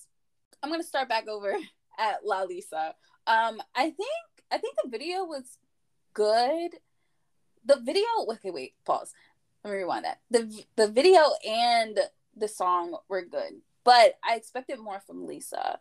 I'm 0.63 0.71
gonna 0.71 0.83
start 0.83 1.09
back 1.09 1.29
over 1.29 1.53
at 1.99 2.25
Lalisa. 2.25 2.93
Um, 3.27 3.61
I 3.75 3.91
think 3.91 4.11
I 4.51 4.59
think 4.59 4.77
the 4.83 4.91
video 4.91 5.25
was 5.25 5.59
good. 6.15 6.73
The 7.65 7.81
video. 7.81 8.05
Okay, 8.33 8.51
wait. 8.51 8.75
Pause. 8.85 9.13
Let 9.65 9.73
me 9.73 9.79
rewind 9.79 10.05
that. 10.05 10.21
the 10.31 10.65
The 10.77 10.89
video 10.89 11.23
and 11.47 11.99
the 12.37 12.49
song 12.49 12.97
were 13.09 13.23
good, 13.23 13.63
but 13.85 14.19
I 14.23 14.37
expected 14.37 14.79
more 14.79 15.01
from 15.01 15.27
Lisa 15.27 15.79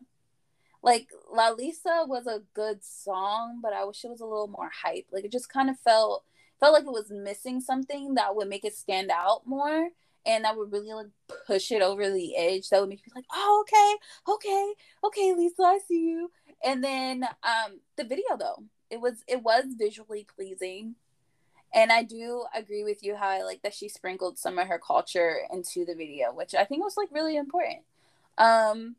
like 0.83 1.09
Lalisa 1.33 2.07
was 2.07 2.27
a 2.27 2.43
good 2.53 2.83
song, 2.83 3.59
but 3.61 3.73
I 3.73 3.83
wish 3.85 4.03
it 4.03 4.09
was 4.09 4.21
a 4.21 4.25
little 4.25 4.47
more 4.47 4.69
hype. 4.83 5.07
Like 5.11 5.25
it 5.25 5.31
just 5.31 5.49
kind 5.51 5.69
of 5.69 5.79
felt 5.79 6.23
felt 6.59 6.73
like 6.73 6.83
it 6.83 6.91
was 6.91 7.11
missing 7.11 7.61
something 7.61 8.15
that 8.15 8.35
would 8.35 8.47
make 8.47 8.65
it 8.65 8.75
stand 8.75 9.11
out 9.11 9.45
more 9.45 9.89
and 10.25 10.43
that 10.43 10.57
would 10.57 10.71
really 10.71 10.91
like 10.91 11.07
push 11.45 11.71
it 11.71 11.81
over 11.81 12.11
the 12.11 12.35
edge. 12.35 12.69
That 12.69 12.81
would 12.81 12.89
make 12.89 13.05
me 13.05 13.11
like, 13.15 13.25
oh 13.33 13.63
okay, 13.67 14.33
okay, 14.33 14.73
okay, 15.03 15.33
Lisa, 15.33 15.63
I 15.63 15.79
see 15.87 16.09
you. 16.09 16.31
And 16.63 16.83
then 16.83 17.23
um 17.43 17.79
the 17.95 18.03
video 18.03 18.37
though, 18.37 18.63
it 18.89 19.01
was 19.01 19.23
it 19.27 19.41
was 19.41 19.65
visually 19.77 20.27
pleasing. 20.35 20.95
And 21.73 21.91
I 21.91 22.03
do 22.03 22.45
agree 22.55 22.83
with 22.83 23.03
you 23.03 23.15
how 23.15 23.27
I 23.27 23.43
like 23.43 23.61
that 23.61 23.73
she 23.73 23.89
sprinkled 23.89 24.37
some 24.37 24.57
of 24.57 24.67
her 24.67 24.79
culture 24.79 25.39
into 25.51 25.85
the 25.85 25.95
video, 25.95 26.33
which 26.33 26.55
I 26.55 26.63
think 26.63 26.83
was 26.83 26.97
like 26.97 27.09
really 27.11 27.37
important. 27.37 27.79
Um 28.37 28.95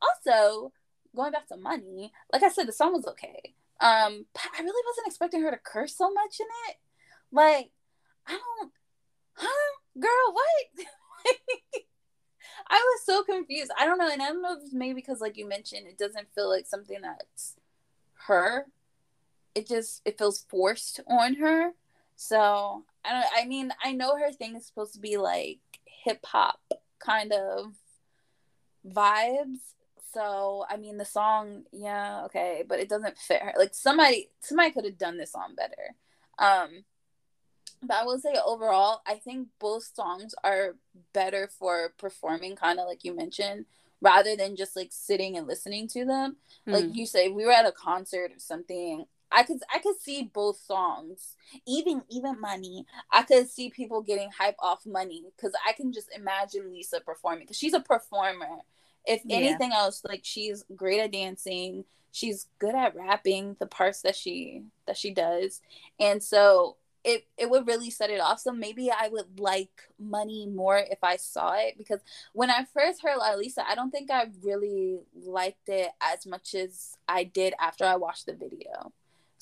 also 0.00 0.72
going 1.14 1.32
back 1.32 1.48
to 1.48 1.56
money, 1.56 2.12
like 2.32 2.42
I 2.42 2.48
said, 2.48 2.68
the 2.68 2.72
song 2.72 2.92
was 2.92 3.06
okay. 3.06 3.54
Um, 3.80 4.26
but 4.32 4.42
I 4.58 4.62
really 4.62 4.82
wasn't 4.86 5.06
expecting 5.06 5.42
her 5.42 5.50
to 5.50 5.58
curse 5.58 5.96
so 5.96 6.12
much 6.12 6.40
in 6.40 6.46
it. 6.68 6.76
Like, 7.30 7.70
I 8.26 8.32
don't, 8.32 8.72
huh, 9.34 9.78
girl, 9.98 10.32
what? 10.32 10.86
I 12.70 12.76
was 12.76 13.02
so 13.04 13.22
confused. 13.22 13.70
I 13.78 13.86
don't 13.86 13.98
know, 13.98 14.10
and 14.10 14.20
I 14.20 14.28
don't 14.28 14.42
know 14.42 14.56
if 14.56 14.64
it's 14.64 14.74
maybe 14.74 14.94
because, 14.94 15.20
like 15.20 15.36
you 15.36 15.48
mentioned, 15.48 15.86
it 15.86 15.98
doesn't 15.98 16.34
feel 16.34 16.50
like 16.50 16.66
something 16.66 17.00
that's 17.00 17.56
her. 18.26 18.66
It 19.54 19.66
just 19.66 20.02
it 20.04 20.18
feels 20.18 20.44
forced 20.48 21.00
on 21.06 21.36
her. 21.36 21.72
So 22.16 22.84
I 23.04 23.12
don't. 23.12 23.26
I 23.36 23.46
mean, 23.46 23.72
I 23.82 23.92
know 23.92 24.18
her 24.18 24.32
thing 24.32 24.56
is 24.56 24.66
supposed 24.66 24.94
to 24.94 25.00
be 25.00 25.16
like 25.16 25.60
hip 25.84 26.24
hop 26.26 26.60
kind 26.98 27.32
of 27.32 27.72
vibes, 28.86 29.74
so 30.12 30.64
I 30.68 30.76
mean 30.76 30.98
the 30.98 31.04
song, 31.04 31.64
yeah, 31.72 32.24
okay, 32.26 32.64
but 32.68 32.80
it 32.80 32.88
doesn't 32.88 33.18
fit 33.18 33.42
her. 33.42 33.52
Like 33.56 33.74
somebody 33.74 34.30
somebody 34.40 34.70
could 34.70 34.84
have 34.84 34.98
done 34.98 35.18
this 35.18 35.32
song 35.32 35.54
better. 35.56 35.94
Um 36.38 36.84
but 37.82 37.96
I 37.96 38.04
will 38.04 38.18
say 38.18 38.34
overall, 38.44 39.02
I 39.06 39.14
think 39.14 39.48
both 39.60 39.84
songs 39.94 40.34
are 40.42 40.74
better 41.12 41.48
for 41.58 41.92
performing, 41.98 42.56
kind 42.56 42.80
of 42.80 42.88
like 42.88 43.04
you 43.04 43.14
mentioned, 43.14 43.66
rather 44.00 44.36
than 44.36 44.56
just 44.56 44.74
like 44.74 44.88
sitting 44.90 45.36
and 45.36 45.46
listening 45.46 45.86
to 45.88 46.04
them. 46.04 46.36
Mm. 46.66 46.72
Like 46.72 46.96
you 46.96 47.06
say, 47.06 47.28
we 47.28 47.44
were 47.44 47.52
at 47.52 47.66
a 47.66 47.72
concert 47.72 48.32
or 48.32 48.38
something. 48.38 49.04
I 49.30 49.42
could 49.42 49.58
I 49.72 49.78
could 49.78 50.00
see 50.00 50.22
both 50.32 50.58
songs, 50.58 51.36
even 51.66 52.02
even 52.08 52.40
money. 52.40 52.86
I 53.12 53.22
could 53.22 53.48
see 53.48 53.70
people 53.70 54.00
getting 54.00 54.30
hype 54.30 54.56
off 54.58 54.86
money 54.86 55.24
because 55.36 55.52
I 55.66 55.72
can 55.72 55.92
just 55.92 56.08
imagine 56.16 56.72
Lisa 56.72 57.00
performing 57.00 57.40
because 57.40 57.58
she's 57.58 57.74
a 57.74 57.80
performer 57.80 58.62
if 59.08 59.22
yeah. 59.24 59.36
anything 59.36 59.72
else 59.72 60.02
like 60.04 60.20
she's 60.22 60.64
great 60.76 61.00
at 61.00 61.12
dancing. 61.12 61.84
She's 62.12 62.46
good 62.58 62.74
at 62.74 62.94
rapping 62.94 63.56
the 63.58 63.66
parts 63.66 64.02
that 64.02 64.14
she 64.14 64.62
that 64.86 64.96
she 64.96 65.10
does. 65.12 65.60
And 65.98 66.22
so 66.22 66.76
it 67.04 67.26
it 67.38 67.48
would 67.48 67.66
really 67.66 67.90
set 67.90 68.10
it 68.10 68.20
off. 68.20 68.38
So 68.40 68.52
maybe 68.52 68.90
i 68.90 69.08
would 69.08 69.40
like 69.40 69.88
money 69.98 70.46
more 70.46 70.78
if 70.78 71.02
i 71.02 71.16
saw 71.16 71.54
it. 71.54 71.78
Because 71.78 72.00
when 72.32 72.50
i 72.50 72.66
first 72.72 73.02
heard 73.02 73.18
Lalisa, 73.18 73.64
i 73.66 73.74
don't 73.74 73.90
think 73.90 74.10
i 74.10 74.26
really 74.42 74.98
liked 75.24 75.68
it 75.68 75.90
as 76.00 76.26
much 76.26 76.54
as 76.54 76.96
i 77.08 77.24
did 77.24 77.54
after 77.58 77.84
i 77.84 77.96
watched 77.96 78.26
the 78.26 78.34
video. 78.34 78.92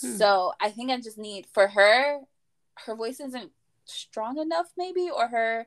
Hmm. 0.01 0.17
so 0.17 0.53
i 0.61 0.69
think 0.69 0.91
i 0.91 1.01
just 1.01 1.17
need 1.17 1.47
for 1.55 1.69
her 1.69 2.21
her 2.85 2.95
voice 2.95 3.19
isn't 3.19 3.51
strong 3.87 4.37
enough 4.39 4.67
maybe 4.77 5.09
or 5.09 5.29
her 5.29 5.67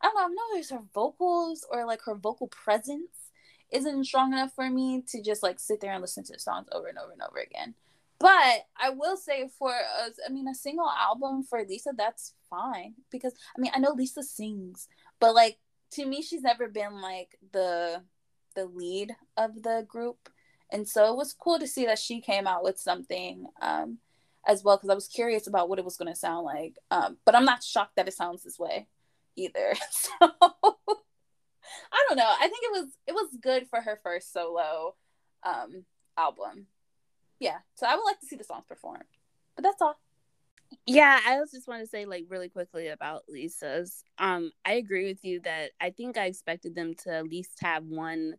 i 0.00 0.06
don't 0.06 0.14
know 0.16 0.20
i 0.20 0.24
don't 0.24 0.34
know 0.34 0.42
there's 0.52 0.70
her 0.70 0.82
vocals 0.92 1.64
or 1.70 1.84
like 1.84 2.02
her 2.02 2.16
vocal 2.16 2.48
presence 2.48 3.27
isn't 3.72 4.04
strong 4.04 4.32
enough 4.32 4.54
for 4.54 4.68
me 4.70 5.02
to 5.08 5.22
just 5.22 5.42
like 5.42 5.60
sit 5.60 5.80
there 5.80 5.92
and 5.92 6.00
listen 6.00 6.24
to 6.24 6.38
songs 6.38 6.68
over 6.72 6.88
and 6.88 6.98
over 6.98 7.12
and 7.12 7.22
over 7.22 7.38
again. 7.38 7.74
But 8.18 8.66
I 8.76 8.90
will 8.90 9.16
say 9.16 9.48
for 9.58 9.70
a, 9.70 10.10
I 10.26 10.32
mean 10.32 10.48
a 10.48 10.54
single 10.54 10.90
album 10.90 11.44
for 11.44 11.64
Lisa 11.64 11.92
that's 11.96 12.34
fine 12.50 12.94
because 13.10 13.34
I 13.56 13.60
mean 13.60 13.72
I 13.74 13.78
know 13.78 13.92
Lisa 13.92 14.22
sings, 14.22 14.88
but 15.20 15.34
like 15.34 15.58
to 15.92 16.04
me 16.04 16.22
she's 16.22 16.42
never 16.42 16.68
been 16.68 17.00
like 17.00 17.38
the 17.52 18.02
the 18.54 18.66
lead 18.66 19.14
of 19.36 19.62
the 19.62 19.84
group. 19.88 20.28
And 20.70 20.86
so 20.86 21.12
it 21.12 21.16
was 21.16 21.32
cool 21.32 21.58
to 21.58 21.66
see 21.66 21.86
that 21.86 21.98
she 21.98 22.20
came 22.20 22.46
out 22.46 22.64
with 22.64 22.78
something 22.78 23.46
um 23.62 23.98
as 24.46 24.64
well 24.64 24.76
because 24.76 24.90
I 24.90 24.94
was 24.94 25.08
curious 25.08 25.46
about 25.46 25.68
what 25.68 25.78
it 25.78 25.84
was 25.84 25.96
going 25.96 26.12
to 26.12 26.18
sound 26.18 26.44
like. 26.44 26.76
Um 26.90 27.18
but 27.24 27.36
I'm 27.36 27.44
not 27.44 27.62
shocked 27.62 27.96
that 27.96 28.08
it 28.08 28.14
sounds 28.14 28.42
this 28.42 28.58
way 28.58 28.88
either. 29.36 29.74
So 29.90 30.10
I 31.92 32.04
don't 32.08 32.18
know. 32.18 32.32
I 32.40 32.48
think 32.48 32.60
it 32.62 32.72
was 32.72 32.86
it 33.06 33.12
was 33.12 33.28
good 33.40 33.68
for 33.68 33.80
her 33.80 33.98
first 34.02 34.32
solo 34.32 34.94
um 35.44 35.84
album. 36.16 36.66
Yeah. 37.40 37.58
So 37.74 37.86
I 37.86 37.94
would 37.94 38.04
like 38.04 38.20
to 38.20 38.26
see 38.26 38.36
the 38.36 38.44
songs 38.44 38.64
performed. 38.68 39.04
But 39.54 39.62
that's 39.62 39.80
all. 39.80 39.98
Yeah, 40.86 41.20
I 41.26 41.40
was 41.40 41.50
just 41.50 41.68
want 41.68 41.82
to 41.82 41.86
say 41.86 42.04
like 42.04 42.26
really 42.28 42.48
quickly 42.48 42.88
about 42.88 43.24
Lisa's. 43.28 44.04
Um, 44.18 44.50
I 44.64 44.74
agree 44.74 45.06
with 45.06 45.24
you 45.24 45.40
that 45.40 45.70
I 45.80 45.90
think 45.90 46.18
I 46.18 46.26
expected 46.26 46.74
them 46.74 46.94
to 47.04 47.14
at 47.16 47.28
least 47.28 47.58
have 47.60 47.84
one 47.84 48.34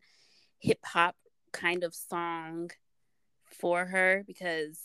hip 0.60 0.80
hop 0.86 1.16
kind 1.52 1.84
of 1.84 1.96
song 1.96 2.70
for 3.46 3.86
her 3.86 4.24
because 4.28 4.80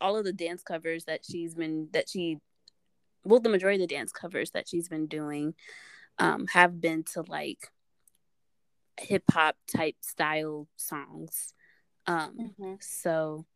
all 0.00 0.16
of 0.16 0.24
the 0.24 0.32
dance 0.32 0.62
covers 0.62 1.04
that 1.04 1.20
she's 1.24 1.54
been 1.54 1.88
that 1.92 2.08
she 2.08 2.38
well 3.24 3.40
the 3.40 3.48
majority 3.48 3.82
of 3.82 3.88
the 3.88 3.94
dance 3.94 4.12
covers 4.12 4.50
that 4.50 4.68
she's 4.68 4.88
been 4.88 5.06
doing 5.06 5.54
um, 6.18 6.46
have 6.48 6.80
been 6.80 7.04
to 7.14 7.22
like 7.28 7.70
hip 8.98 9.24
hop 9.30 9.56
type 9.74 9.96
style 10.00 10.68
songs. 10.76 11.54
Um, 12.06 12.52
mm-hmm. 12.58 12.74
So, 12.80 13.46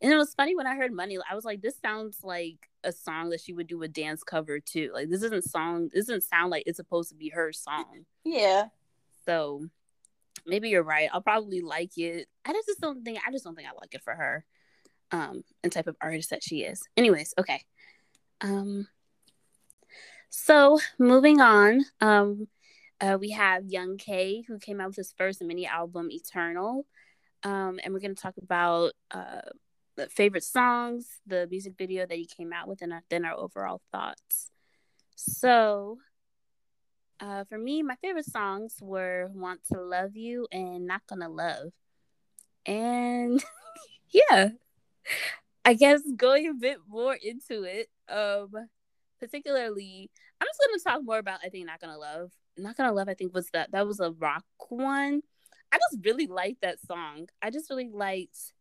and 0.00 0.12
it 0.12 0.16
was 0.16 0.34
funny 0.34 0.54
when 0.56 0.66
I 0.66 0.76
heard 0.76 0.92
Money. 0.92 1.18
I 1.30 1.34
was 1.34 1.44
like, 1.44 1.62
this 1.62 1.78
sounds 1.80 2.18
like 2.22 2.68
a 2.84 2.92
song 2.92 3.30
that 3.30 3.40
she 3.40 3.52
would 3.52 3.66
do 3.66 3.82
a 3.82 3.88
dance 3.88 4.22
cover 4.22 4.60
too. 4.60 4.90
Like 4.94 5.08
this 5.10 5.22
isn't 5.22 5.44
song. 5.44 5.88
This 5.92 6.06
doesn't 6.06 6.24
sound 6.24 6.50
like 6.50 6.64
it's 6.66 6.76
supposed 6.76 7.08
to 7.10 7.14
be 7.16 7.30
her 7.30 7.52
song. 7.52 8.04
Yeah. 8.24 8.66
So 9.24 9.66
maybe 10.46 10.68
you're 10.68 10.82
right. 10.82 11.10
I'll 11.12 11.20
probably 11.20 11.60
like 11.60 11.96
it. 11.98 12.28
I 12.44 12.52
just 12.52 12.80
don't 12.80 13.04
think. 13.04 13.18
I 13.26 13.32
just 13.32 13.44
don't 13.44 13.54
think 13.54 13.68
I 13.68 13.72
like 13.80 13.94
it 13.94 14.02
for 14.02 14.14
her. 14.14 14.44
um 15.10 15.42
and 15.62 15.72
type 15.72 15.86
of 15.86 15.96
artist 16.00 16.30
that 16.30 16.42
she 16.42 16.62
is. 16.62 16.82
Anyways, 16.96 17.34
okay. 17.38 17.62
Um 18.40 18.86
so 20.30 20.78
moving 20.98 21.40
on, 21.40 21.84
um 22.00 22.48
uh, 23.00 23.16
we 23.20 23.30
have 23.30 23.64
Young 23.66 23.96
K 23.96 24.42
who 24.48 24.58
came 24.58 24.80
out 24.80 24.88
with 24.88 24.96
his 24.96 25.14
first 25.16 25.42
mini 25.42 25.66
album 25.66 26.10
Eternal. 26.10 26.86
Um 27.42 27.78
and 27.82 27.94
we're 27.94 28.00
going 28.00 28.14
to 28.14 28.22
talk 28.22 28.34
about 28.42 28.92
uh 29.10 29.42
favorite 30.06 30.44
songs, 30.44 31.20
the 31.26 31.48
music 31.50 31.74
video 31.76 32.06
that 32.06 32.16
he 32.16 32.26
came 32.26 32.52
out 32.52 32.68
with, 32.68 32.82
and 32.82 32.92
then 33.10 33.24
our 33.24 33.34
overall 33.34 33.80
thoughts. 33.90 34.50
So, 35.16 35.98
uh, 37.20 37.44
for 37.44 37.58
me, 37.58 37.82
my 37.82 37.96
favorite 37.96 38.26
songs 38.26 38.76
were 38.80 39.30
"Want 39.34 39.60
to 39.72 39.80
Love 39.80 40.14
You" 40.16 40.46
and 40.52 40.86
"Not 40.86 41.02
Gonna 41.08 41.28
Love," 41.28 41.72
and 42.64 43.42
yeah, 44.10 44.50
I 45.64 45.74
guess 45.74 46.00
going 46.16 46.48
a 46.48 46.54
bit 46.54 46.78
more 46.88 47.14
into 47.20 47.64
it, 47.64 47.88
um, 48.08 48.68
particularly, 49.18 50.10
I'm 50.40 50.46
just 50.46 50.60
gonna 50.84 50.96
talk 50.96 51.04
more 51.04 51.18
about 51.18 51.40
I 51.44 51.48
think 51.48 51.66
"Not 51.66 51.80
Gonna 51.80 51.98
Love." 51.98 52.32
"Not 52.56 52.76
Gonna 52.76 52.92
Love" 52.92 53.08
I 53.08 53.14
think 53.14 53.34
was 53.34 53.48
that 53.52 53.72
that 53.72 53.86
was 53.86 54.00
a 54.00 54.12
rock 54.12 54.44
one. 54.68 55.22
I 55.70 55.78
just 55.78 56.04
really 56.04 56.26
liked 56.26 56.62
that 56.62 56.80
song. 56.80 57.28
I 57.42 57.50
just 57.50 57.68
really 57.68 57.90
liked 57.92 58.52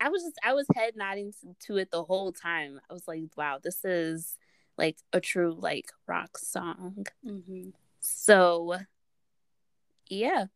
I 0.00 0.08
was 0.08 0.22
just 0.22 0.38
I 0.44 0.52
was 0.52 0.66
head 0.74 0.94
nodding 0.96 1.32
to 1.66 1.76
it 1.76 1.90
the 1.90 2.04
whole 2.04 2.32
time. 2.32 2.80
I 2.88 2.92
was 2.92 3.06
like, 3.08 3.22
wow, 3.36 3.58
this 3.62 3.84
is 3.84 4.36
like 4.76 4.98
a 5.12 5.20
true 5.20 5.56
like 5.58 5.92
rock 6.06 6.36
song. 6.38 7.06
Mm-hmm. 7.26 7.70
So, 8.00 8.76
yeah, 10.08 10.46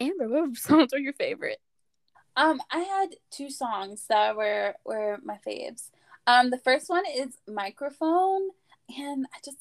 Amber, 0.00 0.28
what 0.28 0.56
songs 0.56 0.92
are 0.92 0.98
your 0.98 1.14
favorite? 1.14 1.58
Um, 2.36 2.60
I 2.70 2.80
had 2.80 3.16
two 3.30 3.50
songs 3.50 4.04
that 4.08 4.36
were 4.36 4.74
were 4.84 5.18
my 5.24 5.38
faves. 5.46 5.90
Um, 6.26 6.50
the 6.50 6.58
first 6.58 6.90
one 6.90 7.04
is 7.06 7.38
Microphone, 7.48 8.50
and 8.88 9.26
I 9.34 9.38
just 9.44 9.58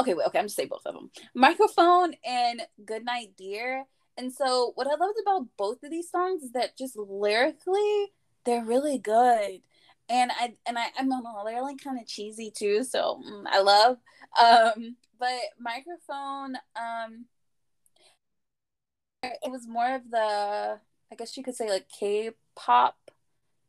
okay, 0.00 0.14
wait, 0.14 0.26
okay, 0.26 0.38
I'm 0.38 0.46
just 0.46 0.56
say 0.56 0.66
both 0.66 0.86
of 0.86 0.94
them. 0.94 1.10
Microphone 1.34 2.14
and 2.24 2.62
Goodnight 2.84 3.36
Dear. 3.36 3.84
And 4.18 4.32
so, 4.32 4.72
what 4.76 4.86
I 4.86 4.94
loved 4.94 5.18
about 5.20 5.46
both 5.58 5.82
of 5.82 5.90
these 5.90 6.10
songs 6.10 6.42
is 6.42 6.52
that 6.52 6.76
just 6.76 6.96
lyrically, 6.96 8.12
they're 8.44 8.64
really 8.64 8.98
good 8.98 9.60
and 10.08 10.30
i 10.38 10.54
and 10.66 10.78
i 10.78 10.86
i'm 10.98 11.08
know 11.08 11.42
they're 11.44 11.62
like 11.62 11.82
kind 11.82 11.98
of 11.98 12.06
cheesy 12.06 12.50
too 12.50 12.84
so 12.84 13.20
mm, 13.26 13.44
i 13.46 13.60
love 13.60 13.98
um 14.40 14.96
but 15.18 15.40
microphone 15.58 16.56
um 16.76 17.24
it 19.22 19.50
was 19.50 19.66
more 19.66 19.94
of 19.94 20.10
the 20.10 20.78
i 21.10 21.14
guess 21.18 21.36
you 21.36 21.42
could 21.42 21.56
say 21.56 21.68
like 21.68 21.88
k-pop 21.88 22.96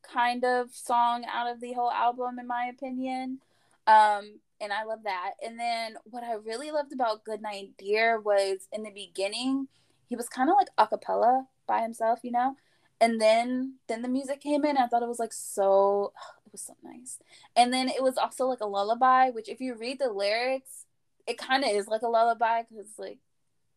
kind 0.03 0.45
of 0.45 0.73
song 0.73 1.25
out 1.31 1.51
of 1.51 1.59
the 1.59 1.73
whole 1.73 1.91
album 1.91 2.39
in 2.39 2.47
my 2.47 2.65
opinion 2.65 3.39
um 3.87 4.39
and 4.61 4.73
i 4.73 4.83
love 4.83 5.03
that. 5.03 5.31
And 5.45 5.59
then 5.59 5.95
what 6.05 6.23
i 6.23 6.33
really 6.33 6.71
loved 6.71 6.93
about 6.93 7.23
goodnight 7.23 7.71
dear 7.77 8.19
was 8.19 8.67
in 8.71 8.83
the 8.83 8.91
beginning 8.91 9.67
he 10.07 10.15
was 10.15 10.29
kind 10.29 10.49
of 10.49 10.55
like 10.57 10.69
a 10.77 10.87
cappella 10.87 11.47
by 11.67 11.81
himself 11.81 12.19
you 12.23 12.31
know? 12.31 12.55
And 12.99 13.21
then 13.21 13.75
then 13.87 14.01
the 14.01 14.07
music 14.07 14.41
came 14.41 14.65
in 14.65 14.77
i 14.77 14.87
thought 14.87 15.03
it 15.03 15.07
was 15.09 15.19
like 15.19 15.33
so 15.33 16.13
it 16.45 16.51
was 16.51 16.61
so 16.61 16.73
nice. 16.83 17.19
And 17.55 17.73
then 17.73 17.89
it 17.89 18.01
was 18.01 18.17
also 18.17 18.47
like 18.47 18.61
a 18.61 18.67
lullaby 18.67 19.29
which 19.29 19.49
if 19.49 19.59
you 19.61 19.75
read 19.75 19.99
the 19.99 20.11
lyrics 20.11 20.85
it 21.27 21.37
kind 21.37 21.63
of 21.63 21.69
is 21.71 21.87
like 21.87 22.01
a 22.01 22.07
lullaby 22.07 22.63
because 22.69 22.87
like 22.97 23.19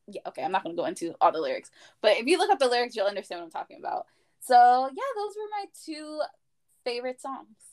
yeah 0.06 0.22
okay 0.26 0.42
i'm 0.42 0.52
not 0.52 0.64
to 0.64 0.72
go 0.72 0.86
into 0.86 1.14
all 1.20 1.32
the 1.32 1.40
lyrics. 1.40 1.70
But 2.00 2.18
if 2.18 2.26
you 2.26 2.38
look 2.38 2.50
up 2.50 2.58
the 2.58 2.68
lyrics 2.68 2.96
you'll 2.96 3.06
understand 3.06 3.40
what 3.40 3.46
i'm 3.46 3.50
talking 3.50 3.78
about. 3.78 4.06
So 4.40 4.54
yeah 4.54 5.10
those 5.16 5.34
were 5.36 5.50
my 5.50 5.64
two 5.84 6.20
favorite 6.84 7.20
songs 7.20 7.69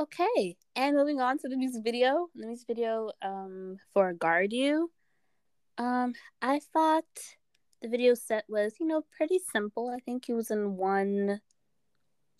okay 0.00 0.56
and 0.76 0.96
moving 0.96 1.20
on 1.20 1.38
to 1.38 1.48
the 1.48 1.56
music 1.56 1.82
video 1.82 2.28
the 2.34 2.46
music 2.46 2.66
video 2.66 3.10
um 3.22 3.76
for 3.92 4.12
guard 4.12 4.52
you 4.52 4.90
um 5.78 6.12
i 6.40 6.60
thought 6.72 7.04
the 7.80 7.88
video 7.88 8.14
set 8.14 8.44
was, 8.48 8.74
you 8.80 8.86
know, 8.86 9.02
pretty 9.16 9.38
simple. 9.38 9.90
I 9.94 10.00
think 10.00 10.26
he 10.26 10.34
was 10.34 10.50
in 10.50 10.76
one 10.76 11.40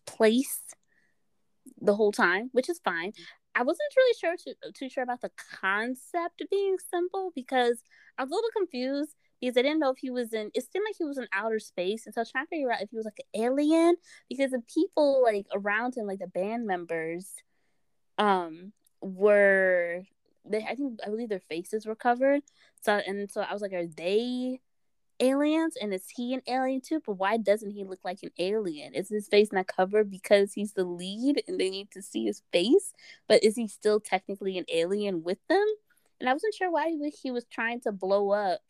place 0.07 0.61
the 1.81 1.95
whole 1.95 2.13
time, 2.13 2.51
which 2.53 2.69
is 2.69 2.81
fine. 2.85 3.13
I 3.55 3.63
wasn't 3.63 3.93
really 3.97 4.15
sure 4.21 4.37
too, 4.75 4.89
sure 4.89 5.03
about 5.03 5.21
the 5.21 5.31
concept 5.61 6.43
being 6.51 6.77
simple 6.91 7.33
because 7.35 7.83
I 8.17 8.23
was 8.23 8.31
a 8.31 8.35
little 8.35 8.51
confused 8.57 9.15
because 9.41 9.57
I 9.57 9.63
didn't 9.63 9.81
know 9.81 9.91
if 9.91 9.99
he 9.99 10.11
was 10.11 10.33
in. 10.33 10.51
It 10.55 10.65
seemed 10.71 10.85
like 10.89 10.97
he 10.99 11.05
was 11.05 11.19
in 11.19 11.27
outer 11.33 11.59
space, 11.59 12.07
and 12.07 12.15
so 12.15 12.21
I 12.21 12.23
was 12.23 12.31
trying 12.31 12.47
to 12.47 12.51
figure 12.51 12.73
out 12.73 12.83
if 12.83 12.91
he 12.91 12.97
was 12.97 13.05
like 13.05 13.21
an 13.35 13.43
alien 13.43 13.97
because 14.29 14.53
the 14.53 14.63
people 14.73 15.23
like 15.23 15.47
around 15.53 15.97
him, 15.97 16.07
like 16.07 16.21
the 16.21 16.27
band 16.29 16.67
members, 16.67 17.33
um, 18.19 18.73
were 19.01 20.03
they. 20.45 20.65
I 20.65 20.75
think 20.75 21.01
I 21.05 21.11
believe 21.11 21.29
their 21.29 21.41
faces 21.41 21.87
were 21.87 21.95
covered. 21.95 22.43
So 22.83 22.93
and 22.95 23.31
so 23.31 23.41
I 23.41 23.53
was 23.53 23.63
like, 23.63 23.73
are 23.73 23.87
they 23.87 24.61
aliens? 25.21 25.77
And 25.81 25.93
is 25.95 26.09
he 26.09 26.35
an 26.35 26.43
alien 26.47 26.81
too? 26.81 27.01
But 27.05 27.15
why 27.15 27.37
doesn't 27.37 27.71
he 27.71 27.85
look 27.85 28.01
like 28.05 28.23
an 28.23 28.31
alien? 28.39 28.95
Is 28.95 29.09
his 29.09 29.29
face 29.29 29.53
not 29.53 29.67
covered 29.67 30.11
because 30.11 30.53
he's 30.53 30.73
the 30.73 30.85
lead 30.85 31.43
and 31.49 31.59
they 31.59 31.71
need 31.71 31.91
to 31.93 32.03
see 32.03 32.25
his 32.25 32.43
face? 32.53 32.93
But 33.29 33.45
is 33.45 33.57
he 33.57 33.69
still 33.69 34.01
technically 34.01 34.59
an 34.59 34.67
alien 34.73 35.23
with 35.23 35.39
them? 35.49 35.65
And 36.21 36.29
i 36.29 36.33
wasn't 36.33 36.55
sure 36.55 36.71
why 36.71 36.93
he 37.23 37.31
was 37.31 37.45
trying 37.45 37.81
to 37.83 37.93
blow 37.93 38.31
up 38.31 38.61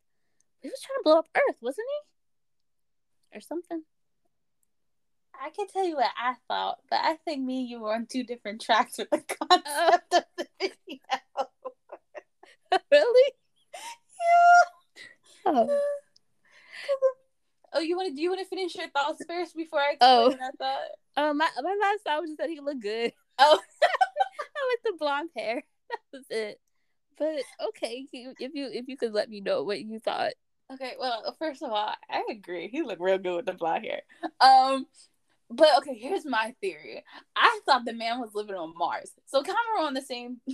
he 0.60 0.68
was 0.68 0.82
trying 0.82 0.98
to 0.98 1.04
blow 1.04 1.18
up 1.18 1.28
earth 1.34 1.56
wasn't 1.60 1.86
he? 3.32 3.38
Or 3.38 3.40
something 3.40 3.82
I 5.40 5.50
can 5.50 5.66
tell 5.68 5.84
you 5.84 5.96
what 5.96 6.10
I 6.16 6.34
thought, 6.48 6.78
but 6.90 7.00
I 7.02 7.16
think 7.24 7.44
me 7.44 7.60
and 7.60 7.68
you 7.68 7.80
were 7.80 7.94
on 7.94 8.06
two 8.06 8.24
different 8.24 8.60
tracks 8.60 8.98
with 8.98 9.10
the 9.10 9.18
concept 9.40 10.14
of 10.14 10.24
the 10.36 10.46
video. 10.60 10.98
really? 12.90 13.32
Yeah. 14.18 15.52
Oh. 15.52 15.80
Oh, 17.74 17.80
you 17.80 17.96
want 17.96 18.08
to? 18.08 18.14
Do 18.14 18.22
you 18.22 18.30
want 18.30 18.40
to 18.40 18.46
finish 18.46 18.74
your 18.74 18.88
thoughts 18.88 19.22
first 19.28 19.54
before 19.54 19.80
I 19.80 19.96
oh. 20.00 20.30
that 20.30 20.58
thought? 20.58 20.88
Oh, 21.16 21.34
my 21.34 21.48
my 21.60 21.76
last 21.80 22.02
thought 22.04 22.20
was 22.20 22.30
just 22.30 22.38
that 22.38 22.50
he 22.50 22.60
looked 22.60 22.82
good. 22.82 23.12
Oh, 23.40 23.56
I 23.82 23.86
like 23.86 24.82
the 24.84 24.96
blonde 24.98 25.30
hair. 25.36 25.62
That 25.90 25.98
was 26.12 26.24
it. 26.28 26.60
But 27.16 27.44
okay, 27.68 28.04
if 28.12 28.52
you 28.52 28.68
if 28.72 28.88
you 28.88 28.96
could 28.96 29.12
let 29.12 29.30
me 29.30 29.40
know 29.40 29.62
what 29.62 29.80
you 29.80 30.00
thought. 30.00 30.32
Okay, 30.72 30.94
well, 30.98 31.36
first 31.38 31.62
of 31.62 31.70
all, 31.70 31.94
I 32.10 32.24
agree. 32.30 32.66
He 32.66 32.82
looked 32.82 33.00
real 33.00 33.18
good 33.18 33.36
with 33.36 33.46
the 33.46 33.52
blonde 33.52 33.84
hair. 33.84 34.02
Um, 34.40 34.86
but 35.50 35.68
okay, 35.78 35.94
here's 35.94 36.24
my 36.24 36.54
theory. 36.60 37.04
I 37.34 37.60
thought 37.64 37.84
the 37.84 37.92
man 37.92 38.20
was 38.20 38.34
living 38.34 38.56
on 38.56 38.74
Mars, 38.76 39.10
so 39.26 39.42
kind 39.42 39.56
of 39.78 39.84
on 39.84 39.94
the 39.94 40.02
same. 40.02 40.40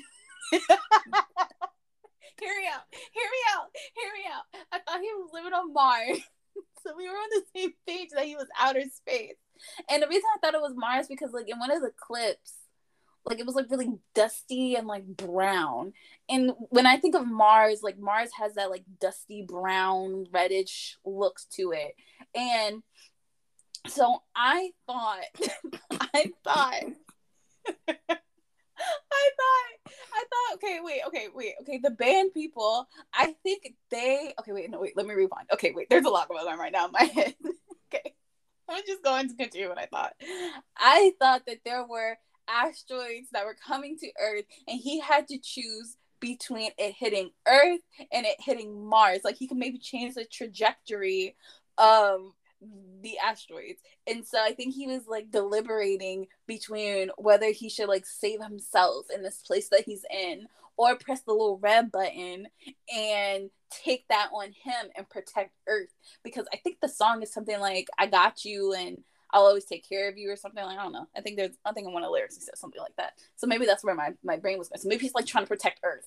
hear 0.51 0.61
me 0.61 2.67
out. 2.73 2.83
Hear 2.91 3.25
me 3.25 3.43
out. 3.55 3.71
Hear 3.95 4.13
me 4.13 4.25
out. 4.33 4.45
I 4.73 4.79
thought 4.79 5.01
he 5.01 5.13
was 5.15 5.31
living 5.33 5.53
on 5.53 5.73
Mars. 5.73 6.19
so 6.85 6.97
we 6.97 7.09
were 7.09 7.15
on 7.15 7.29
the 7.31 7.61
same 7.61 7.73
page 7.87 8.11
that 8.15 8.25
he 8.25 8.37
was 8.37 8.47
outer 8.59 8.83
space. 8.93 9.35
And 9.91 10.03
the 10.03 10.09
reason 10.09 10.25
I 10.35 10.39
thought 10.41 10.55
it 10.55 10.61
was 10.61 10.75
Mars 10.77 11.07
because 11.09 11.33
like 11.33 11.49
in 11.49 11.59
one 11.59 11.71
of 11.71 11.81
the 11.81 11.93
clips, 11.97 12.55
like 13.25 13.39
it 13.39 13.47
was 13.47 13.55
like 13.55 13.71
really 13.71 13.91
dusty 14.15 14.75
and 14.75 14.87
like 14.87 15.07
brown. 15.07 15.93
And 16.29 16.53
when 16.71 16.87
I 16.87 16.99
think 16.99 17.15
of 17.15 17.27
Mars, 17.27 17.81
like 17.83 17.99
Mars 17.99 18.31
has 18.39 18.55
that 18.55 18.71
like 18.71 18.85
dusty 19.01 19.43
brown 19.43 20.27
reddish 20.33 20.99
looks 21.05 21.47
to 21.57 21.73
it. 21.73 21.95
And 22.35 22.83
so 23.87 24.23
I 24.35 24.71
thought 24.87 25.25
I 26.15 26.33
thought 26.45 26.85
I 29.15 29.31
thought, 29.37 29.93
I 30.13 30.25
thought, 30.31 30.55
okay, 30.55 30.79
wait, 30.83 31.01
okay, 31.07 31.29
wait, 31.35 31.55
okay. 31.63 31.79
The 31.83 31.91
band 31.91 32.35
people, 32.35 32.87
I 33.13 33.35
think 33.43 33.75
they, 33.91 34.35
okay, 34.41 34.53
wait, 34.53 34.71
no, 34.71 34.81
wait, 34.81 34.97
let 34.97 35.07
me 35.07 35.15
rewind. 35.15 35.49
Okay, 35.53 35.73
wait, 35.75 35.89
there's 35.89 36.05
a 36.05 36.11
lot 36.11 36.29
going 36.29 36.47
on 36.47 36.59
right 36.59 36.73
now 36.73 36.87
in 36.87 36.93
my 36.93 37.05
head. 37.15 37.35
okay, 37.89 38.15
I'm 38.69 38.83
just 38.87 39.03
going 39.03 39.29
to 39.29 39.35
continue 39.35 39.69
what 39.69 39.79
I 39.79 39.87
thought. 39.87 40.15
I 40.77 41.13
thought 41.19 41.43
that 41.47 41.61
there 41.65 41.87
were 41.87 42.17
asteroids 42.49 43.29
that 43.33 43.45
were 43.45 43.57
coming 43.67 43.97
to 43.99 44.11
Earth, 44.21 44.45
and 44.69 44.79
he 44.79 45.01
had 45.01 45.29
to 45.29 45.39
choose 45.39 45.97
between 46.21 46.71
it 46.79 46.95
hitting 46.99 47.31
Earth 47.47 47.81
and 48.13 48.27
it 48.27 48.37
hitting 48.41 48.85
Mars. 48.85 49.21
Like 49.25 49.37
he 49.37 49.47
could 49.47 49.59
maybe 49.59 49.79
change 49.79 50.15
the 50.15 50.25
trajectory 50.25 51.37
of 51.79 52.33
the 53.03 53.19
asteroids. 53.19 53.81
And 54.07 54.27
so 54.27 54.39
I 54.43 54.53
think 54.53 54.75
he 54.75 54.87
was 54.87 55.07
like 55.07 55.31
deliberating 55.31 56.27
between 56.47 57.11
whether 57.19 57.51
he 57.51 57.69
should 57.69 57.89
like 57.89 58.07
save 58.07 58.43
himself 58.43 59.07
in 59.15 59.23
this 59.23 59.43
place 59.47 59.69
that 59.69 59.85
he's 59.85 60.05
in 60.11 60.47
or 60.77 60.97
press 60.97 61.21
the 61.21 61.33
little 61.33 61.59
red 61.59 61.93
button 61.93 62.49
and 62.95 63.51
take 63.71 64.07
that 64.09 64.31
on 64.33 64.47
him 64.47 64.91
and 64.97 65.09
protect 65.09 65.55
Earth. 65.69 65.95
Because 66.23 66.47
I 66.53 66.57
think 66.57 66.79
the 66.81 66.89
song 66.89 67.23
is 67.23 67.33
something 67.33 67.61
like, 67.61 67.89
I 67.99 68.07
got 68.07 68.45
you 68.45 68.73
and 68.73 68.99
I'll 69.35 69.43
always 69.43 69.65
take 69.65 69.87
care 69.87 70.09
of 70.09 70.17
you 70.17 70.31
or 70.31 70.37
something 70.37 70.65
like 70.65 70.79
I 70.79 70.83
don't 70.83 70.93
know. 70.93 71.09
I 71.17 71.21
think 71.21 71.37
there's 71.37 71.57
I 71.65 71.73
think 71.73 71.89
in 71.89 71.93
one 71.93 72.05
of 72.05 72.07
the 72.07 72.13
lyrics 72.13 72.37
he 72.37 72.41
said 72.41 72.57
something 72.57 72.81
like 72.81 72.95
that. 72.97 73.15
So 73.35 73.49
maybe 73.49 73.67
that's 73.67 73.83
where 73.83 73.95
my, 73.95 74.11
my 74.23 74.37
brain 74.37 74.59
was 74.59 74.69
going. 74.69 74.81
So 74.81 74.89
maybe 74.89 75.03
he's 75.03 75.15
like 75.15 75.27
trying 75.27 75.45
to 75.45 75.49
protect 75.49 75.81
Earth. 75.83 76.07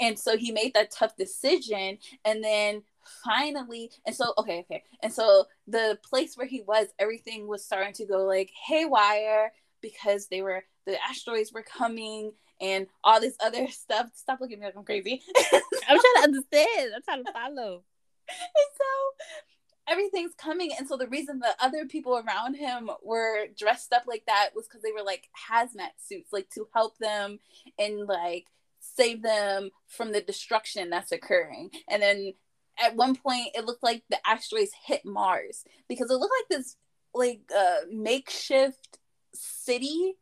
And 0.00 0.16
so 0.16 0.36
he 0.36 0.52
made 0.52 0.74
that 0.74 0.92
tough 0.92 1.16
decision 1.16 1.98
and 2.24 2.42
then 2.42 2.82
finally 3.24 3.90
and 4.06 4.14
so 4.14 4.32
okay 4.38 4.60
okay. 4.60 4.84
And 5.02 5.12
so 5.12 5.44
the 5.66 5.98
place 6.08 6.36
where 6.36 6.46
he 6.46 6.62
was 6.62 6.88
everything 6.98 7.46
was 7.46 7.64
starting 7.64 7.94
to 7.94 8.06
go 8.06 8.24
like 8.24 8.50
haywire 8.66 9.52
because 9.80 10.26
they 10.28 10.42
were 10.42 10.64
the 10.86 10.96
asteroids 11.08 11.52
were 11.52 11.62
coming 11.62 12.32
and 12.60 12.86
all 13.04 13.20
this 13.20 13.36
other 13.40 13.68
stuff. 13.70 14.10
Stop 14.14 14.40
looking 14.40 14.56
at 14.56 14.60
me 14.60 14.66
like 14.66 14.76
i'm 14.76 14.84
crazy. 14.84 15.22
I'm 15.52 15.98
trying 15.98 16.00
to 16.00 16.22
understand. 16.22 16.92
I'm 16.94 17.02
trying 17.02 17.24
to 17.24 17.32
follow. 17.32 17.82
And 18.30 18.68
so 18.76 19.90
everything's 19.90 20.34
coming. 20.34 20.70
And 20.78 20.86
so 20.86 20.98
the 20.98 21.08
reason 21.08 21.38
the 21.38 21.54
other 21.60 21.86
people 21.86 22.18
around 22.18 22.56
him 22.56 22.90
were 23.02 23.46
dressed 23.56 23.92
up 23.92 24.02
like 24.06 24.24
that 24.26 24.50
was 24.54 24.66
because 24.66 24.82
they 24.82 24.92
were 24.92 25.02
like 25.02 25.28
hazmat 25.50 25.92
suits 25.96 26.30
like 26.30 26.50
to 26.50 26.68
help 26.74 26.98
them 26.98 27.38
and 27.78 28.06
like 28.06 28.48
save 28.80 29.22
them 29.22 29.70
from 29.86 30.12
the 30.12 30.20
destruction 30.20 30.90
that's 30.90 31.12
occurring. 31.12 31.70
And 31.88 32.02
then 32.02 32.34
at 32.82 32.96
one 32.96 33.14
point 33.14 33.48
it 33.54 33.64
looked 33.64 33.82
like 33.82 34.02
the 34.10 34.18
asteroids 34.26 34.72
hit 34.84 35.04
mars 35.04 35.64
because 35.88 36.10
it 36.10 36.14
looked 36.14 36.34
like 36.40 36.58
this 36.58 36.76
like 37.14 37.40
uh 37.56 37.86
makeshift 37.90 38.98
city 39.34 40.16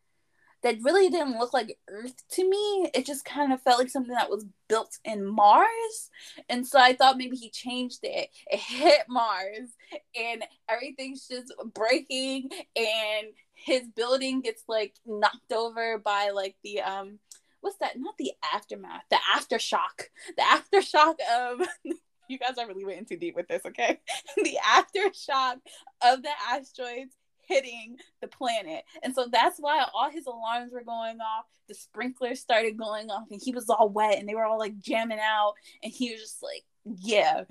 that 0.63 0.83
really 0.83 1.09
didn't 1.09 1.39
look 1.39 1.53
like 1.53 1.79
Earth 1.89 2.17
to 2.31 2.49
me. 2.49 2.91
It 2.93 3.07
just 3.07 3.25
kind 3.25 3.53
of 3.53 3.63
felt 3.63 3.79
like 3.79 3.89
something 3.89 4.15
that 4.15 4.31
was 4.31 4.45
built 4.69 4.99
in 5.05 5.25
Mars. 5.25 6.11
And 6.49 6.67
so 6.67 6.81
I 6.81 6.95
thought 6.95 7.19
maybe 7.19 7.37
he 7.37 7.51
changed 7.51 8.01
it. 8.03 8.31
It 8.49 8.59
hit 8.59 9.03
Mars 9.09 9.77
and 10.19 10.45
everything's 10.69 11.29
just 11.29 11.53
breaking 11.73 12.51
and 12.75 13.29
his 13.55 13.83
building 13.95 14.41
gets 14.41 14.65
like 14.67 14.95
knocked 15.07 15.53
over 15.53 15.99
by 15.99 16.31
like 16.31 16.57
the 16.65 16.81
um 16.81 17.21
what's 17.61 17.79
that? 17.79 17.99
Not 17.99 18.17
the 18.19 18.33
aftermath, 18.53 19.03
the 19.11 19.19
aftershock. 19.37 20.09
The 20.37 20.43
aftershock 20.43 21.17
of 21.33 21.67
you 22.29 22.39
guys 22.39 22.59
are 22.59 22.67
really 22.67 22.85
waiting 22.85 23.05
too 23.05 23.17
deep 23.17 23.37
with 23.37 23.49
this, 23.49 23.63
okay? 23.67 24.01
the 24.37 24.59
aftershock 24.65 25.57
of 26.03 26.23
the 26.23 26.31
asteroids 26.51 27.15
hitting 27.47 27.97
the 28.21 28.29
planet. 28.29 28.85
And 29.03 29.15
so 29.15 29.29
that's 29.31 29.59
why 29.59 29.85
all 29.95 30.11
his 30.11 30.27
alarms 30.27 30.73
were 30.73 30.85
going 30.85 31.21
off. 31.21 31.45
The 31.69 31.75
sprinklers 31.75 32.41
started 32.41 32.77
going 32.77 33.11
off 33.11 33.27
and 33.31 33.41
he 33.43 33.53
was 33.53 33.69
all 33.69 33.89
wet 33.89 34.19
and 34.19 34.29
they 34.29 34.35
were 34.35 34.45
all 34.45 34.59
like 34.59 34.79
jamming 34.79 35.19
out 35.21 35.55
and 35.83 35.93
he 35.93 36.13
was 36.13 36.21
just 36.21 36.43
like, 36.43 36.65
yeah. 36.85 37.43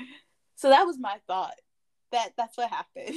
So 0.56 0.70
that 0.70 0.86
was 0.86 0.98
my 1.00 1.18
thought. 1.28 1.56
That 2.12 2.30
that's 2.38 2.58
what 2.58 2.70
happened. 2.70 3.16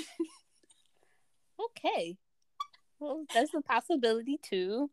okay. 1.66 2.16
Well, 2.98 3.24
that's 3.32 3.54
a 3.54 3.60
possibility 3.60 4.40
too. 4.42 4.90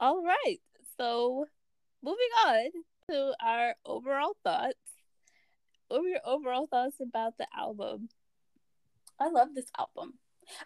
All 0.00 0.24
right. 0.24 0.58
So 0.96 1.46
moving 2.02 2.18
on 2.46 2.70
to 3.10 3.34
our 3.44 3.74
overall 3.84 4.36
thoughts. 4.44 4.76
What 5.88 6.02
were 6.02 6.08
your 6.08 6.20
overall 6.24 6.66
thoughts 6.66 7.00
about 7.00 7.38
the 7.38 7.46
album? 7.56 8.08
I 9.18 9.30
love 9.30 9.54
this 9.54 9.70
album. 9.76 10.14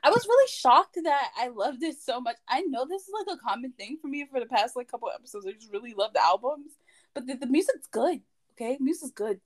I 0.02 0.10
was 0.10 0.26
really 0.26 0.48
shocked 0.48 0.98
that 1.02 1.30
I 1.36 1.48
loved 1.48 1.82
it 1.82 1.96
so 2.00 2.20
much. 2.20 2.36
I 2.48 2.62
know 2.62 2.86
this 2.86 3.02
is 3.02 3.14
like 3.26 3.36
a 3.36 3.40
common 3.40 3.72
thing 3.72 3.98
for 4.00 4.08
me 4.08 4.26
for 4.30 4.38
the 4.38 4.46
past 4.46 4.76
like 4.76 4.90
couple 4.90 5.10
episodes. 5.12 5.46
I 5.46 5.52
just 5.52 5.72
really 5.72 5.94
love 5.94 6.12
the 6.12 6.24
albums, 6.24 6.72
but 7.14 7.26
the, 7.26 7.34
the 7.34 7.46
music's 7.46 7.86
good. 7.88 8.20
Okay, 8.52 8.76
music's 8.80 9.10
good. 9.10 9.40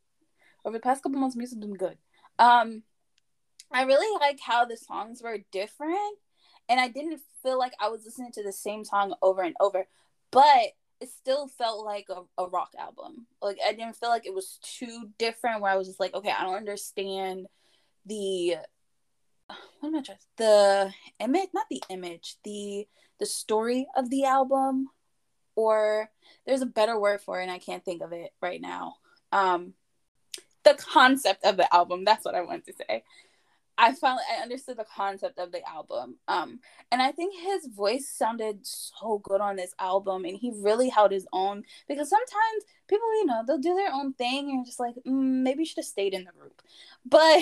Over 0.65 0.77
the 0.77 0.83
past 0.83 1.03
couple 1.03 1.19
months, 1.19 1.37
music's 1.37 1.61
been 1.61 1.75
good. 1.75 1.97
Um, 2.39 2.83
I 3.71 3.85
really 3.85 4.19
like 4.21 4.41
how 4.41 4.65
the 4.65 4.77
songs 4.77 5.23
were 5.23 5.39
different, 5.53 6.19
and 6.69 6.81
I 6.81 6.89
didn't 6.89 7.21
feel 7.43 7.59
like 7.59 7.73
I 7.81 7.89
was 7.89 8.05
listening 8.05 8.33
to 8.33 8.43
the 8.43 8.53
same 8.53 8.85
song 8.85 9.15
over 9.23 9.43
and 9.43 9.57
over, 9.61 9.87
but 10.31 10.73
it 11.01 11.11
still 11.11 11.49
felt 11.49 11.85
like 11.85 12.07
a, 12.09 12.23
a 12.43 12.49
rock 12.49 12.71
album. 12.79 13.27
Like 13.43 13.59
I 13.67 13.73
didn't 13.73 13.97
feel 13.97 14.09
like 14.09 14.27
it 14.27 14.35
was 14.35 14.59
too 14.63 15.11
different. 15.19 15.61
Where 15.61 15.73
I 15.73 15.77
was 15.77 15.89
just 15.89 16.01
like, 16.01 16.15
okay, 16.15 16.33
I 16.37 16.45
don't 16.45 16.57
understand 16.57 17.47
the 18.07 18.57
what 19.81 19.89
am 19.89 19.97
I 19.97 20.03
trying? 20.03 20.19
The 20.37 20.93
image, 21.21 21.49
not 21.55 21.67
the 21.71 21.83
image, 21.89 22.37
the 22.45 22.87
the 23.19 23.27
story 23.27 23.87
of 23.97 24.11
the 24.11 24.25
album, 24.25 24.89
or 25.55 26.11
there's 26.47 26.63
a 26.63 26.67
better 26.67 26.99
word 26.99 27.21
for 27.21 27.41
it, 27.41 27.45
and 27.45 27.53
I 27.53 27.59
can't 27.59 27.85
think 27.85 28.03
of 28.03 28.13
it 28.13 28.33
right 28.41 28.61
now. 28.61 28.97
Um, 29.33 29.75
the 30.65 30.75
concept 30.75 31.45
of 31.45 31.57
the 31.57 31.73
album. 31.75 32.05
That's 32.05 32.25
what 32.25 32.35
I 32.35 32.43
want 32.43 32.67
to 32.67 32.73
say. 32.73 33.05
I 33.79 33.93
finally 33.95 34.23
I 34.31 34.43
understood 34.43 34.79
the 34.79 34.85
concept 34.85 35.39
of 35.39 35.53
the 35.53 35.67
album. 35.69 36.17
Um, 36.29 36.61
and 36.91 37.03
I 37.03 37.13
think 37.13 37.35
his 37.35 37.67
voice 37.67 38.09
sounded 38.09 38.61
so 38.63 39.21
good 39.23 39.41
on 39.41 39.57
this 39.57 39.75
album, 39.79 40.25
and 40.25 40.37
he 40.37 40.53
really 40.55 40.89
held 40.89 41.11
his 41.13 41.27
own. 41.33 41.65
Because 41.89 42.09
sometimes 42.09 42.65
people, 42.89 43.07
you 43.19 43.27
know, 43.27 43.43
they'll 43.47 43.59
do 43.59 43.75
their 43.75 43.93
own 43.93 44.15
thing, 44.15 44.49
and 44.49 44.59
you're 44.59 44.65
just 44.65 44.81
like, 44.81 44.95
mm, 45.07 45.43
maybe 45.43 45.61
you 45.61 45.67
should 45.67 45.79
have 45.79 45.85
stayed 45.85 46.15
in 46.15 46.25
the 46.25 46.33
group. 46.33 46.63
But 47.09 47.41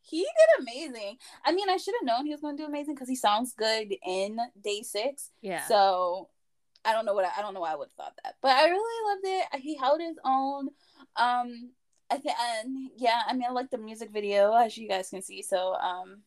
he 0.00 0.22
did 0.22 0.60
amazing. 0.60 1.18
I 1.44 1.52
mean, 1.52 1.68
I 1.68 1.76
should 1.76 1.94
have 2.00 2.06
known 2.06 2.26
he 2.26 2.32
was 2.32 2.40
going 2.40 2.56
to 2.56 2.62
do 2.62 2.68
amazing 2.68 2.94
because 2.94 3.08
he 3.08 3.14
sounds 3.14 3.52
good 3.52 3.94
in 4.04 4.38
Day 4.60 4.82
Six. 4.82 5.30
Yeah. 5.42 5.64
So 5.66 6.30
I 6.84 6.92
don't 6.92 7.04
know 7.04 7.14
what 7.14 7.26
I, 7.26 7.30
I 7.38 7.42
don't 7.42 7.54
know 7.54 7.60
why 7.60 7.72
I 7.72 7.76
would 7.76 7.88
have 7.88 7.92
thought 7.92 8.18
that, 8.24 8.36
but 8.40 8.52
I 8.52 8.68
really 8.68 9.14
loved 9.14 9.44
it. 9.54 9.60
He 9.60 9.76
held 9.76 10.00
his 10.00 10.16
own. 10.24 10.70
Um, 11.16 11.70
I 12.10 12.16
think, 12.16 12.34
and 12.40 12.90
yeah, 12.96 13.22
I 13.26 13.34
mean, 13.34 13.44
I 13.48 13.52
like 13.52 13.70
the 13.70 13.78
music 13.78 14.10
video 14.10 14.54
as 14.54 14.76
you 14.78 14.88
guys 14.88 15.10
can 15.10 15.22
see. 15.22 15.42
So, 15.42 15.74
um, 15.74 16.22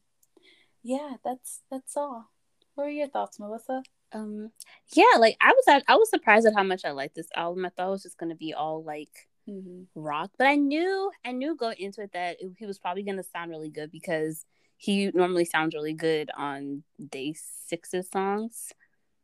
yeah, 0.83 1.13
that's 1.23 1.61
that's 1.71 1.97
all. 1.97 2.29
What 2.75 2.87
are 2.87 2.91
your 2.91 3.07
thoughts, 3.07 3.39
Melissa? 3.39 3.83
Um, 4.13 4.51
yeah, 4.93 5.17
like 5.19 5.37
I 5.41 5.51
was 5.51 5.83
I 5.87 5.95
was 5.95 6.09
surprised 6.09 6.45
at 6.45 6.55
how 6.55 6.63
much 6.63 6.85
I 6.85 6.91
liked 6.91 7.15
this 7.15 7.29
album. 7.35 7.65
I 7.65 7.69
thought 7.69 7.87
it 7.87 7.91
was 7.91 8.03
just 8.03 8.17
gonna 8.17 8.35
be 8.35 8.53
all 8.53 8.83
like 8.83 9.27
mm-hmm. 9.49 9.83
rock. 9.95 10.31
But 10.37 10.47
I 10.47 10.55
knew 10.55 11.11
I 11.25 11.31
knew 11.31 11.55
going 11.55 11.77
into 11.79 12.01
it 12.01 12.11
that 12.13 12.37
it, 12.41 12.51
he 12.57 12.65
was 12.65 12.79
probably 12.79 13.03
gonna 13.03 13.23
sound 13.23 13.51
really 13.51 13.69
good 13.69 13.91
because 13.91 14.45
he 14.77 15.11
normally 15.13 15.45
sounds 15.45 15.75
really 15.75 15.93
good 15.93 16.29
on 16.35 16.83
day 17.09 17.35
six's 17.67 18.09
songs. 18.09 18.73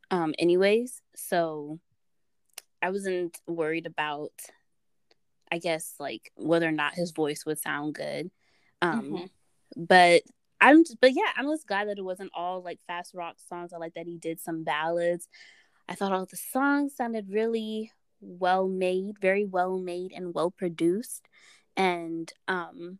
Um, 0.09 0.33
anyways, 0.39 1.01
so 1.15 1.79
I 2.81 2.91
wasn't 2.91 3.39
worried 3.47 3.85
about 3.85 4.31
I 5.51 5.59
guess 5.59 5.93
like 5.99 6.31
whether 6.35 6.67
or 6.67 6.71
not 6.71 6.93
his 6.93 7.11
voice 7.11 7.45
would 7.45 7.59
sound 7.59 7.95
good. 7.95 8.29
Um 8.81 9.01
mm-hmm. 9.03 9.25
but 9.75 10.23
I'm 10.59 10.83
just, 10.83 10.99
but 10.99 11.13
yeah, 11.13 11.31
I'm 11.35 11.45
just 11.45 11.67
glad 11.67 11.87
that 11.87 11.99
it 11.99 12.05
wasn't 12.05 12.31
all 12.33 12.61
like 12.61 12.79
fast 12.87 13.13
rock 13.13 13.37
songs. 13.47 13.73
I 13.73 13.77
like 13.77 13.93
that 13.93 14.07
he 14.07 14.17
did 14.17 14.39
some 14.39 14.63
ballads. 14.63 15.27
I 15.87 15.95
thought 15.95 16.11
all 16.11 16.25
the 16.25 16.35
songs 16.35 16.95
sounded 16.95 17.29
really 17.29 17.91
well 18.19 18.67
made, 18.67 19.19
very 19.19 19.45
well 19.45 19.77
made 19.77 20.11
and 20.13 20.33
well 20.33 20.51
produced. 20.51 21.27
And 21.75 22.31
um 22.47 22.99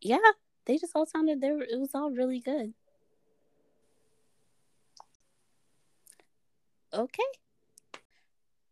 yeah, 0.00 0.18
they 0.66 0.78
just 0.78 0.92
all 0.94 1.06
sounded 1.06 1.40
there 1.40 1.60
it 1.60 1.78
was 1.78 1.94
all 1.94 2.10
really 2.10 2.40
good. 2.40 2.74
Okay. 6.92 7.22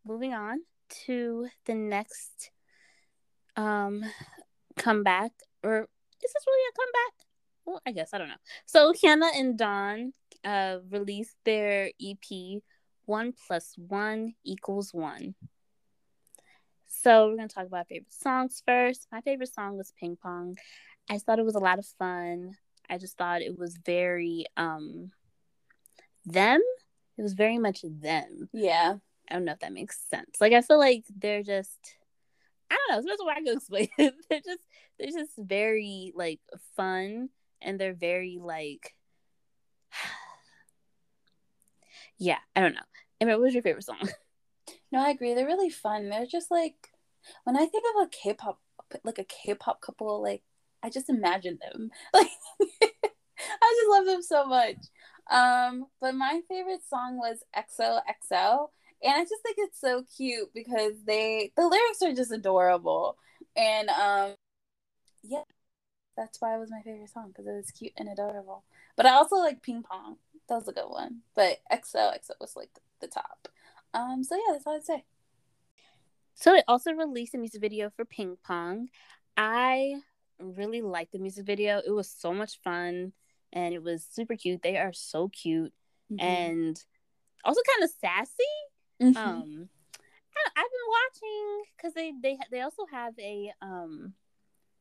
Moving 0.07 0.33
on 0.33 0.61
to 1.07 1.49
the 1.67 1.75
next 1.75 2.51
um 3.57 4.05
comeback 4.77 5.33
or 5.63 5.81
is 5.81 6.33
this 6.33 6.45
really 6.47 6.69
a 6.69 6.77
comeback? 6.79 7.27
Well, 7.65 7.83
I 7.87 7.93
guess 7.93 8.11
I 8.13 8.19
don't 8.19 8.29
know. 8.29 8.35
So 8.67 8.93
Hyuna 8.93 9.31
and 9.35 9.59
Dawn 9.59 10.13
uh 10.45 10.79
released 10.91 11.37
their 11.45 11.91
EP 12.01 12.63
one 13.07 13.33
plus 13.47 13.75
one 13.77 14.35
equals 14.45 14.93
one. 14.93 15.35
So 16.87 17.29
we're 17.29 17.37
gonna 17.37 17.49
talk 17.49 17.67
about 17.67 17.89
favorite 17.89 18.13
songs 18.13 18.63
first. 18.67 19.07
My 19.13 19.21
favorite 19.21 19.53
song 19.53 19.77
was 19.77 19.93
Ping 19.99 20.17
Pong. 20.21 20.57
I 21.09 21.19
thought 21.19 21.39
it 21.39 21.45
was 21.45 21.55
a 21.55 21.61
lot 21.61 21.79
of 21.79 21.87
fun. 21.99 22.57
I 22.89 22.99
just 22.99 23.17
thought 23.17 23.43
it 23.43 23.59
was 23.59 23.79
very 23.85 24.47
um 24.57 25.11
them. 26.25 26.61
It 27.19 27.23
was 27.23 27.35
very 27.35 27.59
much 27.59 27.81
them. 27.83 28.49
Yeah. 28.53 28.97
I 29.29 29.35
don't 29.35 29.45
know 29.45 29.53
if 29.53 29.61
that 29.61 29.73
makes 29.73 30.01
sense. 30.09 30.37
Like 30.41 30.53
I 30.53 30.61
feel 30.61 30.79
like 30.79 31.05
they're 31.15 31.43
just 31.43 31.97
I 32.71 32.77
don't 32.89 33.05
know, 33.05 33.11
that's 33.11 33.23
why 33.25 33.33
I 33.33 33.43
can 33.43 33.49
explain 33.57 33.89
it. 33.99 34.15
they're 34.29 34.41
just 34.45 34.61
they're 34.99 35.11
just 35.11 35.33
very 35.39 36.13
like 36.15 36.41
fun 36.77 37.29
and 37.63 37.79
they're 37.79 37.95
very 37.95 38.39
like 38.41 38.95
yeah, 42.19 42.39
I 42.55 42.61
don't 42.61 42.75
know. 42.75 42.81
Emma, 43.21 43.33
what 43.33 43.43
was 43.43 43.55
your 43.55 43.63
favorite 43.63 43.85
song? 43.85 43.99
No, 44.93 45.01
I 45.01 45.11
agree. 45.11 45.35
They're 45.35 45.47
really 45.47 45.71
fun. 45.71 46.09
They're 46.09 46.27
just 46.27 46.51
like 46.51 46.91
when 47.45 47.57
I 47.57 47.67
think 47.67 47.85
of 47.95 48.03
a 48.05 48.09
K-pop, 48.09 48.61
like 49.05 49.19
a 49.19 49.25
K-pop 49.25 49.81
couple, 49.81 50.23
like 50.23 50.43
I 50.83 50.91
just 50.91 51.09
imagine 51.09 51.59
them. 51.61 51.91
Like 52.13 52.31
I 53.61 53.75
just 53.77 53.91
love 53.91 54.07
them 54.07 54.23
so 54.23 54.47
much. 54.47 54.77
Um, 55.31 55.87
but 56.01 56.15
my 56.15 56.41
favorite 56.49 56.81
song 56.89 57.19
was 57.19 57.43
XOXO, 57.55 58.69
and 59.03 59.15
I 59.15 59.23
just 59.23 59.43
think 59.43 59.57
it's 59.59 59.81
so 59.81 60.05
cute 60.17 60.53
because 60.55 60.95
they 61.07 61.53
the 61.57 61.67
lyrics 61.67 62.03
are 62.03 62.15
just 62.15 62.33
adorable, 62.33 63.17
and 63.57 63.89
um, 63.91 64.35
yeah, 65.23 65.43
that's 66.17 66.41
why 66.41 66.55
it 66.55 66.61
was 66.61 66.71
my 66.71 66.83
favorite 66.83 67.11
song 67.11 67.29
because 67.29 67.47
it 67.47 67.57
was 67.57 67.71
cute 67.71 67.93
and 67.97 68.09
adorable. 68.09 68.65
But 68.97 69.07
I 69.07 69.15
also 69.15 69.37
like 69.37 69.63
Ping 69.63 69.83
Pong. 69.83 70.17
That 70.49 70.57
was 70.57 70.69
a 70.69 70.73
good 70.73 70.89
one. 70.89 71.21
But 71.35 71.59
XOXO 71.73 72.31
was 72.41 72.55
like 72.57 72.71
the 73.01 73.09
top. 73.09 73.49
Um, 73.93 74.25
so 74.25 74.37
yeah, 74.37 74.53
that's 74.53 74.67
all 74.67 74.77
I'd 74.77 74.85
say. 74.85 75.05
So 76.35 76.55
it 76.55 76.65
also 76.69 76.93
released 76.93 77.35
a 77.35 77.39
music 77.39 77.61
video 77.61 77.91
for 77.91 78.05
Ping 78.05 78.37
Pong. 78.45 78.89
I 79.37 79.97
really 80.39 80.83
liked 80.83 81.13
the 81.13 81.19
music 81.19 81.47
video. 81.47 81.81
It 81.85 81.91
was 81.91 82.09
so 82.09 82.33
much 82.33 82.61
fun 82.63 83.13
and 83.53 83.75
it 83.75 83.83
was 83.83 84.07
super 84.11 84.37
cute. 84.37 84.63
They 84.63 84.77
are 84.77 84.93
so 84.93 85.29
cute 85.29 85.73
mm-hmm. 86.13 86.25
and 86.25 86.85
also 87.45 87.61
kind 87.75 87.85
of 87.85 87.91
sassy. 88.01 88.45
Mm-hmm. 89.03 89.17
Um, 89.17 89.69
I've 90.57 90.65
been 90.65 90.89
watching 90.89 91.63
because 91.77 91.95
they 91.95 92.13
they 92.23 92.39
they 92.51 92.61
also 92.61 92.85
have 92.91 93.15
a 93.19 93.53
um 93.63 94.15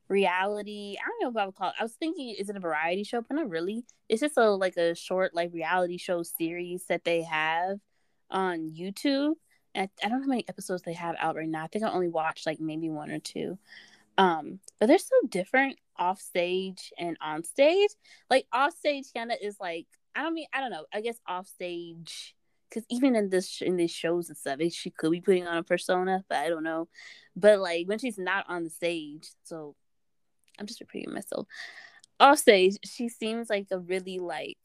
reality. 0.07 0.97
I 0.99 1.07
don't 1.07 1.21
know 1.21 1.29
what 1.29 1.43
I 1.43 1.45
would 1.47 1.55
call 1.55 1.69
it. 1.69 1.75
I 1.79 1.83
was 1.83 1.93
thinking, 1.93 2.35
is 2.37 2.49
it 2.49 2.55
a 2.55 2.59
variety 2.59 3.03
show? 3.03 3.21
But 3.21 3.35
not 3.35 3.49
really. 3.49 3.85
It's 4.09 4.21
just 4.21 4.37
a 4.37 4.49
like 4.49 4.77
a 4.77 4.95
short 4.95 5.33
like 5.33 5.53
reality 5.53 5.97
show 5.97 6.23
series 6.23 6.85
that 6.87 7.03
they 7.03 7.23
have 7.23 7.79
on 8.29 8.71
YouTube. 8.71 9.33
I, 9.75 9.89
I 10.03 10.07
don't 10.07 10.19
know 10.19 10.25
how 10.25 10.29
many 10.29 10.45
episodes 10.47 10.83
they 10.83 10.93
have 10.93 11.15
out 11.19 11.35
right 11.35 11.49
now. 11.49 11.63
I 11.63 11.67
think 11.67 11.83
I 11.83 11.91
only 11.91 12.07
watched 12.07 12.45
like 12.45 12.59
maybe 12.59 12.89
one 12.89 13.11
or 13.11 13.19
two. 13.19 13.57
Um, 14.17 14.59
but 14.79 14.87
they're 14.87 14.97
so 14.97 15.15
different 15.27 15.77
off 15.97 16.21
stage 16.21 16.93
and 16.97 17.17
on 17.21 17.43
stage. 17.43 17.89
Like 18.29 18.47
off 18.53 18.73
stage, 18.73 19.05
Hyuna 19.15 19.35
is 19.41 19.57
like 19.59 19.87
I 20.15 20.23
don't 20.23 20.33
mean 20.33 20.47
I 20.53 20.61
don't 20.61 20.71
know. 20.71 20.85
I 20.93 21.01
guess 21.01 21.19
off 21.27 21.47
stage 21.47 22.34
because 22.69 22.85
even 22.89 23.15
in 23.15 23.29
this 23.29 23.61
in 23.61 23.77
these 23.77 23.91
shows 23.91 24.29
and 24.29 24.37
stuff, 24.37 24.59
she 24.71 24.91
could 24.91 25.11
be 25.11 25.21
putting 25.21 25.47
on 25.47 25.57
a 25.57 25.63
persona, 25.63 26.23
but 26.29 26.37
I 26.39 26.49
don't 26.49 26.63
know. 26.63 26.87
But 27.35 27.59
like 27.59 27.87
when 27.87 27.99
she's 27.99 28.17
not 28.17 28.45
on 28.49 28.63
the 28.63 28.69
stage, 28.69 29.29
so 29.43 29.75
I'm 30.59 30.65
just 30.65 30.81
repeating 30.81 31.13
myself. 31.13 31.47
Off 32.19 32.39
stage, 32.39 32.77
she 32.85 33.09
seems 33.09 33.49
like 33.49 33.67
a 33.71 33.79
really 33.79 34.19
like 34.19 34.57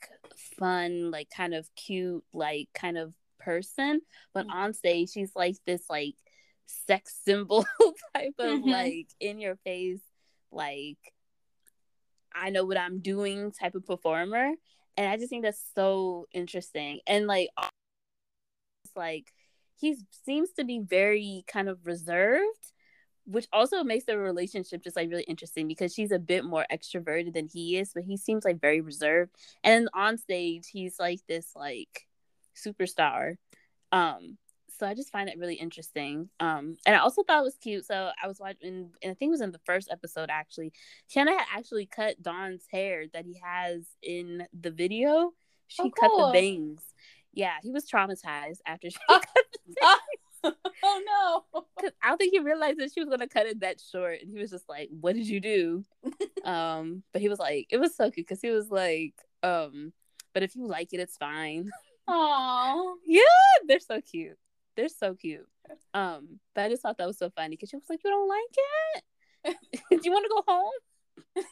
fun, 0.59 1.11
like 1.11 1.29
kind 1.37 1.55
of 1.55 1.69
cute, 1.75 2.25
like 2.33 2.69
kind 2.75 2.97
of 2.97 3.13
person. 3.39 4.01
But 4.33 4.47
mm-hmm. 4.47 4.57
on 4.57 4.73
stage, 4.73 5.11
she's 5.11 5.33
like 5.35 5.57
this 5.67 5.83
like 5.91 6.15
sex 6.87 7.17
symbol 7.25 7.65
type 8.15 8.35
of 8.39 8.61
mm-hmm. 8.61 8.71
like 8.71 9.09
in 9.19 9.41
your 9.41 9.57
face, 9.57 10.03
like 10.53 10.99
I 12.33 12.51
know 12.51 12.65
what 12.65 12.77
I'm 12.77 13.01
doing 13.01 13.53
type 13.53 13.75
of 13.75 13.87
performer. 13.87 14.53
And 14.97 15.09
I 15.09 15.17
just 15.17 15.31
think 15.31 15.45
that's 15.45 15.63
so 15.75 16.27
interesting. 16.33 17.01
And 17.07 17.27
like 17.27 17.49
like 18.97 19.33
he 19.79 19.97
seems 20.25 20.51
to 20.53 20.65
be 20.65 20.81
very 20.81 21.45
kind 21.47 21.69
of 21.69 21.87
reserved 21.87 22.73
which 23.31 23.47
also 23.53 23.85
makes 23.85 24.07
the 24.07 24.19
relationship 24.19 24.83
just 24.83 24.97
like 24.97 25.09
really 25.09 25.25
interesting 25.25 25.69
because 25.69 25.95
she's 25.95 26.11
a 26.11 26.19
bit 26.19 26.45
more 26.45 26.67
extroverted 26.73 27.33
than 27.33 27.47
he 27.47 27.79
is, 27.79 27.93
but 27.95 28.03
he 28.03 28.17
seems 28.17 28.45
like 28.45 28.61
very 28.61 28.81
reserved. 28.81 29.31
And 29.63 29.89
on 29.95 30.19
stage, 30.19 30.69
he's 30.69 30.99
like 30.99 31.21
this 31.29 31.53
like 31.55 32.07
superstar. 32.57 33.37
Um, 33.93 34.37
so 34.79 34.87
I 34.87 34.95
just 34.95 35.13
find 35.13 35.29
it 35.29 35.39
really 35.39 35.55
interesting. 35.55 36.29
Um, 36.41 36.77
and 36.87 36.97
I 36.97 37.01
also 37.01 37.23
thought 37.23 37.41
it 37.41 37.45
was 37.45 37.59
cute. 37.61 37.85
So 37.85 38.11
I 38.21 38.27
was 38.27 38.41
watching, 38.41 38.91
and 39.03 39.13
I 39.13 39.15
think 39.15 39.29
it 39.29 39.31
was 39.31 39.43
in 39.43 39.53
the 39.53 39.61
first 39.65 39.91
episode 39.93 40.31
actually. 40.31 40.73
Hyuna 41.15 41.29
had 41.29 41.47
actually 41.55 41.87
cut 41.87 42.21
Dawn's 42.21 42.65
hair 42.71 43.05
that 43.13 43.27
he 43.27 43.41
has 43.45 43.85
in 44.03 44.47
the 44.59 44.71
video. 44.71 45.33
She 45.69 45.83
oh, 45.83 45.91
cool. 45.91 45.93
cut 45.93 46.27
the 46.27 46.33
bangs. 46.33 46.83
Yeah, 47.33 47.55
he 47.63 47.71
was 47.71 47.89
traumatized 47.89 48.59
after 48.67 48.91
she 48.91 48.97
cut 49.09 49.27
the 49.67 49.75
bangs. 49.81 50.57
oh 50.83 51.45
no! 51.55 51.63
Because 51.77 51.93
I 52.03 52.09
don't 52.09 52.19
think 52.19 52.33
he 52.33 52.41
realized 52.41 52.79
that 52.79 52.93
she 52.93 53.01
was 53.01 53.09
gonna 53.09 53.29
cut 53.29 53.47
it 53.47 53.61
that 53.61 53.81
short, 53.81 54.21
and 54.23 54.31
he 54.31 54.39
was 54.39 54.51
just 54.51 54.69
like, 54.69 54.89
"What 55.01 55.15
did 55.15 55.27
you 55.27 55.41
do?" 55.41 55.85
um, 56.45 57.03
but 57.13 57.23
he 57.23 57.29
was 57.29 57.39
like, 57.39 57.67
it 57.71 57.79
was 57.79 57.95
so 57.97 58.11
cute 58.11 58.27
because 58.27 58.41
he 58.43 58.51
was 58.51 58.71
like, 58.71 59.15
um, 59.43 59.93
but 60.35 60.43
if 60.43 60.55
you 60.57 60.67
like 60.67 60.93
it, 60.93 61.01
it's 61.01 61.17
fine. 61.17 61.71
Aww, 62.09 62.95
yeah, 63.07 63.23
they're 63.67 63.81
so 63.81 64.01
cute. 64.01 64.37
They're 64.77 64.89
so 64.89 65.15
cute. 65.15 65.47
Um, 65.95 66.41
but 66.55 66.65
I 66.65 66.69
just 66.69 66.83
thought 66.83 66.99
that 66.99 67.07
was 67.07 67.19
so 67.19 67.31
funny 67.31 67.57
because 67.57 67.69
she 67.71 67.77
was 67.77 67.85
like, 67.89 68.01
"You 68.05 68.11
don't 68.11 68.29
like 68.29 68.57
it? 69.47 69.57
do 69.91 70.01
you 70.03 70.11
want 70.13 70.25
to 70.25 70.29
go 70.29 70.43
home?" 70.47 71.45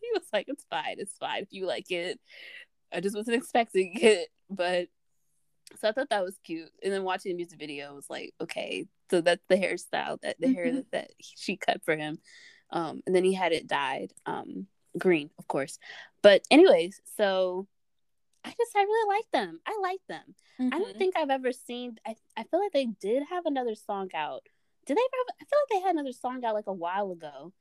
he 0.00 0.10
was 0.12 0.24
like, 0.32 0.46
"It's 0.48 0.64
fine. 0.70 0.96
It's 0.98 1.16
fine 1.16 1.42
if 1.42 1.48
you 1.52 1.66
like 1.66 1.90
it." 1.90 2.20
I 2.94 3.00
just 3.00 3.16
wasn't 3.16 3.36
expecting 3.42 3.92
it, 3.94 4.28
but 4.48 4.88
so 5.76 5.88
I 5.88 5.92
thought 5.92 6.10
that 6.10 6.24
was 6.24 6.38
cute. 6.44 6.70
And 6.82 6.92
then 6.92 7.04
watching 7.04 7.32
the 7.32 7.36
music 7.36 7.58
video 7.58 7.94
was 7.94 8.08
like, 8.08 8.32
okay, 8.40 8.86
so 9.10 9.20
that's 9.20 9.44
the 9.48 9.56
hairstyle 9.56 10.20
that 10.22 10.36
the 10.38 10.46
mm-hmm. 10.46 10.54
hair 10.54 10.72
that, 10.72 10.90
that 10.92 11.10
she 11.20 11.56
cut 11.56 11.82
for 11.84 11.96
him. 11.96 12.18
Um, 12.70 13.02
and 13.06 13.14
then 13.14 13.24
he 13.24 13.34
had 13.34 13.52
it 13.52 13.66
dyed 13.66 14.12
um, 14.26 14.66
green, 14.98 15.30
of 15.38 15.48
course. 15.48 15.78
But 16.22 16.42
anyways, 16.50 17.00
so 17.16 17.66
I 18.44 18.50
just 18.50 18.76
I 18.76 18.82
really 18.82 19.16
like 19.16 19.30
them. 19.32 19.60
I 19.66 19.78
like 19.80 20.00
them. 20.08 20.34
Mm-hmm. 20.60 20.74
I 20.74 20.78
don't 20.78 20.88
mm-hmm. 20.90 20.98
think 20.98 21.16
I've 21.16 21.30
ever 21.30 21.52
seen. 21.52 21.98
I 22.06 22.16
I 22.36 22.44
feel 22.44 22.60
like 22.60 22.72
they 22.72 22.86
did 22.86 23.22
have 23.30 23.46
another 23.46 23.74
song 23.74 24.10
out. 24.14 24.42
Did 24.86 24.96
they? 24.96 25.00
Have, 25.00 25.36
I 25.40 25.44
feel 25.44 25.58
like 25.60 25.82
they 25.82 25.86
had 25.86 25.94
another 25.94 26.12
song 26.12 26.44
out 26.44 26.54
like 26.54 26.66
a 26.66 26.72
while 26.72 27.10
ago, 27.10 27.52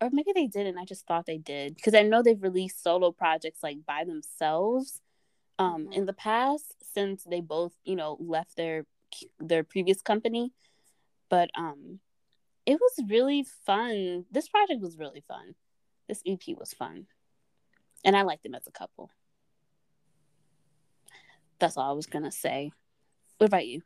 or 0.00 0.10
maybe 0.12 0.32
they 0.34 0.46
didn't. 0.46 0.78
I 0.78 0.84
just 0.84 1.06
thought 1.06 1.26
they 1.26 1.38
did 1.38 1.76
because 1.76 1.94
I 1.94 2.02
know 2.02 2.22
they've 2.22 2.42
released 2.42 2.82
solo 2.82 3.12
projects 3.12 3.62
like 3.62 3.84
by 3.86 4.04
themselves 4.04 5.00
um 5.58 5.84
mm-hmm. 5.84 5.92
in 5.92 6.06
the 6.06 6.12
past 6.12 6.74
since 6.94 7.24
they 7.24 7.40
both 7.40 7.72
you 7.84 7.96
know 7.96 8.16
left 8.20 8.56
their 8.56 8.86
their 9.38 9.64
previous 9.64 10.00
company. 10.00 10.52
But 11.28 11.50
um 11.54 12.00
it 12.66 12.78
was 12.80 13.08
really 13.08 13.44
fun. 13.66 14.24
This 14.30 14.48
project 14.48 14.80
was 14.80 14.98
really 14.98 15.22
fun. 15.26 15.54
This 16.08 16.22
ep 16.26 16.42
was 16.58 16.72
fun. 16.72 17.06
And 18.04 18.16
i 18.16 18.22
liked 18.22 18.42
them 18.42 18.54
as 18.54 18.66
a 18.66 18.72
couple. 18.72 19.10
That's 21.58 21.76
all 21.76 21.90
i 21.90 21.94
was 21.94 22.06
gonna 22.06 22.32
say. 22.32 22.72
What 23.38 23.48
about 23.48 23.66
you? 23.66 23.82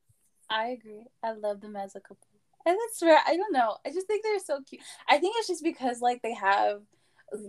I 0.50 0.68
agree. 0.68 1.06
I 1.22 1.32
love 1.32 1.60
them 1.60 1.76
as 1.76 1.96
a 1.96 2.00
couple 2.00 2.28
and 2.66 2.76
that's 2.78 3.02
rare 3.02 3.20
i 3.26 3.36
don't 3.36 3.52
know 3.52 3.76
i 3.86 3.90
just 3.90 4.06
think 4.06 4.22
they're 4.22 4.38
so 4.38 4.60
cute 4.68 4.82
i 5.08 5.18
think 5.18 5.34
it's 5.38 5.48
just 5.48 5.62
because 5.62 6.00
like 6.00 6.22
they 6.22 6.34
have 6.34 6.80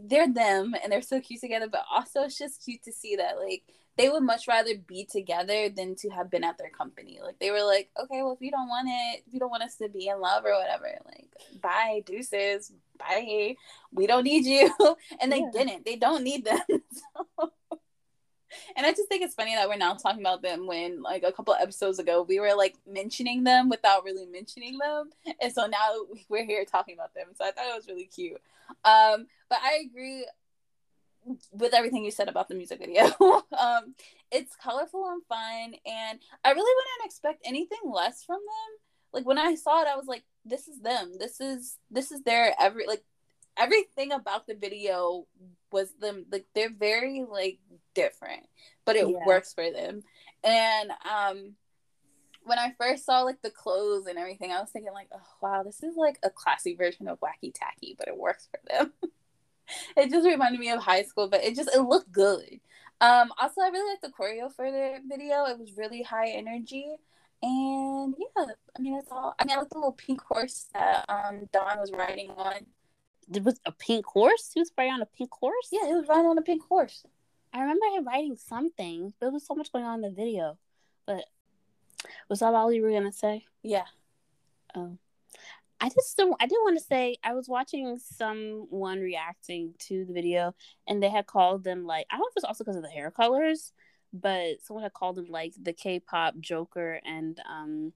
they're 0.05 0.31
them 0.31 0.73
and 0.81 0.91
they're 0.91 1.01
so 1.01 1.19
cute 1.19 1.41
together 1.41 1.67
but 1.71 1.83
also 1.93 2.23
it's 2.23 2.37
just 2.37 2.63
cute 2.63 2.83
to 2.83 2.91
see 2.91 3.15
that 3.15 3.37
like 3.37 3.63
they 3.97 4.09
would 4.09 4.23
much 4.23 4.47
rather 4.47 4.75
be 4.75 5.05
together 5.05 5.69
than 5.69 5.95
to 5.95 6.09
have 6.09 6.29
been 6.29 6.43
at 6.43 6.57
their 6.57 6.69
company. 6.69 7.19
Like 7.23 7.39
they 7.39 7.51
were 7.51 7.63
like, 7.63 7.89
okay, 7.97 8.21
well 8.21 8.33
if 8.33 8.41
you 8.41 8.51
don't 8.51 8.67
want 8.67 8.89
it, 8.89 9.23
if 9.25 9.33
you 9.33 9.39
don't 9.39 9.49
want 9.49 9.63
us 9.63 9.77
to 9.77 9.89
be 9.89 10.07
in 10.07 10.19
love 10.19 10.43
or 10.45 10.53
whatever, 10.53 10.89
like 11.05 11.27
bye, 11.61 12.03
deuces, 12.05 12.71
bye. 12.99 13.55
We 13.91 14.07
don't 14.07 14.23
need 14.23 14.45
you. 14.45 14.73
And 15.21 15.31
they 15.31 15.39
yeah. 15.39 15.49
didn't. 15.53 15.85
They 15.85 15.95
don't 15.95 16.23
need 16.23 16.45
them. 16.45 16.59
so. 16.69 17.51
And 18.77 18.85
I 18.85 18.91
just 18.91 19.07
think 19.07 19.23
it's 19.23 19.35
funny 19.35 19.55
that 19.55 19.69
we're 19.69 19.77
now 19.77 19.93
talking 19.93 20.21
about 20.21 20.41
them 20.41 20.67
when 20.67 21.01
like 21.01 21.23
a 21.23 21.31
couple 21.31 21.53
episodes 21.53 21.99
ago 21.99 22.23
we 22.27 22.39
were 22.39 22.53
like 22.55 22.75
mentioning 22.85 23.43
them 23.43 23.69
without 23.69 24.03
really 24.03 24.25
mentioning 24.25 24.77
them. 24.77 25.09
And 25.41 25.53
so 25.53 25.65
now 25.65 25.91
we're 26.29 26.45
here 26.45 26.65
talking 26.65 26.95
about 26.95 27.13
them. 27.13 27.27
So 27.35 27.45
I 27.45 27.51
thought 27.51 27.67
it 27.67 27.75
was 27.75 27.87
really 27.87 28.05
cute. 28.05 28.41
Um, 28.83 29.27
but 29.49 29.59
I 29.63 29.83
agree 29.85 30.25
with 31.51 31.73
everything 31.73 32.05
you 32.05 32.11
said 32.11 32.29
about 32.29 32.47
the 32.47 32.55
music 32.55 32.79
video. 32.79 33.05
um, 33.59 33.95
it's 34.31 34.55
colorful 34.55 35.07
and 35.07 35.23
fun, 35.27 35.79
and 35.85 36.19
I 36.43 36.51
really 36.51 36.75
wouldn't 36.75 37.05
expect 37.05 37.41
anything 37.45 37.79
less 37.85 38.23
from 38.23 38.37
them. 38.37 38.79
Like 39.13 39.25
when 39.25 39.37
I 39.37 39.55
saw 39.55 39.81
it, 39.81 39.87
I 39.87 39.95
was 39.95 40.07
like, 40.07 40.23
"This 40.43 40.67
is 40.67 40.81
them. 40.81 41.13
This 41.19 41.39
is 41.39 41.77
this 41.89 42.11
is 42.11 42.21
their 42.23 42.53
every 42.59 42.85
like 42.87 43.03
everything 43.57 44.11
about 44.11 44.47
the 44.47 44.55
video 44.55 45.25
was 45.71 45.91
them 45.99 46.25
like 46.31 46.45
they're 46.53 46.73
very 46.73 47.25
like 47.29 47.59
different, 47.93 48.47
but 48.85 48.95
it 48.95 49.07
yeah. 49.07 49.25
works 49.25 49.53
for 49.53 49.71
them." 49.71 50.03
And 50.43 50.91
um, 51.09 51.55
when 52.43 52.59
I 52.59 52.73
first 52.79 53.05
saw 53.05 53.21
like 53.21 53.41
the 53.41 53.49
clothes 53.49 54.05
and 54.07 54.17
everything, 54.17 54.51
I 54.51 54.61
was 54.61 54.69
thinking 54.69 54.93
like, 54.93 55.09
"Oh 55.13 55.19
wow, 55.41 55.63
this 55.63 55.83
is 55.83 55.95
like 55.95 56.19
a 56.23 56.29
classy 56.29 56.75
version 56.75 57.07
of 57.07 57.19
Wacky 57.19 57.51
Tacky, 57.53 57.95
but 57.97 58.07
it 58.07 58.17
works 58.17 58.47
for 58.49 58.59
them." 58.69 58.93
it 59.97 60.09
just 60.09 60.27
reminded 60.27 60.59
me 60.59 60.69
of 60.71 60.81
high 60.81 61.03
school, 61.03 61.27
but 61.27 61.43
it 61.43 61.55
just 61.55 61.73
it 61.73 61.81
looked 61.81 62.11
good. 62.11 62.59
Um, 63.01 63.31
also, 63.41 63.61
I 63.61 63.69
really 63.69 63.91
liked 63.91 64.03
the 64.03 64.09
choreo 64.09 64.51
for 64.53 64.71
the 64.71 64.99
video. 65.07 65.45
It 65.45 65.59
was 65.59 65.75
really 65.75 66.01
high 66.01 66.29
energy, 66.29 66.95
and 67.41 68.15
yeah, 68.17 68.45
I 68.77 68.81
mean 68.81 68.93
that's 68.93 69.11
all. 69.11 69.35
I 69.39 69.45
mean, 69.45 69.55
I 69.55 69.59
like 69.59 69.69
the 69.69 69.77
little 69.77 69.91
pink 69.91 70.21
horse 70.21 70.67
that 70.73 71.05
um 71.09 71.49
Dawn 71.51 71.79
was 71.79 71.91
riding 71.91 72.29
on. 72.31 72.65
It 73.33 73.43
was 73.43 73.59
a 73.65 73.71
pink 73.71 74.05
horse. 74.05 74.51
He 74.53 74.59
was 74.59 74.71
riding 74.77 74.93
on 74.93 75.01
a 75.01 75.07
pink 75.07 75.31
horse. 75.33 75.69
Yeah, 75.71 75.87
he 75.87 75.93
was 75.93 76.07
riding 76.07 76.27
on 76.27 76.37
a 76.37 76.43
pink 76.43 76.63
horse. 76.63 77.03
I 77.53 77.61
remember 77.61 77.85
him 77.87 78.05
riding 78.05 78.35
something, 78.35 79.13
there 79.21 79.31
was 79.31 79.45
so 79.45 79.55
much 79.55 79.71
going 79.71 79.85
on 79.85 79.95
in 79.95 80.01
the 80.01 80.09
video. 80.09 80.57
But 81.05 81.23
was 82.29 82.39
that 82.39 82.53
all 82.53 82.71
you 82.71 82.81
were 82.81 82.91
gonna 82.91 83.13
say? 83.13 83.45
Yeah. 83.63 83.85
Oh. 84.75 84.97
I 85.79 85.89
just 85.89 86.17
don't. 86.17 86.35
I 86.39 86.47
did 86.47 86.57
want 86.63 86.77
to 86.77 86.83
say 86.83 87.17
I 87.23 87.33
was 87.33 87.47
watching 87.47 87.97
someone 87.97 88.99
reacting 88.99 89.73
to 89.87 90.05
the 90.05 90.13
video, 90.13 90.55
and 90.87 91.01
they 91.01 91.09
had 91.09 91.27
called 91.27 91.63
them 91.63 91.85
like 91.85 92.07
I 92.09 92.15
don't 92.15 92.21
know 92.21 92.27
if 92.31 92.37
it's 92.37 92.45
also 92.45 92.63
because 92.63 92.77
of 92.77 92.83
the 92.83 92.89
hair 92.89 93.11
colors, 93.11 93.73
but 94.13 94.61
someone 94.61 94.83
had 94.83 94.93
called 94.93 95.17
them 95.17 95.27
like 95.29 95.53
the 95.61 95.73
K-pop 95.73 96.39
Joker 96.39 96.99
and 97.05 97.39
um, 97.49 97.93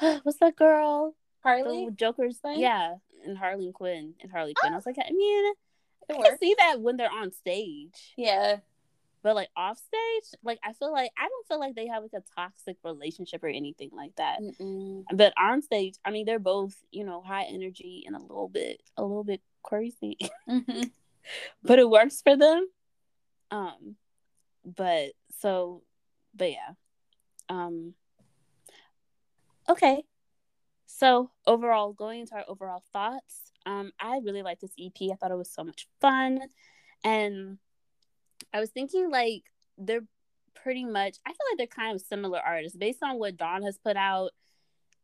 what's 0.22 0.38
that 0.38 0.56
girl? 0.56 1.14
Harley 1.42 1.86
the 1.86 1.92
Joker's 1.92 2.38
thing. 2.38 2.60
Yeah, 2.60 2.94
and 3.24 3.36
Harley 3.36 3.70
Quinn 3.72 4.14
and 4.20 4.30
Harley 4.30 4.54
Quinn. 4.54 4.72
I 4.72 4.76
was 4.76 4.86
like, 4.86 4.96
I 4.98 5.10
mean, 5.10 5.54
I 6.10 6.14
can 6.14 6.38
see 6.38 6.54
that 6.58 6.80
when 6.80 6.96
they're 6.96 7.12
on 7.12 7.32
stage. 7.32 8.14
Yeah. 8.16 8.58
But 9.22 9.34
like 9.34 9.48
off 9.56 9.78
stage, 9.78 10.38
like 10.44 10.60
I 10.64 10.72
feel 10.74 10.92
like 10.92 11.10
I 11.18 11.28
don't 11.28 11.46
feel 11.48 11.58
like 11.58 11.74
they 11.74 11.88
have 11.88 12.02
like 12.02 12.12
a 12.14 12.40
toxic 12.40 12.76
relationship 12.84 13.42
or 13.42 13.48
anything 13.48 13.90
like 13.92 14.14
that. 14.16 14.40
Mm-mm. 14.40 15.04
But 15.12 15.32
on 15.36 15.60
stage, 15.60 15.96
I 16.04 16.12
mean, 16.12 16.24
they're 16.24 16.38
both 16.38 16.76
you 16.92 17.04
know 17.04 17.20
high 17.20 17.44
energy 17.44 18.04
and 18.06 18.14
a 18.14 18.20
little 18.20 18.48
bit 18.48 18.80
a 18.96 19.02
little 19.02 19.24
bit 19.24 19.40
crazy, 19.62 20.16
mm-hmm. 20.48 20.84
but 21.64 21.80
it 21.80 21.90
works 21.90 22.22
for 22.22 22.36
them. 22.36 22.68
Um, 23.50 23.96
but 24.64 25.10
so, 25.40 25.82
but 26.34 26.52
yeah, 26.52 26.74
um, 27.48 27.94
okay. 29.68 30.04
So 30.98 31.30
overall, 31.46 31.92
going 31.92 32.22
into 32.22 32.34
our 32.34 32.44
overall 32.48 32.82
thoughts, 32.92 33.52
um, 33.64 33.92
I 34.00 34.18
really 34.18 34.42
liked 34.42 34.62
this 34.62 34.72
EP. 34.80 35.10
I 35.12 35.14
thought 35.14 35.30
it 35.30 35.38
was 35.38 35.48
so 35.48 35.62
much 35.62 35.86
fun, 36.00 36.40
and 37.04 37.58
I 38.52 38.58
was 38.58 38.70
thinking 38.70 39.08
like 39.08 39.44
they're 39.76 40.02
pretty 40.56 40.84
much. 40.84 41.18
I 41.24 41.30
feel 41.30 41.36
like 41.52 41.58
they're 41.58 41.66
kind 41.68 41.94
of 41.94 42.00
similar 42.02 42.40
artists 42.40 42.76
based 42.76 42.98
on 43.04 43.20
what 43.20 43.36
Dawn 43.36 43.62
has 43.62 43.78
put 43.78 43.96
out, 43.96 44.32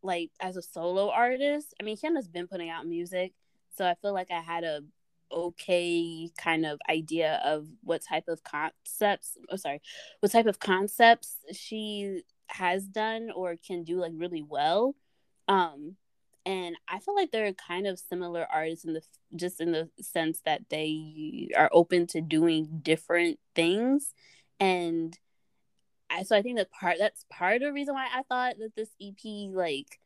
like 0.02 0.32
as 0.40 0.56
a 0.56 0.62
solo 0.62 1.10
artist. 1.10 1.72
I 1.80 1.84
mean, 1.84 1.96
Hyuna's 1.96 2.26
been 2.26 2.48
putting 2.48 2.70
out 2.70 2.88
music, 2.88 3.32
so 3.76 3.86
I 3.86 3.94
feel 3.94 4.12
like 4.12 4.32
I 4.32 4.40
had 4.40 4.64
a 4.64 4.80
okay 5.30 6.28
kind 6.36 6.66
of 6.66 6.80
idea 6.90 7.40
of 7.44 7.68
what 7.84 8.02
type 8.02 8.26
of 8.26 8.42
concepts. 8.42 9.38
Oh, 9.48 9.54
sorry, 9.54 9.80
what 10.18 10.32
type 10.32 10.46
of 10.46 10.58
concepts 10.58 11.36
she 11.52 12.22
has 12.48 12.84
done 12.84 13.30
or 13.32 13.54
can 13.64 13.84
do 13.84 14.00
like 14.00 14.12
really 14.16 14.42
well. 14.42 14.96
Um, 15.48 15.96
and 16.46 16.76
I 16.88 16.98
feel 16.98 17.14
like 17.14 17.30
they're 17.30 17.52
kind 17.52 17.86
of 17.86 17.98
similar 17.98 18.46
artists 18.52 18.84
in 18.84 18.92
the 18.94 19.02
just 19.34 19.60
in 19.60 19.72
the 19.72 19.88
sense 20.00 20.40
that 20.44 20.68
they 20.68 21.48
are 21.56 21.70
open 21.72 22.06
to 22.08 22.20
doing 22.20 22.80
different 22.82 23.38
things, 23.54 24.12
and 24.60 25.18
I 26.10 26.22
so 26.22 26.36
I 26.36 26.42
think 26.42 26.58
that 26.58 26.70
part 26.70 26.96
that's 26.98 27.24
part 27.30 27.56
of 27.56 27.62
the 27.62 27.72
reason 27.72 27.94
why 27.94 28.08
I 28.12 28.22
thought 28.22 28.56
that 28.58 28.74
this 28.76 28.90
EP 29.00 29.54
like 29.54 29.98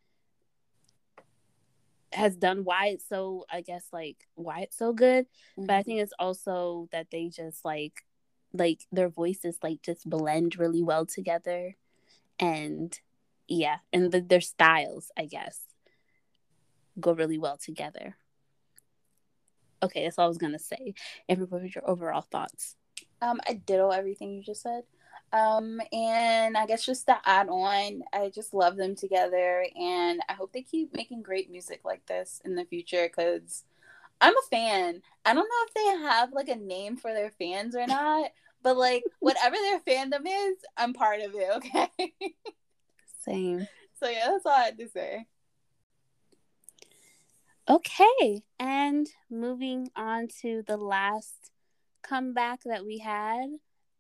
has 2.13 2.37
done 2.37 2.65
why 2.65 2.87
it's 2.89 3.09
so 3.09 3.45
I 3.51 3.61
guess 3.61 3.87
like 3.93 4.29
why 4.35 4.61
it's 4.61 4.79
so 4.79 4.93
good, 4.93 5.27
mm-hmm. 5.27 5.67
but 5.67 5.75
I 5.75 5.79
mm-hmm. 5.81 5.87
think 5.87 6.01
it's 6.01 6.15
also 6.19 6.89
that 6.93 7.09
they 7.11 7.29
just 7.29 7.65
like 7.65 8.05
like 8.53 8.87
their 8.93 9.09
voices 9.09 9.59
like 9.63 9.83
just 9.83 10.09
blend 10.09 10.59
really 10.59 10.83
well 10.83 11.05
together, 11.05 11.75
and 12.39 12.99
yeah, 13.49 13.79
and 13.93 14.13
the, 14.13 14.21
their 14.21 14.41
styles 14.41 15.11
I 15.17 15.27
guess 15.27 15.61
go 17.01 17.13
really 17.13 17.39
well 17.39 17.57
together. 17.57 18.17
Okay, 19.83 20.05
that's 20.05 20.19
all 20.19 20.25
I 20.25 20.29
was 20.29 20.39
gonna 20.39 20.59
say. 20.59 20.95
And 21.29 21.41
what 21.41 21.51
were 21.51 21.65
your 21.65 21.89
overall 21.89 22.23
thoughts? 22.23 22.77
Um, 23.23 23.41
I 23.49 23.55
ditto 23.55 23.91
everything 23.91 24.33
you 24.35 24.43
just 24.43 24.63
said. 24.63 24.83
Um, 25.33 25.81
and 25.93 26.57
I 26.57 26.67
guess 26.67 26.87
just 26.87 27.07
to 27.07 27.19
add 27.25 27.49
on, 27.49 28.03
I 28.13 28.31
just 28.31 28.55
love 28.55 28.77
them 28.77 28.97
together, 28.97 29.67
and 29.79 30.21
I 30.29 30.33
hope 30.33 30.53
they 30.53 30.63
keep 30.63 30.95
making 30.95 31.23
great 31.23 31.51
music 31.51 31.81
like 31.85 32.07
this 32.07 32.41
in 32.45 32.55
the 32.55 32.65
future 32.65 33.09
because 33.09 33.65
I'm 34.21 34.35
a 34.37 34.49
fan. 34.51 35.03
I 35.25 35.35
don't 35.35 35.49
know 35.49 35.67
if 35.67 35.75
they 35.75 36.07
have 36.07 36.33
like 36.33 36.49
a 36.49 36.57
name 36.57 36.97
for 36.97 37.13
their 37.13 37.31
fans 37.31 37.77
or 37.77 37.87
not, 37.87 38.31
but 38.63 38.77
like 38.77 39.05
whatever 39.21 39.57
their 39.57 39.81
fandom 39.81 40.23
is, 40.27 40.57
I'm 40.77 40.93
part 40.95 41.21
of 41.21 41.35
it. 41.35 41.51
Okay. 41.57 42.15
Same. 43.29 43.69
So 44.01 44.09
yeah, 44.09 44.29
that's 44.31 44.47
all 44.47 44.53
I 44.53 44.65
had 44.65 44.79
to 44.79 44.89
say. 44.89 45.27
Okay, 47.69 48.43
and 48.59 49.07
moving 49.31 49.91
on 49.95 50.29
to 50.41 50.63
the 50.67 50.79
last 50.79 51.51
comeback 52.03 52.61
that 52.65 52.87
we 52.87 52.99
had. 52.99 53.47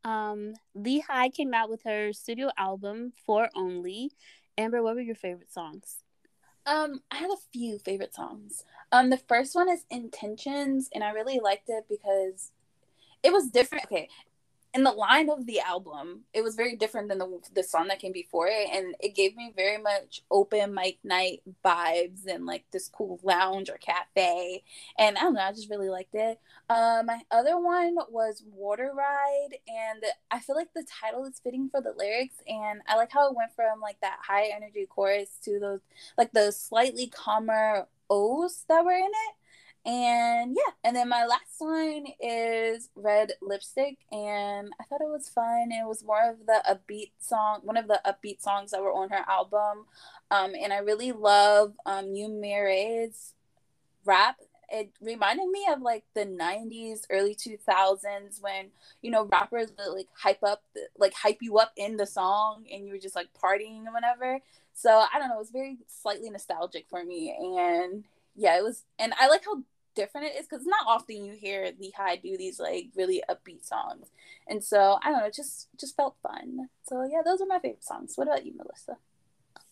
Um, 0.04 0.54
Lee 0.74 1.04
Hi 1.06 1.28
came 1.28 1.52
out 1.52 1.68
with 1.68 1.82
her 1.84 2.12
studio 2.14 2.50
album 2.56 3.12
for 3.26 3.50
Only. 3.54 4.12
Amber, 4.56 4.82
what 4.82 4.94
were 4.94 5.02
your 5.02 5.14
favorite 5.14 5.52
songs? 5.52 5.96
Um, 6.64 7.00
I 7.10 7.16
had 7.16 7.30
a 7.30 7.36
few 7.52 7.78
favorite 7.78 8.14
songs. 8.14 8.64
Um, 8.90 9.10
the 9.10 9.18
first 9.18 9.54
one 9.54 9.68
is 9.68 9.84
Intentions, 9.90 10.88
and 10.94 11.04
I 11.04 11.10
really 11.10 11.38
liked 11.38 11.68
it 11.68 11.84
because 11.88 12.52
it 13.22 13.32
was 13.32 13.48
different. 13.48 13.84
Okay, 13.84 14.08
in 14.74 14.82
the 14.82 14.90
line 14.90 15.30
of 15.30 15.46
the 15.46 15.60
album, 15.60 16.24
it 16.34 16.42
was 16.42 16.54
very 16.54 16.76
different 16.76 17.08
than 17.08 17.18
the 17.18 17.40
the 17.54 17.62
song 17.62 17.88
that 17.88 18.00
came 18.00 18.12
before 18.12 18.48
it, 18.48 18.68
and 18.70 18.94
it 19.00 19.14
gave 19.14 19.34
me 19.34 19.52
very 19.56 19.78
much 19.78 20.22
open 20.30 20.74
mic 20.74 20.98
night 21.02 21.40
vibes 21.64 22.26
and 22.26 22.44
like 22.44 22.64
this 22.70 22.88
cool 22.88 23.18
lounge 23.22 23.70
or 23.70 23.78
cafe. 23.78 24.62
And 24.98 25.16
I 25.16 25.22
don't 25.22 25.34
know, 25.34 25.40
I 25.40 25.52
just 25.52 25.70
really 25.70 25.88
liked 25.88 26.14
it. 26.14 26.38
Uh, 26.68 27.02
my 27.04 27.22
other 27.30 27.58
one 27.58 27.96
was 28.10 28.42
Water 28.52 28.92
Ride, 28.94 29.56
and 29.66 30.04
I 30.30 30.40
feel 30.40 30.56
like 30.56 30.74
the 30.74 30.86
title 31.00 31.24
is 31.24 31.40
fitting 31.42 31.70
for 31.70 31.80
the 31.80 31.94
lyrics, 31.96 32.36
and 32.46 32.82
I 32.86 32.96
like 32.96 33.10
how 33.10 33.28
it 33.30 33.36
went 33.36 33.54
from 33.56 33.80
like 33.80 34.00
that 34.02 34.18
high 34.22 34.50
energy 34.54 34.86
chorus 34.88 35.38
to 35.44 35.58
those 35.58 35.80
like 36.18 36.32
the 36.32 36.52
slightly 36.52 37.06
calmer 37.06 37.86
O's 38.10 38.64
that 38.68 38.84
were 38.84 38.92
in 38.92 39.04
it 39.04 39.37
and 39.88 40.54
yeah, 40.54 40.74
and 40.84 40.94
then 40.94 41.08
my 41.08 41.24
last 41.24 41.58
line 41.62 42.08
is 42.20 42.90
Red 42.94 43.32
Lipstick, 43.40 43.96
and 44.12 44.70
I 44.78 44.84
thought 44.84 45.00
it 45.00 45.08
was 45.08 45.30
fun. 45.30 45.72
It 45.72 45.86
was 45.86 46.04
more 46.04 46.28
of 46.30 46.44
the 46.46 46.62
upbeat 46.68 47.12
song, 47.18 47.60
one 47.62 47.78
of 47.78 47.88
the 47.88 47.98
upbeat 48.04 48.42
songs 48.42 48.72
that 48.72 48.82
were 48.82 48.92
on 48.92 49.08
her 49.08 49.24
album. 49.26 49.86
Um, 50.30 50.52
and 50.62 50.74
I 50.74 50.78
really 50.78 51.12
love 51.12 51.72
um, 51.86 52.08
Youmire's 52.08 53.32
rap. 54.04 54.36
It 54.68 54.90
reminded 55.00 55.48
me 55.48 55.66
of 55.72 55.80
like 55.80 56.04
the 56.14 56.26
90s, 56.26 57.06
early 57.08 57.34
2000s 57.34 58.42
when, 58.42 58.66
you 59.00 59.10
know, 59.10 59.24
rappers 59.24 59.70
would 59.78 59.96
like 59.96 60.08
hype 60.14 60.42
up, 60.42 60.64
like 60.98 61.14
hype 61.14 61.38
you 61.40 61.56
up 61.56 61.72
in 61.78 61.96
the 61.96 62.06
song 62.06 62.66
and 62.70 62.86
you 62.86 62.92
were 62.92 62.98
just 62.98 63.16
like 63.16 63.28
partying 63.42 63.86
or 63.86 63.94
whatever. 63.94 64.40
So 64.74 64.90
I 64.90 65.18
don't 65.18 65.30
know, 65.30 65.36
it 65.36 65.38
was 65.38 65.50
very 65.50 65.78
slightly 65.86 66.28
nostalgic 66.28 66.84
for 66.90 67.02
me. 67.02 67.34
And 67.38 68.04
yeah, 68.36 68.58
it 68.58 68.62
was, 68.62 68.84
and 68.98 69.14
I 69.18 69.28
like 69.28 69.46
how 69.46 69.62
different 69.98 70.28
it 70.28 70.38
is 70.38 70.46
because 70.48 70.64
not 70.64 70.86
often 70.86 71.24
you 71.24 71.32
hear 71.32 71.72
Lee 71.80 71.92
Hi 71.96 72.16
do 72.16 72.36
these 72.36 72.60
like 72.60 72.86
really 72.96 73.22
upbeat 73.28 73.66
songs, 73.66 74.06
and 74.46 74.62
so 74.62 74.98
I 75.02 75.10
don't 75.10 75.18
know, 75.18 75.26
it 75.26 75.34
just 75.34 75.68
just 75.78 75.96
felt 75.96 76.16
fun. 76.22 76.68
So 76.84 77.06
yeah, 77.10 77.22
those 77.24 77.40
are 77.40 77.46
my 77.46 77.58
favorite 77.58 77.84
songs. 77.84 78.12
What 78.14 78.28
about 78.28 78.46
you, 78.46 78.54
Melissa? 78.56 78.96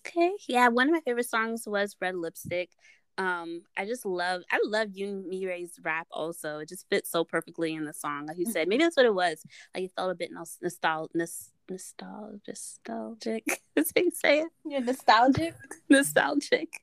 Okay, 0.07 0.33
yeah, 0.49 0.69
one 0.69 0.89
of 0.89 0.93
my 0.95 1.01
favorite 1.01 1.29
songs 1.29 1.67
was 1.67 1.97
Red 2.01 2.17
Lipstick. 2.17 2.71
Um, 3.19 3.63
I 3.77 3.87
just 3.87 4.05
love 4.05 4.43
I 4.51 4.59
love 4.65 4.89
Youmire's 4.89 5.79
rap 5.83 6.09
also. 6.11 6.59
It 6.59 6.69
just 6.69 6.89
fits 6.91 7.11
so 7.11 7.25
perfectly 7.25 7.73
in 7.73 7.85
the 7.85 7.95
song. 7.95 8.27
Like 8.27 8.39
you 8.39 8.47
said, 8.47 8.67
maybe 8.69 8.83
that's 8.83 8.97
what 8.97 9.07
it 9.07 9.15
was. 9.15 9.45
Like 9.75 9.85
it 9.85 9.93
felt 9.95 10.11
a 10.11 10.15
bit 10.15 10.31
nostalgic 10.33 11.09
nostalgic 11.15 12.47
nostalgic. 12.49 13.63
That's 13.75 13.93
how 13.97 14.03
you 14.03 14.11
say 14.11 14.41
it. 14.41 14.49
You're 14.65 14.81
nostalgic. 14.83 15.55
nostalgic. 15.89 16.83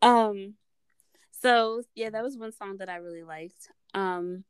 Um 0.00 0.54
so 1.42 1.82
yeah, 1.94 2.10
that 2.10 2.22
was 2.22 2.36
one 2.38 2.52
song 2.52 2.78
that 2.78 2.88
I 2.88 2.96
really 2.96 3.22
liked. 3.24 3.68
Um, 3.94 4.44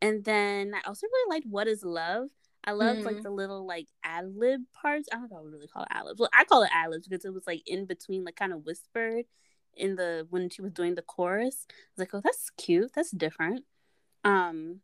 and 0.00 0.24
then 0.24 0.74
I 0.74 0.80
also 0.86 1.06
really 1.06 1.36
liked 1.36 1.46
"What 1.46 1.68
Is 1.68 1.84
Love." 1.84 2.28
I 2.64 2.72
loved 2.72 3.02
mm 3.02 3.04
like 3.04 3.22
the 3.22 3.30
little 3.30 3.66
like 3.66 3.86
ad 4.04 4.34
lib 4.36 4.62
parts. 4.72 5.08
I 5.12 5.16
don't 5.16 5.30
know 5.30 5.36
if 5.36 5.40
I 5.40 5.42
would 5.42 5.52
really 5.52 5.68
call 5.68 5.82
it 5.84 5.88
ad 5.90 6.04
libs. 6.06 6.20
Well, 6.20 6.30
I 6.34 6.44
call 6.44 6.62
it 6.64 6.70
ad 6.72 6.90
libs 6.90 7.06
because 7.08 7.24
it 7.24 7.32
was 7.34 7.46
like 7.46 7.62
in 7.66 7.86
between, 7.86 8.24
like 8.24 8.36
kind 8.36 8.52
of 8.52 8.64
whispered 8.66 9.26
in 9.74 9.96
the 9.96 10.26
when 10.30 10.48
she 10.50 10.62
was 10.62 10.72
doing 10.72 10.94
the 10.94 11.02
chorus. 11.02 11.66
I 11.70 11.74
was 11.96 11.98
like, 12.00 12.14
oh, 12.14 12.20
that's 12.24 12.50
cute. 12.56 12.92
That's 12.94 13.10
different. 13.12 13.64
Um, 14.24 14.80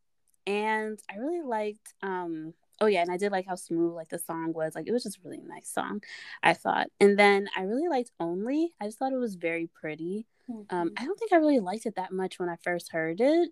and 0.46 0.98
I 1.10 1.16
really 1.18 1.42
liked 1.42 1.94
um 2.02 2.54
oh 2.80 2.86
yeah, 2.86 3.02
and 3.02 3.10
I 3.10 3.16
did 3.16 3.32
like 3.32 3.46
how 3.46 3.54
smooth 3.56 3.94
like 3.94 4.08
the 4.10 4.18
song 4.18 4.52
was. 4.52 4.74
Like 4.74 4.86
it 4.88 4.92
was 4.92 5.04
just 5.04 5.20
really 5.24 5.40
nice 5.44 5.68
song, 5.68 6.02
I 6.42 6.54
thought. 6.54 6.88
And 7.00 7.18
then 7.18 7.48
I 7.56 7.62
really 7.62 7.88
liked 7.88 8.10
Only. 8.20 8.72
I 8.80 8.86
just 8.86 8.98
thought 8.98 9.12
it 9.12 9.16
was 9.18 9.36
very 9.36 9.68
pretty. 9.68 10.26
Mm-hmm. 10.51 10.74
Um, 10.74 10.93
I 10.97 11.05
don't 11.05 11.18
think 11.18 11.32
I 11.32 11.36
really 11.36 11.61
liked 11.61 11.86
it 11.86 11.97
that 11.97 12.12
much 12.12 12.38
when 12.38 12.49
I 12.49 12.57
first 12.62 12.93
heard 12.93 13.20
it. 13.20 13.51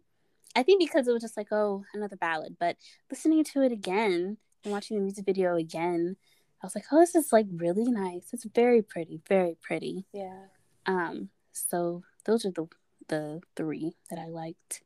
I 0.56 0.62
think 0.62 0.80
because 0.80 1.06
it 1.06 1.12
was 1.12 1.22
just 1.22 1.36
like, 1.36 1.52
oh, 1.52 1.84
another 1.94 2.16
ballad. 2.16 2.56
But 2.58 2.76
listening 3.10 3.44
to 3.44 3.62
it 3.62 3.72
again 3.72 4.36
and 4.64 4.72
watching 4.72 4.96
the 4.96 5.02
music 5.02 5.24
video 5.24 5.54
again, 5.56 6.16
I 6.62 6.66
was 6.66 6.74
like, 6.74 6.84
oh, 6.92 6.98
this 6.98 7.14
is 7.14 7.32
like 7.32 7.46
really 7.52 7.84
nice. 7.84 8.28
It's 8.32 8.44
very 8.54 8.82
pretty, 8.82 9.20
very 9.28 9.56
pretty. 9.60 10.06
Yeah. 10.12 10.46
Um. 10.86 11.30
So 11.52 12.02
those 12.24 12.44
are 12.44 12.50
the 12.50 12.66
the 13.08 13.40
three 13.56 13.92
that 14.08 14.18
I 14.18 14.26
liked. 14.26 14.82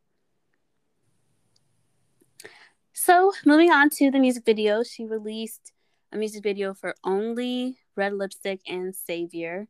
So 2.93 3.33
moving 3.45 3.73
on 3.73 3.91
to 3.91 4.11
the 4.11 4.21
music 4.21 4.45
video, 4.45 4.83
she 4.83 5.05
released 5.05 5.73
a 6.13 6.17
music 6.17 6.43
video 6.43 6.75
for 6.75 6.95
Only, 7.03 7.79
Red 7.97 8.15
Lipstick, 8.15 8.61
and 8.69 8.95
Savior. 8.95 9.67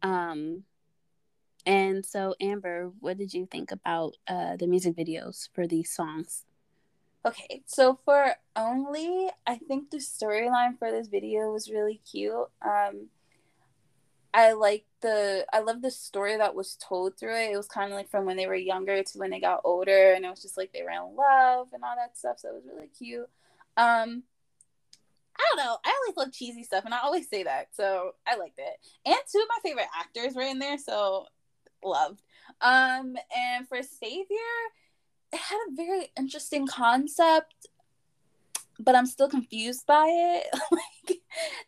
Um, 0.00 0.62
and 1.66 2.04
so, 2.04 2.34
Amber, 2.40 2.92
what 3.00 3.18
did 3.18 3.32
you 3.34 3.46
think 3.46 3.70
about 3.70 4.16
uh, 4.26 4.56
the 4.56 4.66
music 4.66 4.96
videos 4.96 5.48
for 5.54 5.66
these 5.66 5.90
songs? 5.90 6.44
Okay, 7.24 7.62
so 7.66 7.98
for 8.04 8.34
Only, 8.56 9.30
I 9.46 9.56
think 9.56 9.90
the 9.90 9.98
storyline 9.98 10.78
for 10.78 10.90
this 10.90 11.06
video 11.06 11.52
was 11.52 11.70
really 11.70 12.00
cute. 12.10 12.48
Um, 12.60 13.08
I 14.34 14.52
like 14.52 14.86
the 15.02 15.44
I 15.52 15.60
love 15.60 15.82
the 15.82 15.90
story 15.90 16.36
that 16.36 16.54
was 16.54 16.76
told 16.76 17.18
through 17.18 17.36
it. 17.36 17.52
It 17.52 17.56
was 17.56 17.68
kind 17.68 17.92
of 17.92 17.96
like 17.96 18.10
from 18.10 18.24
when 18.24 18.36
they 18.36 18.46
were 18.46 18.54
younger 18.54 19.02
to 19.02 19.18
when 19.18 19.30
they 19.30 19.40
got 19.40 19.60
older, 19.64 20.12
and 20.12 20.24
it 20.24 20.30
was 20.30 20.42
just 20.42 20.56
like 20.56 20.72
they 20.72 20.82
were 20.82 20.90
in 20.90 21.14
love 21.16 21.68
and 21.72 21.84
all 21.84 21.94
that 21.96 22.16
stuff. 22.16 22.38
So 22.38 22.48
it 22.48 22.54
was 22.54 22.64
really 22.66 22.88
cute. 22.88 23.28
Um, 23.76 24.24
I 25.36 25.42
don't 25.50 25.64
know. 25.64 25.76
I 25.84 26.00
always 26.02 26.16
love 26.16 26.32
cheesy 26.32 26.64
stuff, 26.64 26.84
and 26.84 26.94
I 26.94 27.00
always 27.02 27.28
say 27.28 27.42
that, 27.44 27.68
so 27.72 28.12
I 28.26 28.36
liked 28.36 28.58
it. 28.58 28.76
And 29.06 29.16
two 29.30 29.38
of 29.38 29.48
my 29.48 29.58
favorite 29.62 29.88
actors 29.98 30.34
were 30.34 30.42
in 30.42 30.58
there, 30.58 30.78
so 30.78 31.26
loved. 31.84 32.22
Um, 32.60 33.16
and 33.36 33.68
for 33.68 33.82
Savior, 33.82 34.36
it 35.32 35.40
had 35.40 35.58
a 35.68 35.74
very 35.74 36.12
interesting 36.18 36.66
concept, 36.66 37.68
but 38.78 38.94
I'm 38.94 39.06
still 39.06 39.28
confused 39.28 39.86
by 39.86 40.06
it. 40.08 40.46
like, 40.70 41.18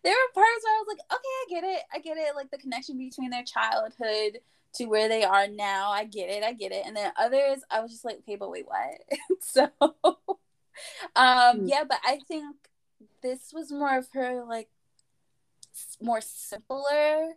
there 0.03 0.12
were 0.12 0.35
parts 0.35 0.65
where 0.65 0.75
I 0.75 0.85
was 0.87 0.87
like, 0.89 0.99
okay, 1.12 1.19
I 1.19 1.47
get 1.49 1.65
it, 1.65 1.83
I 1.93 1.99
get 1.99 2.17
it. 2.17 2.37
Like 2.37 2.51
the 2.51 2.59
connection 2.59 2.99
between 2.99 3.31
their 3.31 3.45
childhood 3.45 4.41
to 4.75 4.87
where 4.87 5.09
they 5.09 5.25
are 5.25 5.49
now, 5.49 5.91
I 5.91 6.05
get 6.05 6.29
it, 6.29 6.43
I 6.43 6.53
get 6.53 6.73
it. 6.73 6.85
And 6.87 6.97
then 6.97 7.12
others, 7.17 7.62
I 7.71 7.81
was 7.81 7.93
just 7.93 8.05
like, 8.05 8.19
okay, 8.19 8.37
but 8.37 8.51
wait, 8.51 8.67
what? 8.67 9.01
so, 9.41 9.71
um, 11.17 11.61
mm. 11.61 11.69
yeah, 11.69 11.85
but 11.89 11.99
I 12.05 12.19
think 12.29 12.57
this 13.23 13.53
was 13.53 13.73
more 13.73 13.97
of 13.97 14.09
her 14.12 14.45
like 14.47 14.69
more 16.01 16.21
simpler 16.21 17.35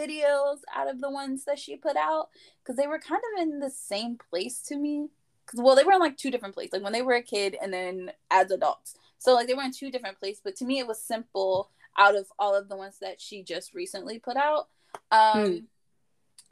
videos 0.00 0.58
out 0.74 0.88
of 0.88 1.00
the 1.00 1.10
ones 1.10 1.44
that 1.44 1.58
she 1.58 1.76
put 1.76 1.96
out 1.96 2.28
because 2.62 2.76
they 2.76 2.86
were 2.86 2.98
kind 2.98 3.20
of 3.34 3.42
in 3.42 3.60
the 3.60 3.70
same 3.70 4.16
place 4.30 4.60
to 4.62 4.76
me. 4.76 5.08
Because 5.44 5.60
well, 5.60 5.74
they 5.74 5.84
were 5.84 5.92
in 5.92 6.00
like 6.00 6.16
two 6.16 6.30
different 6.30 6.54
places, 6.54 6.72
like 6.74 6.82
when 6.82 6.92
they 6.92 7.02
were 7.02 7.14
a 7.14 7.22
kid 7.22 7.56
and 7.60 7.72
then 7.72 8.12
as 8.30 8.50
adults. 8.50 8.94
So 9.18 9.34
like 9.34 9.46
they 9.46 9.54
were 9.54 9.62
in 9.62 9.72
two 9.72 9.90
different 9.90 10.18
places, 10.18 10.40
but 10.42 10.56
to 10.56 10.64
me 10.64 10.78
it 10.78 10.86
was 10.86 11.00
simple 11.00 11.70
out 11.98 12.16
of 12.16 12.26
all 12.38 12.54
of 12.54 12.68
the 12.68 12.76
ones 12.76 12.96
that 13.00 13.20
she 13.20 13.42
just 13.42 13.74
recently 13.74 14.18
put 14.18 14.36
out. 14.36 14.68
Um, 15.10 15.46
hmm. 15.46 15.58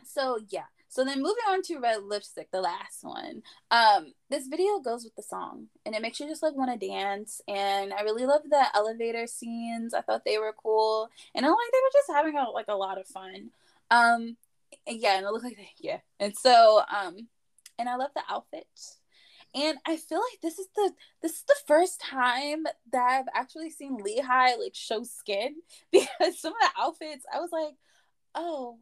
So 0.05 0.39
yeah, 0.49 0.65
so 0.89 1.05
then 1.05 1.23
moving 1.23 1.45
on 1.49 1.63
to 1.63 1.79
Red 1.79 2.03
Lipstick, 2.03 2.51
the 2.51 2.63
last 2.63 3.03
one. 3.03 3.43
Um, 3.71 4.15
this 4.31 4.47
video 4.47 4.81
goes 4.81 5.05
with 5.05 5.15
the 5.17 5.23
song 5.23 5.67
and 5.85 5.95
it 5.95 6.03
makes 6.03 6.19
you 6.19 6.27
just 6.27 6.43
like 6.43 6.55
want 6.55 6.81
to 6.81 6.89
dance. 6.89 7.41
And 7.47 7.93
I 7.93 8.03
really 8.03 8.25
love 8.25 8.43
the 8.49 8.65
elevator 8.75 9.27
scenes. 9.27 9.93
I 9.93 10.01
thought 10.01 10.25
they 10.25 10.39
were 10.39 10.55
cool. 10.57 11.11
And 11.35 11.45
I 11.45 11.49
like 11.51 11.59
they 11.73 11.79
were 11.79 11.93
just 11.93 12.11
having 12.11 12.37
a, 12.37 12.51
like 12.51 12.69
a 12.69 12.75
lot 12.75 12.99
of 12.99 13.07
fun. 13.07 13.51
Um, 13.91 14.37
yeah, 14.87 15.19
and 15.19 15.27
it 15.27 15.31
looked 15.31 15.45
like 15.45 15.59
yeah. 15.79 15.99
And 16.19 16.37
so 16.37 16.83
um, 16.95 17.29
and 17.79 17.89
I 17.89 17.97
love 17.97 18.11
the 18.15 18.23
outfits. 18.29 18.99
And 19.55 19.79
I 19.87 19.97
feel 19.97 20.19
like 20.19 20.41
this 20.43 20.59
is 20.59 20.69
the 20.75 20.93
this 21.23 21.33
is 21.33 21.45
the 21.47 21.57
first 21.67 22.01
time 22.01 22.65
that 22.93 23.03
I've 23.03 23.29
actually 23.35 23.71
seen 23.71 23.97
Lee 23.97 24.23
Hi 24.25 24.57
like 24.57 24.75
show 24.75 25.03
skin 25.05 25.57
because 25.93 26.39
some 26.39 26.53
of 26.53 26.61
the 26.61 26.81
outfits 26.81 27.25
I 27.33 27.41
was 27.41 27.51
like, 27.53 27.75
oh, 28.35 28.79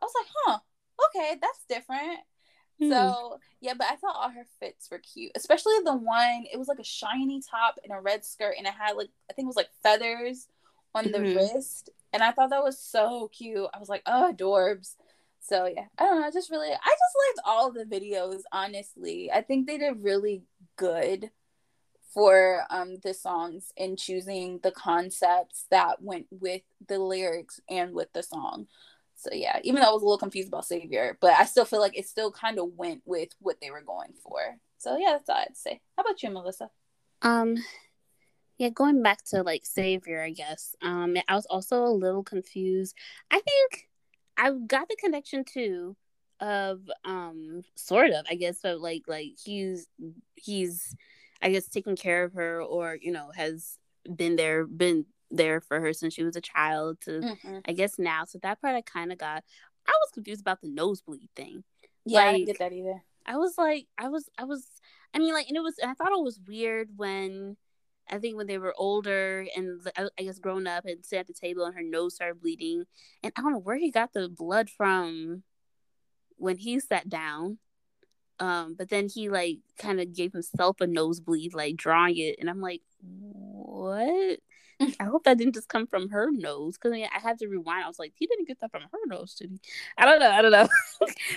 I 0.00 0.04
was 0.04 0.12
like, 0.18 0.32
huh, 0.44 0.58
okay, 1.06 1.36
that's 1.40 1.64
different. 1.68 2.18
Hmm. 2.80 2.90
So 2.90 3.38
yeah, 3.60 3.74
but 3.76 3.86
I 3.90 3.96
thought 3.96 4.16
all 4.16 4.30
her 4.30 4.46
fits 4.60 4.88
were 4.90 4.98
cute, 4.98 5.32
especially 5.34 5.74
the 5.84 5.96
one. 5.96 6.44
It 6.52 6.58
was 6.58 6.68
like 6.68 6.78
a 6.78 6.84
shiny 6.84 7.40
top 7.40 7.76
and 7.82 7.92
a 7.92 8.00
red 8.00 8.24
skirt, 8.24 8.54
and 8.58 8.66
it 8.66 8.74
had 8.74 8.96
like 8.96 9.08
I 9.30 9.32
think 9.32 9.46
it 9.46 9.48
was 9.48 9.56
like 9.56 9.70
feathers 9.82 10.46
on 10.94 11.04
the 11.04 11.18
mm-hmm. 11.18 11.36
wrist, 11.36 11.90
and 12.12 12.22
I 12.22 12.32
thought 12.32 12.50
that 12.50 12.62
was 12.62 12.80
so 12.80 13.28
cute. 13.28 13.68
I 13.72 13.78
was 13.78 13.88
like, 13.88 14.02
oh, 14.06 14.32
adorbs. 14.34 14.94
So 15.40 15.66
yeah, 15.66 15.86
I 15.98 16.04
don't 16.04 16.20
know. 16.20 16.26
I 16.26 16.30
just 16.30 16.50
really, 16.50 16.68
I 16.68 16.72
just 16.72 16.82
liked 16.82 17.40
all 17.46 17.72
the 17.72 17.84
videos. 17.84 18.40
Honestly, 18.52 19.30
I 19.32 19.42
think 19.42 19.66
they 19.66 19.78
did 19.78 20.02
really 20.02 20.42
good 20.76 21.30
for 22.12 22.62
um 22.70 22.96
the 23.02 23.12
songs 23.12 23.72
and 23.76 23.98
choosing 23.98 24.58
the 24.62 24.70
concepts 24.70 25.66
that 25.70 26.00
went 26.00 26.26
with 26.30 26.62
the 26.88 26.98
lyrics 26.98 27.60
and 27.68 27.94
with 27.94 28.12
the 28.12 28.22
song. 28.22 28.66
So 29.16 29.30
yeah, 29.32 29.58
even 29.64 29.80
though 29.80 29.88
I 29.88 29.92
was 29.92 30.02
a 30.02 30.04
little 30.04 30.18
confused 30.18 30.48
about 30.48 30.66
Savior, 30.66 31.16
but 31.20 31.32
I 31.32 31.44
still 31.44 31.64
feel 31.64 31.80
like 31.80 31.98
it 31.98 32.06
still 32.06 32.30
kind 32.30 32.58
of 32.58 32.68
went 32.76 33.02
with 33.04 33.30
what 33.40 33.60
they 33.60 33.70
were 33.70 33.82
going 33.82 34.12
for. 34.22 34.40
So 34.78 34.96
yeah, 34.98 35.12
that's 35.12 35.28
all 35.28 35.36
I'd 35.36 35.56
say. 35.56 35.80
How 35.96 36.02
about 36.02 36.22
you, 36.22 36.30
Melissa? 36.30 36.70
Um, 37.22 37.56
yeah, 38.58 38.68
going 38.68 39.02
back 39.02 39.24
to 39.26 39.42
like 39.42 39.64
Savior, 39.64 40.22
I 40.22 40.30
guess. 40.30 40.76
Um, 40.82 41.16
I 41.28 41.34
was 41.34 41.46
also 41.46 41.84
a 41.84 41.88
little 41.88 42.22
confused. 42.22 42.94
I 43.30 43.40
think 43.40 43.88
I 44.36 44.50
got 44.52 44.88
the 44.88 44.96
connection 44.96 45.44
too 45.44 45.96
of 46.40 46.80
um 47.04 47.62
sort 47.76 48.10
of 48.10 48.26
i 48.30 48.34
guess 48.34 48.58
but 48.62 48.80
like 48.80 49.02
like 49.08 49.32
he's 49.42 49.88
he's 50.34 50.94
i 51.40 51.50
guess 51.50 51.68
taking 51.68 51.96
care 51.96 52.24
of 52.24 52.34
her 52.34 52.60
or 52.62 52.98
you 53.00 53.10
know 53.10 53.30
has 53.34 53.78
been 54.14 54.36
there 54.36 54.66
been 54.66 55.06
there 55.30 55.60
for 55.60 55.80
her 55.80 55.92
since 55.92 56.14
she 56.14 56.24
was 56.24 56.36
a 56.36 56.40
child 56.40 57.00
to 57.02 57.10
mm-hmm. 57.20 57.58
I 57.66 57.72
guess 57.72 57.98
now. 57.98 58.24
So 58.24 58.38
that 58.42 58.60
part 58.60 58.74
I 58.74 58.82
kind 58.82 59.12
of 59.12 59.18
got. 59.18 59.44
I 59.86 59.92
was 59.92 60.10
confused 60.12 60.40
about 60.40 60.60
the 60.60 60.68
nosebleed 60.68 61.30
thing. 61.36 61.62
Yeah, 62.04 62.20
like, 62.20 62.28
I 62.28 62.32
didn't 62.32 62.46
get 62.46 62.58
that 62.58 62.72
either. 62.72 63.02
I 63.24 63.36
was 63.36 63.54
like, 63.58 63.86
I 63.98 64.08
was, 64.08 64.28
I 64.38 64.44
was, 64.44 64.66
I 65.14 65.18
mean, 65.18 65.32
like, 65.32 65.48
and 65.48 65.56
it 65.56 65.62
was, 65.62 65.74
I 65.82 65.94
thought 65.94 66.12
it 66.12 66.22
was 66.22 66.40
weird 66.46 66.90
when, 66.96 67.56
I 68.08 68.18
think 68.18 68.36
when 68.36 68.46
they 68.46 68.58
were 68.58 68.74
older 68.76 69.46
and 69.56 69.80
I 69.96 70.22
guess 70.22 70.38
grown 70.38 70.68
up 70.68 70.84
and 70.84 71.04
sat 71.04 71.20
at 71.20 71.26
the 71.26 71.32
table 71.32 71.64
and 71.64 71.74
her 71.74 71.82
nose 71.82 72.14
started 72.14 72.40
bleeding, 72.40 72.84
and 73.22 73.32
I 73.36 73.42
don't 73.42 73.52
know 73.52 73.58
where 73.58 73.76
he 73.76 73.90
got 73.90 74.12
the 74.12 74.28
blood 74.28 74.70
from 74.70 75.42
when 76.36 76.56
he 76.56 76.78
sat 76.78 77.08
down. 77.08 77.58
Um, 78.38 78.76
but 78.78 78.90
then 78.90 79.08
he 79.08 79.28
like 79.28 79.58
kind 79.78 80.00
of 80.00 80.14
gave 80.14 80.32
himself 80.32 80.80
a 80.80 80.86
nosebleed, 80.86 81.54
like 81.54 81.76
drawing 81.76 82.18
it, 82.18 82.36
and 82.38 82.48
I'm 82.48 82.60
like, 82.60 82.82
what? 83.00 84.38
I 85.00 85.04
hope 85.04 85.24
that 85.24 85.38
didn't 85.38 85.54
just 85.54 85.68
come 85.68 85.86
from 85.86 86.10
her 86.10 86.30
nose 86.30 86.76
because 86.76 86.92
I, 86.92 86.96
mean, 86.96 87.08
I 87.14 87.18
had 87.18 87.38
to 87.38 87.48
rewind. 87.48 87.84
I 87.84 87.88
was 87.88 87.98
like, 87.98 88.12
he 88.14 88.26
didn't 88.26 88.46
get 88.46 88.60
that 88.60 88.70
from 88.70 88.82
her 88.82 88.98
nose, 89.06 89.34
did 89.34 89.50
he? 89.50 89.60
I 89.96 90.04
don't 90.04 90.20
know. 90.20 90.30
I 90.30 90.42
don't 90.42 90.52
know. 90.52 90.68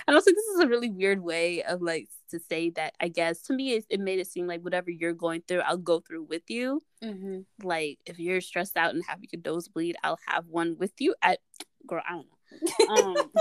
I 0.08 0.12
don't 0.12 0.22
think 0.22 0.36
this 0.36 0.56
is 0.56 0.60
a 0.60 0.68
really 0.68 0.90
weird 0.90 1.22
way 1.22 1.62
of 1.62 1.80
like 1.80 2.08
to 2.30 2.40
say 2.50 2.70
that. 2.70 2.94
I 3.00 3.08
guess 3.08 3.42
to 3.42 3.54
me, 3.54 3.72
it, 3.72 3.86
it 3.88 4.00
made 4.00 4.18
it 4.18 4.26
seem 4.26 4.46
like 4.46 4.62
whatever 4.62 4.90
you're 4.90 5.14
going 5.14 5.42
through, 5.46 5.60
I'll 5.60 5.78
go 5.78 6.00
through 6.00 6.24
with 6.24 6.42
you. 6.48 6.80
Mm-hmm. 7.02 7.66
Like 7.66 7.98
if 8.04 8.18
you're 8.18 8.42
stressed 8.42 8.76
out 8.76 8.94
and 8.94 9.04
having 9.06 9.28
a 9.32 9.36
nosebleed, 9.48 9.96
I'll 10.02 10.18
have 10.26 10.46
one 10.46 10.76
with 10.78 10.92
you. 10.98 11.14
At 11.22 11.38
girl, 11.86 12.02
I 12.06 12.12
don't 12.12 12.26
know. 12.28 13.20
Um, 13.20 13.30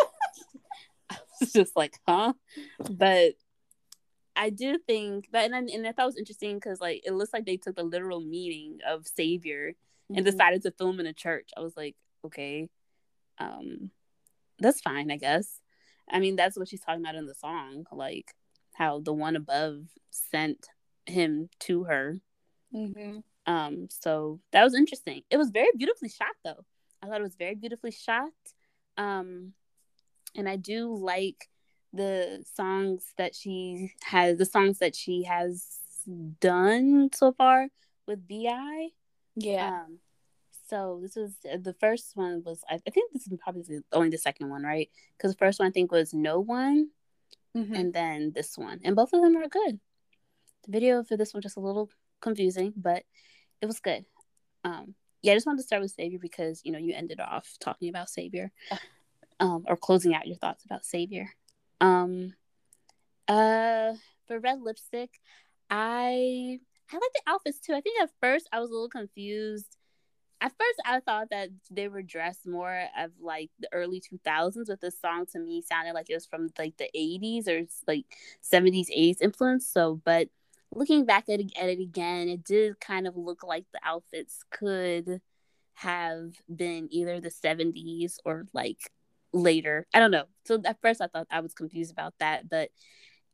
I 1.09 1.17
was 1.41 1.51
just 1.51 1.75
like, 1.75 1.95
huh? 2.07 2.33
But 2.89 3.33
I 4.35 4.49
do 4.49 4.77
think 4.77 5.27
that, 5.33 5.51
and, 5.51 5.69
and 5.69 5.85
I 5.85 5.91
thought 5.91 6.03
it 6.03 6.05
was 6.05 6.17
interesting 6.17 6.55
because 6.55 6.79
like 6.79 7.01
it 7.05 7.13
looks 7.13 7.33
like 7.33 7.45
they 7.45 7.57
took 7.57 7.75
the 7.75 7.83
literal 7.83 8.21
meaning 8.21 8.77
of 8.87 9.05
savior 9.05 9.73
and 10.09 10.17
mm-hmm. 10.17 10.25
decided 10.25 10.63
to 10.63 10.71
film 10.71 10.99
in 10.99 11.05
a 11.05 11.13
church. 11.13 11.49
I 11.55 11.61
was 11.61 11.75
like, 11.77 11.95
okay, 12.25 12.69
um, 13.37 13.91
that's 14.59 14.81
fine, 14.81 15.11
I 15.11 15.17
guess. 15.17 15.59
I 16.09 16.19
mean, 16.19 16.35
that's 16.35 16.57
what 16.57 16.67
she's 16.67 16.81
talking 16.81 17.01
about 17.01 17.15
in 17.15 17.27
the 17.27 17.35
song, 17.35 17.85
like 17.91 18.33
how 18.73 18.99
the 18.99 19.13
one 19.13 19.35
above 19.35 19.83
sent 20.09 20.67
him 21.05 21.49
to 21.61 21.83
her. 21.83 22.19
Mm-hmm. 22.73 23.19
Um, 23.45 23.87
so 23.89 24.39
that 24.51 24.63
was 24.63 24.75
interesting. 24.75 25.23
It 25.29 25.37
was 25.37 25.49
very 25.49 25.69
beautifully 25.77 26.09
shot, 26.09 26.35
though. 26.43 26.65
I 27.01 27.07
thought 27.07 27.19
it 27.19 27.23
was 27.23 27.35
very 27.35 27.55
beautifully 27.55 27.91
shot. 27.91 28.31
Um, 28.97 29.53
and 30.35 30.47
I 30.47 30.55
do 30.55 30.95
like 30.95 31.49
the 31.93 32.43
songs 32.55 33.05
that 33.17 33.33
she 33.35 33.93
has, 34.03 34.37
the 34.37 34.45
songs 34.45 34.79
that 34.79 34.95
she 34.95 35.23
has 35.23 35.79
done 36.39 37.09
so 37.13 37.31
far 37.31 37.69
with 38.07 38.27
B.I. 38.27 38.89
Yeah. 39.39 39.83
Um, 39.85 39.99
so 40.69 40.99
this 41.01 41.15
was 41.15 41.33
uh, 41.51 41.57
the 41.59 41.73
first 41.73 42.15
one 42.15 42.43
was 42.45 42.63
I, 42.69 42.75
I 42.75 42.89
think 42.91 43.11
this 43.11 43.27
is 43.27 43.33
probably 43.41 43.79
only 43.91 44.09
the 44.09 44.17
second 44.17 44.49
one, 44.49 44.63
right? 44.63 44.89
Because 45.17 45.31
the 45.31 45.37
first 45.37 45.59
one 45.59 45.67
I 45.67 45.71
think 45.71 45.91
was 45.91 46.13
No 46.13 46.39
One, 46.39 46.89
mm-hmm. 47.57 47.73
and 47.73 47.93
then 47.93 48.31
this 48.33 48.57
one, 48.57 48.79
and 48.83 48.95
both 48.95 49.13
of 49.13 49.21
them 49.21 49.35
are 49.35 49.47
good. 49.47 49.79
The 50.65 50.71
video 50.71 51.03
for 51.03 51.17
this 51.17 51.33
one 51.33 51.41
just 51.41 51.57
a 51.57 51.61
little 51.61 51.89
confusing, 52.21 52.73
but 52.75 53.03
it 53.61 53.65
was 53.65 53.79
good. 53.79 54.05
Um, 54.63 54.93
yeah, 55.21 55.31
I 55.31 55.35
just 55.35 55.47
wanted 55.47 55.61
to 55.61 55.67
start 55.67 55.81
with 55.81 55.91
Savior 55.91 56.19
because 56.19 56.61
you 56.63 56.71
know 56.71 56.79
you 56.79 56.93
ended 56.93 57.19
off 57.19 57.57
talking 57.59 57.89
about 57.89 58.09
Savior, 58.09 58.51
um, 59.39 59.65
or 59.67 59.75
closing 59.75 60.13
out 60.13 60.27
your 60.27 60.37
thoughts 60.37 60.65
about 60.65 60.85
Savior. 60.85 61.31
Um, 61.81 62.35
uh, 63.27 63.93
for 64.27 64.39
Red 64.39 64.61
Lipstick, 64.61 65.19
I 65.69 66.59
I 66.91 66.95
like 66.95 67.11
the 67.13 67.31
outfits 67.31 67.59
too. 67.59 67.73
I 67.73 67.81
think 67.81 68.01
at 68.01 68.09
first 68.21 68.47
I 68.51 68.59
was 68.59 68.69
a 68.69 68.73
little 68.73 68.89
confused. 68.89 69.77
At 70.41 70.51
first, 70.51 70.81
I 70.85 71.01
thought 71.01 71.29
that 71.31 71.49
they 71.69 71.89
were 71.89 72.01
dressed 72.01 72.47
more 72.47 72.85
of 72.97 73.11
like 73.19 73.51
the 73.59 73.69
early 73.73 73.99
2000s, 74.01 74.69
but 74.69 74.81
this 74.81 74.99
song 74.99 75.25
to 75.33 75.39
me 75.39 75.61
sounded 75.61 75.93
like 75.93 76.09
it 76.09 76.15
was 76.15 76.25
from 76.25 76.49
like 76.57 76.77
the 76.77 76.89
80s 76.95 77.47
or 77.47 77.63
like 77.87 78.05
70s, 78.41 78.89
80s 78.89 79.21
influence. 79.21 79.67
So, 79.67 80.01
but 80.05 80.29
looking 80.73 81.05
back 81.05 81.29
at 81.29 81.41
at 81.41 81.69
it 81.69 81.79
again, 81.79 82.29
it 82.29 82.43
did 82.45 82.79
kind 82.79 83.07
of 83.07 83.17
look 83.17 83.43
like 83.43 83.65
the 83.73 83.81
outfits 83.83 84.41
could 84.49 85.21
have 85.75 86.33
been 86.53 86.87
either 86.91 87.19
the 87.19 87.31
70s 87.31 88.19
or 88.25 88.45
like 88.53 88.91
later. 89.33 89.87
I 89.93 89.99
don't 89.99 90.11
know. 90.11 90.25
So 90.45 90.61
at 90.65 90.81
first 90.81 91.01
I 91.01 91.07
thought 91.07 91.27
I 91.31 91.41
was 91.41 91.53
confused 91.53 91.91
about 91.91 92.13
that, 92.19 92.49
but 92.49 92.69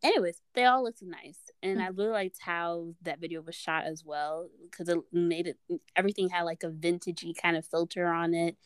anyways, 0.05 0.41
they 0.53 0.65
all 0.65 0.83
looked 0.83 1.01
nice, 1.01 1.39
and 1.61 1.81
I 1.81 1.87
really 1.87 2.11
liked 2.11 2.39
how 2.39 2.93
that 3.01 3.19
video 3.19 3.41
was 3.41 3.55
shot 3.55 3.85
as 3.85 4.03
well 4.05 4.49
because 4.69 4.89
it 4.89 4.97
made 5.11 5.47
it 5.47 5.57
everything 5.95 6.29
had 6.29 6.43
like 6.43 6.63
a 6.63 6.69
vintagey 6.69 7.35
kind 7.35 7.57
of 7.57 7.65
filter 7.65 8.07
on 8.07 8.33
it. 8.33 8.57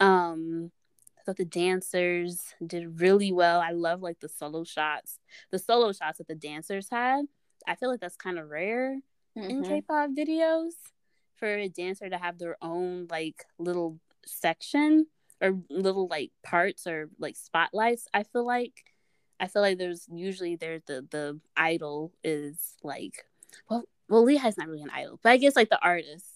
Um, 0.00 0.70
I 1.18 1.22
thought 1.24 1.36
the 1.36 1.44
dancers 1.44 2.54
did 2.64 3.00
really 3.00 3.32
well. 3.32 3.60
I 3.60 3.70
love 3.70 4.02
like 4.02 4.20
the 4.20 4.28
solo 4.28 4.64
shots, 4.64 5.18
the 5.50 5.58
solo 5.58 5.92
shots 5.92 6.18
that 6.18 6.28
the 6.28 6.34
dancers 6.34 6.88
had. 6.90 7.24
I 7.66 7.76
feel 7.76 7.90
like 7.90 8.00
that's 8.00 8.16
kind 8.16 8.38
of 8.38 8.50
rare 8.50 9.00
mm-hmm. 9.36 9.50
in 9.50 9.62
K-pop 9.64 10.10
videos. 10.10 10.72
for 11.34 11.48
a 11.48 11.68
dancer 11.68 12.08
to 12.08 12.18
have 12.18 12.38
their 12.38 12.56
own 12.62 13.06
like 13.10 13.44
little 13.58 13.98
section 14.26 15.06
or 15.40 15.58
little 15.68 16.06
like 16.08 16.30
parts 16.42 16.86
or 16.86 17.10
like 17.18 17.36
spotlights. 17.36 18.06
I 18.14 18.22
feel 18.22 18.46
like 18.46 18.84
I 19.40 19.48
feel 19.48 19.62
like 19.62 19.78
there's 19.78 20.06
usually 20.12 20.56
there's 20.56 20.82
the 20.86 21.06
the 21.10 21.40
idol 21.56 22.12
is 22.22 22.74
like 22.82 23.24
well 23.68 23.84
well 24.08 24.24
Lee 24.24 24.36
Hi's 24.36 24.56
not 24.56 24.68
really 24.68 24.82
an 24.82 24.90
idol, 24.90 25.18
but 25.22 25.30
I 25.30 25.36
guess 25.36 25.56
like 25.56 25.70
the 25.70 25.82
artist 25.82 26.26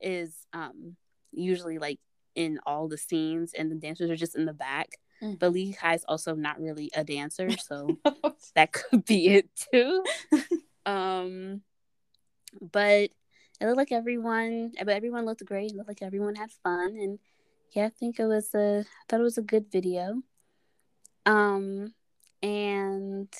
is 0.00 0.34
um 0.52 0.96
usually 1.32 1.78
like 1.78 1.98
in 2.34 2.60
all 2.66 2.88
the 2.88 2.98
scenes 2.98 3.52
and 3.56 3.70
the 3.70 3.76
dancers 3.76 4.10
are 4.10 4.16
just 4.16 4.36
in 4.36 4.44
the 4.44 4.52
back. 4.52 4.90
Mm. 5.22 5.38
But 5.38 5.52
Lee 5.52 5.76
Hi's 5.80 6.04
also 6.04 6.34
not 6.34 6.60
really 6.60 6.90
a 6.94 7.04
dancer, 7.04 7.50
so 7.56 7.98
that 8.54 8.72
could 8.72 9.04
be 9.04 9.28
it 9.28 9.48
too. 9.72 10.04
um 10.86 11.62
but 12.60 13.10
it 13.60 13.66
looked 13.66 13.76
like 13.76 13.92
everyone 13.92 14.72
but 14.78 14.88
everyone 14.88 15.24
looked 15.24 15.44
great. 15.44 15.70
It 15.70 15.76
looked 15.76 15.88
like 15.88 16.02
everyone 16.02 16.34
had 16.34 16.50
fun 16.64 16.96
and 16.96 17.18
yeah, 17.72 17.86
I 17.86 17.90
think 17.90 18.18
it 18.18 18.26
was 18.26 18.54
a 18.54 18.80
I 18.80 19.02
thought 19.08 19.20
it 19.20 19.24
was 19.24 19.38
a 19.38 19.42
good 19.42 19.70
video. 19.70 20.22
Um 21.26 21.92
and 22.42 23.32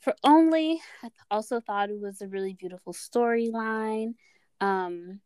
for 0.00 0.14
only 0.24 0.80
i 1.02 1.08
also 1.30 1.60
thought 1.60 1.90
it 1.90 2.00
was 2.00 2.20
a 2.20 2.28
really 2.28 2.54
beautiful 2.54 2.92
storyline. 2.92 4.14
Um 4.60 5.20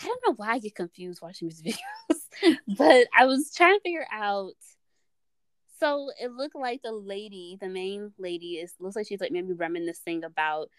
i 0.00 0.06
don't 0.06 0.22
know 0.26 0.34
why 0.36 0.52
i 0.52 0.58
get 0.58 0.74
confused 0.74 1.20
watching 1.22 1.48
these 1.48 1.62
videos 2.42 2.56
but 2.66 3.06
i 3.16 3.26
was 3.26 3.52
trying 3.54 3.76
to 3.76 3.82
figure 3.82 4.06
out 4.12 4.52
so 5.78 6.10
it 6.20 6.30
looked 6.32 6.54
like 6.54 6.82
the 6.82 6.92
lady 6.92 7.56
the 7.60 7.68
main 7.68 8.12
lady 8.18 8.54
is 8.54 8.74
looks 8.78 8.96
like 8.96 9.06
she's 9.06 9.20
like 9.20 9.32
maybe 9.32 9.52
reminiscing 9.52 10.24
about 10.24 10.70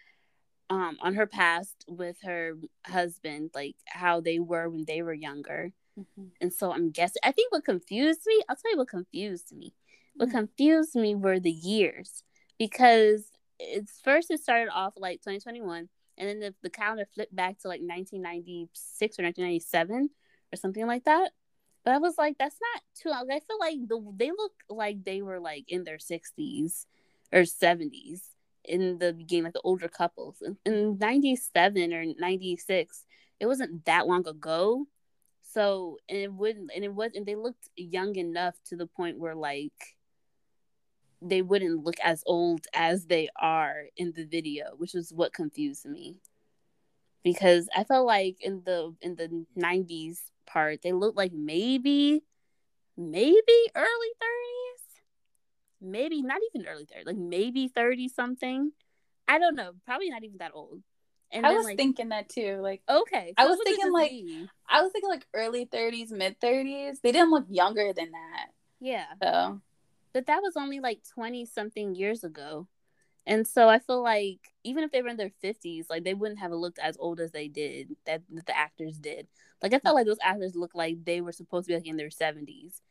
um 0.70 0.98
on 1.02 1.16
her 1.16 1.28
past 1.28 1.86
with 1.88 2.18
her 2.24 2.54
husband 2.86 3.52
like 3.54 3.76
how 3.88 4.22
they 4.22 4.40
were 4.40 4.70
when 4.70 4.86
they 4.86 5.02
were 5.02 5.14
younger. 5.14 5.72
Mm-hmm. 6.00 6.28
and 6.40 6.54
so 6.54 6.72
i'm 6.72 6.90
guessing 6.90 7.20
i 7.22 7.34
think 7.34 7.52
what 7.52 7.66
confused 7.66 8.22
me 8.26 8.42
i'll 8.48 8.56
tell 8.56 8.72
you 8.72 8.78
what 8.78 8.88
confused 8.88 9.52
me 9.54 9.74
what 10.16 10.30
mm. 10.30 10.32
confused 10.32 10.96
me 10.96 11.16
were 11.16 11.40
the 11.40 11.52
years 11.52 12.24
because 12.58 13.32
it's 13.60 14.00
first 14.04 14.32
it 14.32 14.42
started 14.42 14.70
off 14.74 14.94
like 14.98 15.22
2021 15.22 15.88
and 16.18 16.30
then 16.30 16.40
the, 16.40 16.54
the 16.62 16.70
calendar 16.70 17.06
flipped 17.14 17.36
back 17.36 17.60
to 17.60 17.68
like 17.68 17.82
1996 17.82 19.20
or 19.20 19.24
1997 19.24 20.10
or 20.54 20.56
something 20.56 20.86
like 20.86 21.06
that. 21.06 21.32
But 21.84 21.96
i 21.96 21.98
was 21.98 22.16
like 22.18 22.38
that's 22.38 22.58
not 22.62 22.84
too 22.96 23.10
long. 23.10 23.26
I 23.32 23.40
feel 23.40 23.60
like 23.60 23.88
the 23.88 24.14
they 24.16 24.30
look 24.30 24.54
like 24.70 25.04
they 25.04 25.22
were 25.22 25.40
like 25.40 25.66
in 25.68 25.84
their 25.84 25.98
60s 25.98 26.86
or 27.34 27.42
70s 27.42 28.22
in 28.64 29.00
the 29.00 29.14
beginning 29.14 29.46
like 29.46 29.54
the 29.54 29.62
older 29.62 29.88
couples. 29.88 30.44
In, 30.44 30.58
in 30.66 30.98
97 31.00 31.94
or 31.94 32.06
96 32.20 33.06
it 33.40 33.48
wasn't 33.48 33.84
that 33.86 34.08
long 34.08 34.28
ago. 34.28 34.86
So 35.42 35.98
and 36.08 36.20
it 36.20 36.32
wouldn't 36.32 36.70
and 36.76 36.84
it 36.84 36.94
was 36.94 37.14
and 37.16 37.26
they 37.26 37.36
looked 37.36 37.68
young 37.76 38.16
enough 38.16 38.54
to 38.66 38.76
the 38.76 38.86
point 38.86 39.18
where 39.18 39.36
like 39.36 39.74
they 41.22 41.42
wouldn't 41.42 41.84
look 41.84 42.00
as 42.04 42.24
old 42.26 42.66
as 42.74 43.06
they 43.06 43.30
are 43.40 43.84
in 43.96 44.14
the 44.14 44.26
video, 44.26 44.72
which 44.78 44.94
was 44.94 45.14
what 45.14 45.34
confused 45.34 45.86
me. 45.86 46.20
Because 47.24 47.70
I 47.76 47.84
felt 47.84 48.08
like 48.08 48.38
in 48.42 48.64
the 48.66 48.96
in 49.02 49.16
the 49.16 49.46
90s 49.56 50.32
part, 50.48 50.82
they 50.82 50.92
looked 50.92 51.18
like 51.18 51.34
maybe 51.34 52.24
maybe 52.98 53.60
early 53.76 54.12
30s. 54.20 55.02
Maybe 55.80 56.22
not 56.22 56.40
even 56.54 56.68
early 56.68 56.86
30s, 56.86 57.06
like 57.06 57.18
maybe 57.18 57.68
30 57.68 58.08
something. 58.08 58.72
I 59.28 59.38
don't 59.40 59.56
know, 59.56 59.74
probably 59.86 60.10
not 60.10 60.24
even 60.24 60.38
that 60.40 60.52
old. 60.54 60.82
And 61.32 61.46
I 61.46 61.50
then, 61.50 61.58
was 61.58 61.66
like, 61.66 61.78
thinking 61.78 62.10
that 62.10 62.28
too. 62.28 62.58
Like, 62.62 62.82
okay, 62.90 63.34
I 63.38 63.46
was 63.46 63.60
thinking 63.64 63.92
like, 63.92 64.10
be? 64.10 64.48
I 64.68 64.82
was 64.82 64.92
thinking 64.92 65.10
like 65.10 65.26
early 65.34 65.66
30s, 65.66 66.12
mid 66.12 66.40
30s. 66.42 67.00
They 67.02 67.12
didn't 67.12 67.32
look 67.32 67.46
younger 67.50 67.94
than 67.94 68.12
that. 68.12 68.48
Yeah. 68.80 69.06
So 69.22 69.62
but 70.14 70.28
that 70.28 70.42
was 70.42 70.58
only 70.58 70.80
like 70.80 71.02
20 71.14 71.46
something 71.46 71.96
years 71.96 72.24
ago. 72.24 72.68
And 73.26 73.48
so 73.48 73.70
I 73.70 73.80
feel 73.80 74.02
like 74.02 74.40
even 74.64 74.84
if 74.84 74.92
they 74.92 75.02
were 75.02 75.10
in 75.10 75.18
their 75.18 75.32
50s, 75.44 75.86
like 75.90 76.04
they 76.04 76.16
wouldn't 76.16 76.40
have 76.40 76.52
looked 76.52 76.80
as 76.80 76.98
old 77.00 77.20
as 77.20 77.32
they 77.32 77.48
did, 77.48 77.96
that, 78.06 78.24
that 78.32 78.46
the 78.48 78.58
actors 78.58 78.98
did. 78.98 79.28
Like 79.62 79.74
I 79.74 79.80
felt 79.80 79.96
like 79.96 80.08
those 80.08 80.18
actors 80.24 80.56
looked 80.56 80.76
like 80.76 81.06
they 81.06 81.22
were 81.22 81.32
supposed 81.32 81.68
to 81.68 81.72
be 81.72 81.76
like 81.76 81.88
in 81.88 81.98
their 81.98 82.10
70s. 82.10 82.82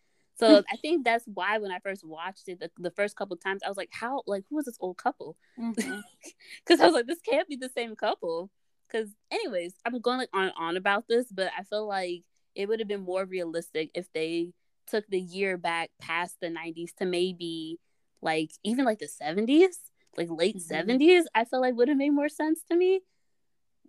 So 0.40 0.62
I 0.72 0.76
think 0.76 1.04
that's 1.04 1.26
why 1.26 1.58
when 1.58 1.70
I 1.70 1.80
first 1.80 2.02
watched 2.02 2.48
it, 2.48 2.60
the, 2.60 2.70
the 2.78 2.90
first 2.90 3.14
couple 3.14 3.36
times, 3.36 3.60
I 3.62 3.68
was 3.68 3.76
like, 3.76 3.90
how, 3.92 4.22
like, 4.26 4.44
who 4.48 4.58
is 4.58 4.64
this 4.64 4.78
old 4.80 4.96
couple? 4.96 5.36
Because 5.54 5.84
mm-hmm. 5.84 6.80
I 6.82 6.86
was 6.86 6.94
like, 6.94 7.06
this 7.06 7.20
can't 7.20 7.46
be 7.46 7.56
the 7.56 7.68
same 7.76 7.94
couple. 7.94 8.50
Because, 8.88 9.10
anyways, 9.30 9.74
I'm 9.84 10.00
going 10.00 10.16
like 10.16 10.30
on 10.32 10.44
and 10.44 10.52
on 10.58 10.76
about 10.78 11.06
this, 11.08 11.26
but 11.30 11.50
I 11.58 11.64
feel 11.64 11.86
like 11.86 12.24
it 12.54 12.68
would 12.68 12.80
have 12.80 12.88
been 12.88 13.02
more 13.02 13.26
realistic 13.26 13.90
if 13.94 14.10
they 14.14 14.52
took 14.90 15.06
the 15.08 15.20
year 15.20 15.56
back 15.56 15.90
past 16.00 16.36
the 16.40 16.48
90s 16.48 16.94
to 16.98 17.06
maybe 17.06 17.78
like 18.22 18.50
even 18.64 18.84
like 18.84 18.98
the 18.98 19.08
70s, 19.08 19.76
like 20.16 20.28
late 20.30 20.56
mm-hmm. 20.56 20.90
70s, 20.90 21.22
I 21.34 21.44
feel 21.44 21.60
like 21.60 21.74
would 21.74 21.88
have 21.88 21.96
made 21.96 22.10
more 22.10 22.28
sense 22.28 22.60
to 22.70 22.76
me. 22.76 23.00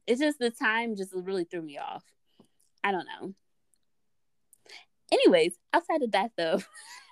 It's 0.07 0.19
just 0.19 0.39
the 0.39 0.49
time 0.49 0.95
just 0.95 1.13
really 1.13 1.43
threw 1.43 1.61
me 1.61 1.77
off. 1.77 2.03
I 2.83 2.91
don't 2.91 3.05
know. 3.05 3.33
Anyways, 5.11 5.53
outside 5.73 6.03
of 6.03 6.11
that 6.11 6.31
though, 6.37 6.61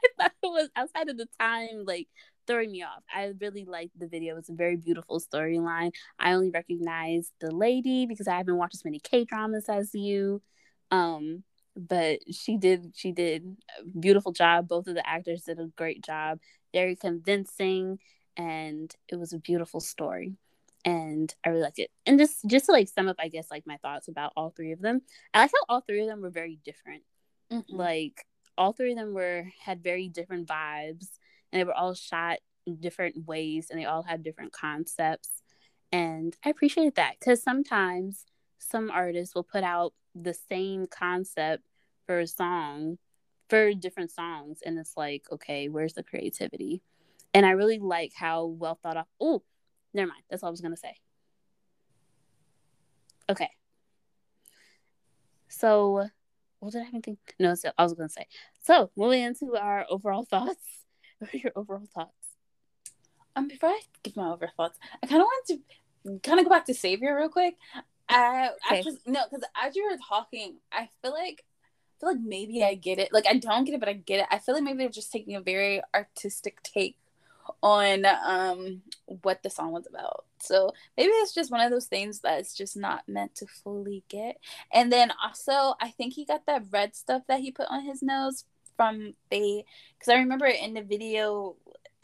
it 0.19 0.31
was 0.43 0.69
outside 0.75 1.09
of 1.09 1.17
the 1.17 1.27
time 1.39 1.83
like 1.85 2.07
throwing 2.47 2.71
me 2.71 2.83
off. 2.83 3.03
I 3.13 3.33
really 3.39 3.65
liked 3.65 3.99
the 3.99 4.07
video. 4.07 4.37
It's 4.37 4.49
a 4.49 4.53
very 4.53 4.77
beautiful 4.77 5.19
storyline. 5.19 5.91
I 6.17 6.33
only 6.33 6.49
recognize 6.49 7.31
the 7.41 7.51
lady 7.51 8.05
because 8.05 8.27
I 8.27 8.37
haven't 8.37 8.57
watched 8.57 8.75
as 8.75 8.85
many 8.85 8.99
K 8.99 9.25
dramas 9.25 9.65
as 9.69 9.93
you. 9.93 10.41
Um, 10.89 11.43
but 11.87 12.19
she 12.33 12.57
did 12.57 12.93
she 12.95 13.11
did 13.11 13.57
a 13.79 13.99
beautiful 13.99 14.31
job. 14.31 14.67
Both 14.67 14.87
of 14.87 14.95
the 14.95 15.07
actors 15.07 15.43
did 15.43 15.59
a 15.59 15.67
great 15.77 16.03
job. 16.03 16.39
Very 16.73 16.95
convincing 16.95 17.99
and 18.37 18.93
it 19.07 19.17
was 19.17 19.33
a 19.33 19.39
beautiful 19.39 19.79
story. 19.79 20.35
And 20.85 21.33
i 21.45 21.49
really 21.49 21.61
liked 21.61 21.79
it. 21.79 21.91
And 22.05 22.19
just 22.19 22.47
just 22.47 22.65
to 22.65 22.71
like 22.71 22.89
sum 22.89 23.07
up 23.07 23.17
i 23.19 23.27
guess 23.27 23.47
like 23.51 23.65
my 23.65 23.77
thoughts 23.77 24.07
about 24.07 24.33
all 24.35 24.49
three 24.49 24.71
of 24.71 24.81
them 24.81 25.01
i 25.33 25.41
like 25.41 25.51
how 25.53 25.73
all 25.73 25.81
three 25.81 26.01
of 26.01 26.07
them 26.07 26.21
were 26.21 26.29
very 26.29 26.59
different. 26.63 27.03
Mm-hmm. 27.51 27.75
like 27.75 28.25
all 28.59 28.73
three 28.73 28.91
of 28.91 28.97
them 28.97 29.15
were 29.15 29.47
had 29.59 29.81
very 29.81 30.07
different 30.07 30.47
vibes 30.47 31.07
and 31.51 31.59
they 31.59 31.63
were 31.63 31.73
all 31.73 31.95
shot 31.95 32.37
in 32.67 32.75
different 32.75 33.25
ways 33.25 33.69
and 33.71 33.79
they 33.79 33.85
all 33.85 34.03
had 34.03 34.21
different 34.23 34.51
concepts. 34.51 35.29
And 35.91 36.35
i 36.45 36.49
appreciated 36.49 36.95
that 36.95 37.15
because 37.19 37.41
sometimes 37.41 38.25
some 38.59 38.91
artists 38.91 39.33
will 39.33 39.43
put 39.43 39.63
out 39.63 39.93
the 40.15 40.33
same 40.33 40.87
concept 40.87 41.63
for 42.09 42.21
a 42.21 42.25
song 42.25 42.97
for 43.49 43.71
different 43.71 44.09
songs 44.09 44.63
and 44.65 44.79
it's 44.79 44.97
like 44.97 45.25
okay 45.31 45.69
where's 45.69 45.93
the 45.93 46.01
creativity? 46.01 46.81
And 47.35 47.45
i 47.45 47.51
really 47.51 47.77
like 47.77 48.13
how 48.15 48.45
well 48.45 48.79
thought 48.81 48.97
of 48.97 49.05
oh 49.21 49.43
never 49.93 50.07
mind 50.07 50.23
that's 50.27 50.41
all 50.41 50.47
i 50.47 50.49
was 50.49 50.59
gonna 50.59 50.75
say. 50.75 50.95
Okay. 53.29 53.51
So 55.49 56.07
what 56.59 56.71
did 56.71 56.81
i 56.81 56.87
even 56.87 57.03
think? 57.03 57.19
No 57.39 57.53
so 57.53 57.69
i 57.77 57.83
was 57.83 57.93
gonna 57.93 58.09
say. 58.09 58.25
So 58.63 58.89
moving 58.97 59.21
into 59.21 59.55
our 59.55 59.85
overall 59.87 60.25
thoughts 60.31 60.65
what 61.19 61.31
are 61.31 61.37
your 61.37 61.51
overall 61.55 61.87
thoughts? 61.93 62.25
Um 63.35 63.47
before 63.47 63.69
i 63.69 63.81
give 64.01 64.15
my 64.15 64.31
overall 64.31 64.49
thoughts 64.57 64.79
i 65.03 65.05
kind 65.05 65.21
of 65.21 65.25
want 65.25 65.45
to 65.49 66.19
kind 66.23 66.39
of 66.39 66.45
go 66.45 66.49
back 66.49 66.65
to 66.65 66.73
savior 66.73 67.15
real 67.15 67.29
quick. 67.29 67.55
Uh, 68.09 68.49
okay. 68.65 68.79
After, 68.79 68.91
no, 69.05 69.21
because 69.29 69.45
as 69.55 69.75
you 69.75 69.87
were 69.87 69.97
talking, 70.07 70.57
I 70.71 70.89
feel 71.03 71.13
like 71.13 71.43
I 71.43 71.48
feel 71.99 72.09
like 72.09 72.21
maybe 72.21 72.63
I 72.63 72.75
get 72.75 72.99
it. 72.99 73.13
Like 73.13 73.27
I 73.27 73.37
don't 73.37 73.65
get 73.65 73.75
it, 73.75 73.79
but 73.79 73.89
I 73.89 73.93
get 73.93 74.21
it. 74.21 74.27
I 74.31 74.39
feel 74.39 74.55
like 74.55 74.63
maybe 74.63 74.79
they're 74.79 74.89
just 74.89 75.11
taking 75.11 75.35
a 75.35 75.41
very 75.41 75.81
artistic 75.93 76.61
take 76.63 76.97
on 77.61 78.05
um 78.05 78.81
what 79.05 79.43
the 79.43 79.49
song 79.49 79.71
was 79.71 79.87
about. 79.87 80.25
So 80.39 80.71
maybe 80.97 81.09
it's 81.09 81.33
just 81.33 81.51
one 81.51 81.61
of 81.61 81.71
those 81.71 81.87
things 81.87 82.19
that's 82.19 82.55
just 82.55 82.77
not 82.77 83.07
meant 83.07 83.35
to 83.35 83.47
fully 83.47 84.03
get. 84.09 84.37
And 84.71 84.91
then 84.91 85.11
also 85.23 85.75
I 85.81 85.89
think 85.89 86.13
he 86.13 86.25
got 86.25 86.45
that 86.45 86.65
red 86.71 86.95
stuff 86.95 87.23
that 87.27 87.41
he 87.41 87.51
put 87.51 87.67
on 87.69 87.83
his 87.83 88.01
nose 88.01 88.45
from 88.77 89.13
Faye. 89.29 89.65
Because 89.97 90.13
I 90.13 90.19
remember 90.19 90.45
in 90.45 90.73
the 90.73 90.83
video 90.83 91.55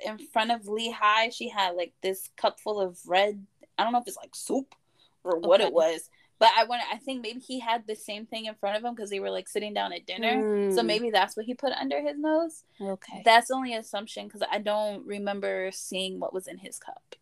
in 0.06 0.18
front 0.18 0.52
of 0.52 0.68
Lee 0.68 0.92
Hi 0.92 1.30
she 1.30 1.50
had 1.50 1.76
like 1.76 1.94
this 2.02 2.30
cup 2.36 2.60
full 2.60 2.82
of 2.82 2.98
red. 3.06 3.46
I 3.78 3.84
don't 3.84 3.94
know 3.94 4.00
if 4.00 4.08
it's 4.08 4.18
like 4.18 4.36
soup 4.36 4.76
or 5.24 5.40
what 5.40 5.62
okay. 5.62 5.68
it 5.68 5.74
was. 5.74 6.10
But 6.38 6.50
I 6.58 6.66
want 6.66 6.82
I 6.92 6.98
think 6.98 7.22
maybe 7.22 7.40
he 7.40 7.60
had 7.60 7.88
the 7.88 7.96
same 7.96 8.26
thing 8.26 8.46
in 8.46 8.56
front 8.56 8.78
of 8.78 8.84
him 8.84 8.94
because 8.94 9.10
they 9.10 9.20
were 9.20 9.30
like 9.30 9.48
sitting 9.48 9.74
down 9.74 9.94
at 9.94 10.06
dinner. 10.06 10.44
Mm. 10.44 10.76
So 10.76 10.84
maybe 10.84 11.10
that's 11.10 11.38
what 11.38 11.46
he 11.46 11.54
put 11.54 11.72
under 11.72 12.02
his 12.02 12.18
nose. 12.18 12.64
Okay. 12.80 13.22
That's 13.24 13.52
only 13.52 13.74
assumption 13.74 14.28
because 14.28 14.44
I 14.52 14.60
don't 14.60 15.06
remember 15.06 15.70
seeing 15.74 16.20
what 16.20 16.34
was 16.34 16.48
in 16.48 16.58
his 16.58 16.78
cup. 16.78 17.16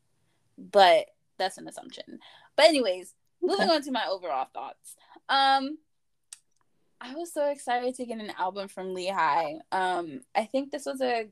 But 0.57 1.05
that's 1.37 1.57
an 1.57 1.67
assumption. 1.67 2.19
But 2.55 2.65
anyways, 2.65 3.13
okay. 3.43 3.51
moving 3.51 3.69
on 3.69 3.83
to 3.83 3.91
my 3.91 4.07
overall 4.09 4.47
thoughts. 4.53 4.95
Um 5.29 5.77
I 6.99 7.13
was 7.15 7.33
so 7.33 7.51
excited 7.51 7.95
to 7.95 8.05
get 8.05 8.19
an 8.19 8.31
album 8.39 8.67
from 8.67 8.93
Lee 8.93 9.09
Hi. 9.09 9.59
Um 9.71 10.21
I 10.33 10.45
think 10.45 10.71
this 10.71 10.85
was 10.87 11.01
a 11.01 11.27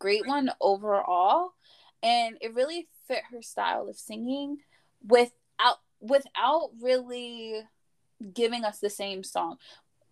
great 0.00 0.26
one 0.26 0.50
overall 0.60 1.52
and 2.02 2.38
it 2.40 2.54
really 2.54 2.88
fit 3.06 3.22
her 3.30 3.42
style 3.42 3.88
of 3.88 3.96
singing 3.96 4.58
with 5.02 5.30
without 6.00 6.70
really 6.80 7.62
giving 8.34 8.64
us 8.64 8.78
the 8.78 8.90
same 8.90 9.22
song 9.22 9.56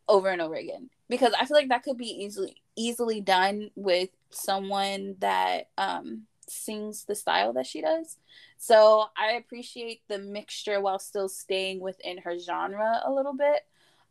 over 0.09 0.29
and 0.29 0.41
over 0.41 0.55
again 0.55 0.89
because 1.09 1.33
I 1.39 1.45
feel 1.45 1.57
like 1.57 1.69
that 1.69 1.83
could 1.83 1.99
be 1.99 2.25
easily 2.25 2.57
easily 2.77 3.21
done 3.21 3.71
with 3.75 4.11
someone 4.31 5.17
that 5.19 5.69
um 5.77 6.23
sings 6.49 7.05
the 7.05 7.15
style 7.15 7.53
that 7.53 7.67
she 7.67 7.83
does. 7.83 8.17
So 8.57 9.05
I 9.19 9.33
appreciate 9.33 10.01
the 10.09 10.19
mixture 10.19 10.81
while 10.81 10.99
still 10.99 11.29
staying 11.29 11.81
within 11.81 12.19
her 12.19 12.39
genre 12.39 13.03
a 13.05 13.13
little 13.13 13.35
bit. 13.35 13.67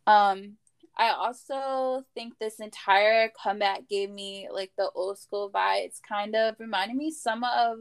Um 0.06 0.56
I 0.96 1.10
also 1.10 2.04
think 2.14 2.38
this 2.38 2.58
entire 2.58 3.30
comeback 3.40 3.88
gave 3.88 4.10
me 4.10 4.48
like 4.52 4.72
the 4.76 4.90
old 4.94 5.18
school 5.18 5.50
vibes, 5.50 6.02
kind 6.02 6.34
of 6.34 6.56
reminding 6.58 6.96
me 6.96 7.12
some 7.12 7.44
of 7.44 7.78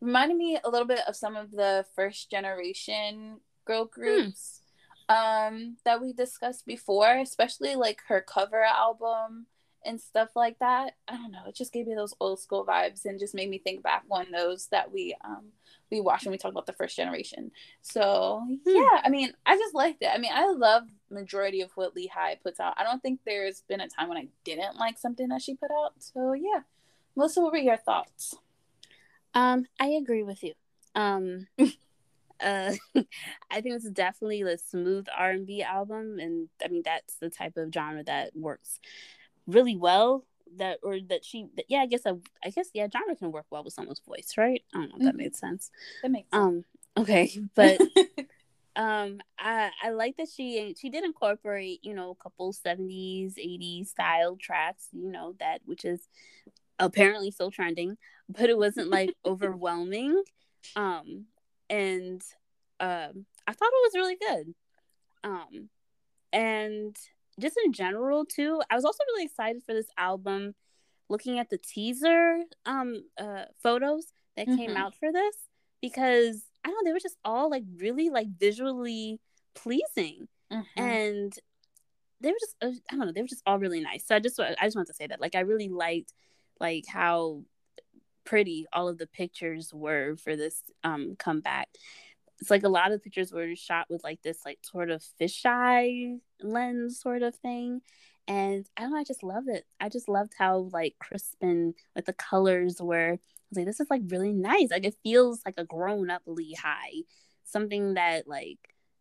reminded 0.00 0.36
me 0.36 0.58
a 0.62 0.70
little 0.70 0.86
bit 0.86 1.00
of 1.06 1.16
some 1.16 1.36
of 1.36 1.50
the 1.50 1.84
first 1.94 2.30
generation 2.30 3.40
girl 3.64 3.84
hmm. 3.84 4.00
groups 4.00 4.62
um 5.08 5.76
that 5.84 6.00
we 6.00 6.12
discussed 6.12 6.66
before, 6.66 7.18
especially 7.18 7.74
like 7.74 8.00
her 8.08 8.20
cover 8.20 8.62
album 8.62 9.46
and 9.84 10.00
stuff 10.00 10.30
like 10.34 10.58
that. 10.58 10.94
I 11.06 11.16
don't 11.16 11.32
know, 11.32 11.44
it 11.46 11.54
just 11.54 11.72
gave 11.72 11.86
me 11.86 11.94
those 11.94 12.14
old 12.20 12.40
school 12.40 12.66
vibes 12.66 13.04
and 13.04 13.18
just 13.18 13.34
made 13.34 13.48
me 13.48 13.58
think 13.58 13.82
back 13.82 14.04
on 14.10 14.26
those 14.30 14.66
that 14.68 14.92
we 14.92 15.16
um 15.24 15.46
we 15.90 16.00
watched 16.00 16.26
when 16.26 16.32
we 16.32 16.38
talked 16.38 16.52
about 16.52 16.66
the 16.66 16.74
first 16.74 16.96
generation. 16.96 17.50
So 17.80 18.42
hmm. 18.46 18.54
yeah, 18.66 19.00
I 19.02 19.08
mean, 19.08 19.32
I 19.46 19.56
just 19.56 19.74
liked 19.74 20.02
it. 20.02 20.10
I 20.12 20.18
mean, 20.18 20.32
I 20.34 20.52
love 20.52 20.84
majority 21.10 21.62
of 21.62 21.70
what 21.74 21.96
Lee 21.96 22.10
Hi 22.14 22.38
puts 22.42 22.60
out. 22.60 22.74
I 22.76 22.84
don't 22.84 23.02
think 23.02 23.20
there's 23.24 23.62
been 23.62 23.80
a 23.80 23.88
time 23.88 24.08
when 24.08 24.18
I 24.18 24.28
didn't 24.44 24.76
like 24.76 24.98
something 24.98 25.28
that 25.28 25.42
she 25.42 25.54
put 25.54 25.70
out. 25.70 25.94
So 25.98 26.34
yeah. 26.34 26.60
Melissa, 27.16 27.40
what 27.40 27.52
were 27.52 27.58
your 27.58 27.76
thoughts? 27.76 28.36
Um, 29.38 29.66
I 29.78 29.88
agree 29.90 30.24
with 30.24 30.42
you. 30.42 30.54
Um, 30.96 31.46
uh, 31.58 31.64
I 33.50 33.60
think 33.60 33.76
it's 33.76 33.88
definitely 33.90 34.42
a 34.42 34.58
smooth 34.58 35.06
R 35.16 35.30
and 35.30 35.46
B 35.46 35.62
album, 35.62 36.18
and 36.18 36.48
I 36.62 36.68
mean 36.68 36.82
that's 36.84 37.14
the 37.16 37.30
type 37.30 37.56
of 37.56 37.72
genre 37.72 38.02
that 38.04 38.34
works 38.34 38.80
really 39.46 39.76
well. 39.76 40.24
That 40.56 40.78
or 40.82 40.98
that 41.08 41.24
she, 41.24 41.46
that, 41.56 41.66
yeah, 41.68 41.80
I 41.80 41.86
guess 41.86 42.04
I, 42.04 42.14
I 42.44 42.50
guess 42.50 42.70
yeah, 42.74 42.88
genre 42.92 43.14
can 43.14 43.30
work 43.30 43.46
well 43.50 43.62
with 43.62 43.74
someone's 43.74 44.00
voice, 44.00 44.34
right? 44.36 44.62
I 44.74 44.78
don't 44.78 44.88
know 44.88 44.96
if 44.96 45.02
that 45.02 45.08
mm-hmm. 45.10 45.18
made 45.18 45.36
sense. 45.36 45.70
That 46.02 46.10
makes 46.10 46.30
sense. 46.30 46.42
Um, 46.42 46.64
okay, 46.96 47.30
but 47.54 47.80
um, 48.74 49.20
I 49.38 49.70
I 49.80 49.90
like 49.90 50.16
that 50.16 50.28
she 50.34 50.74
she 50.80 50.90
did 50.90 51.04
incorporate 51.04 51.84
you 51.84 51.94
know 51.94 52.10
a 52.10 52.22
couple 52.22 52.52
seventies, 52.52 53.34
eighties 53.38 53.90
style 53.90 54.36
tracks, 54.36 54.88
you 54.92 55.12
know 55.12 55.36
that 55.38 55.60
which 55.64 55.84
is 55.84 56.08
apparently 56.78 57.30
still 57.30 57.50
trending, 57.50 57.96
but 58.28 58.50
it 58.50 58.58
wasn't 58.58 58.88
like 58.88 59.14
overwhelming. 59.24 60.22
Um, 60.76 61.26
and 61.70 62.22
um, 62.80 63.26
I 63.46 63.52
thought 63.52 63.72
it 63.72 63.92
was 63.92 63.94
really 63.94 64.16
good. 64.16 64.54
Um, 65.24 65.68
and 66.32 66.96
just 67.40 67.56
in 67.64 67.72
general 67.72 68.24
too, 68.24 68.60
I 68.70 68.74
was 68.74 68.84
also 68.84 69.04
really 69.08 69.24
excited 69.24 69.62
for 69.64 69.74
this 69.74 69.88
album. 69.96 70.54
Looking 71.10 71.38
at 71.38 71.48
the 71.48 71.56
teaser 71.56 72.42
um 72.66 73.02
uh 73.18 73.44
photos 73.62 74.12
that 74.36 74.46
mm-hmm. 74.46 74.56
came 74.56 74.76
out 74.76 74.94
for 74.94 75.10
this 75.10 75.34
because 75.80 76.42
I 76.62 76.68
don't 76.68 76.84
know 76.84 76.90
they 76.90 76.92
were 76.92 77.00
just 77.00 77.16
all 77.24 77.50
like 77.50 77.64
really 77.78 78.10
like 78.10 78.26
visually 78.38 79.18
pleasing 79.54 80.28
mm-hmm. 80.52 80.80
and 80.80 81.32
they 82.20 82.28
were 82.28 82.38
just 82.38 82.56
uh, 82.60 82.72
I 82.90 82.96
don't 82.96 83.06
know 83.06 83.12
they 83.12 83.22
were 83.22 83.28
just 83.28 83.42
all 83.46 83.58
really 83.58 83.80
nice. 83.80 84.06
So 84.06 84.16
I 84.16 84.18
just 84.18 84.38
I 84.38 84.54
just 84.64 84.76
want 84.76 84.88
to 84.88 84.94
say 84.94 85.06
that 85.06 85.20
like 85.20 85.34
I 85.34 85.40
really 85.40 85.68
liked 85.68 86.12
like 86.60 86.84
how 86.86 87.42
pretty 88.28 88.66
all 88.74 88.88
of 88.88 88.98
the 88.98 89.06
pictures 89.06 89.72
were 89.72 90.14
for 90.16 90.36
this 90.36 90.62
um 90.84 91.16
comeback. 91.18 91.68
It's 92.40 92.50
like 92.50 92.62
a 92.62 92.68
lot 92.68 92.92
of 92.92 93.02
pictures 93.02 93.32
were 93.32 93.56
shot 93.56 93.86
with 93.88 94.04
like 94.04 94.20
this 94.22 94.40
like 94.44 94.58
sort 94.62 94.90
of 94.90 95.02
fisheye 95.20 96.18
lens 96.42 97.00
sort 97.00 97.22
of 97.22 97.34
thing. 97.36 97.80
And 98.28 98.66
I 98.76 98.82
don't 98.82 98.92
know, 98.92 98.98
I 98.98 99.04
just 99.04 99.22
love 99.22 99.44
it. 99.48 99.64
I 99.80 99.88
just 99.88 100.08
loved 100.08 100.34
how 100.38 100.68
like 100.72 100.96
crisp 101.00 101.36
and 101.40 101.74
like 101.96 102.04
the 102.04 102.12
colors 102.12 102.76
were. 102.80 103.14
I 103.14 103.18
was 103.50 103.56
like, 103.56 103.66
this 103.66 103.80
is 103.80 103.86
like 103.88 104.02
really 104.08 104.34
nice. 104.34 104.70
Like 104.70 104.84
it 104.84 104.96
feels 105.02 105.40
like 105.46 105.54
a 105.56 105.64
grown 105.64 106.10
up 106.10 106.22
Lee 106.26 106.54
Hi. 106.62 106.90
Something 107.44 107.94
that 107.94 108.28
like 108.28 108.58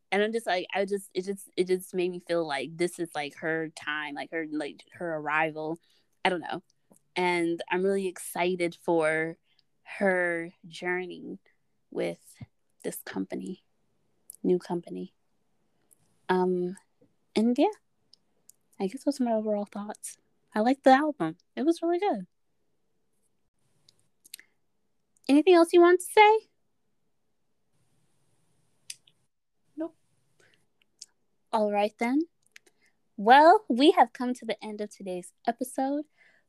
and 0.10 0.24
I'm 0.24 0.32
just 0.32 0.47
like 0.47 0.68
I 0.74 0.86
just 0.86 1.10
it 1.14 1.26
just 1.26 1.49
it 1.58 1.68
just 1.68 1.93
made 1.93 2.12
me 2.12 2.22
feel 2.26 2.47
like 2.47 2.78
this 2.78 2.97
is 2.97 3.10
like 3.14 3.36
her 3.39 3.70
time, 3.76 4.16
like 4.16 4.32
her 4.32 4.45
like 4.49 4.84
her 4.93 5.18
arrival. 5.18 5.80
I 6.24 6.30
don't 6.30 6.41
know 6.41 6.64
and 7.18 7.61
I'm 7.70 7.84
really 7.84 8.07
excited 8.07 8.78
for 8.86 9.38
her 9.97 10.51
journey 10.68 11.39
with 11.89 12.20
this 12.84 12.97
company, 13.03 13.63
new 14.43 14.59
company. 14.59 15.13
Um, 16.30 16.78
and 17.36 17.57
yeah, 17.57 17.65
I 18.80 18.88
guess 18.88 19.03
those 19.03 19.20
are 19.20 19.24
my 19.24 19.34
overall 19.34 19.65
thoughts. 19.65 20.18
I 20.53 20.59
liked 20.59 20.84
the 20.84 20.91
album; 20.91 21.38
it 21.55 21.65
was 21.65 21.82
really 21.82 21.99
good. 21.99 22.28
Anything 25.28 25.55
else 25.55 25.70
you 25.74 25.82
want 25.82 25.99
to 25.99 26.05
say? 26.05 26.47
Nope. 29.76 29.95
All 31.51 31.72
right 31.72 31.93
then. 31.99 32.22
Well, 33.18 33.65
we 33.68 33.91
have 33.91 34.13
come 34.13 34.34
to 34.36 34.45
the 34.45 34.63
end 34.63 34.80
of 34.80 34.95
today's 34.95 35.34
episode. 35.47 36.05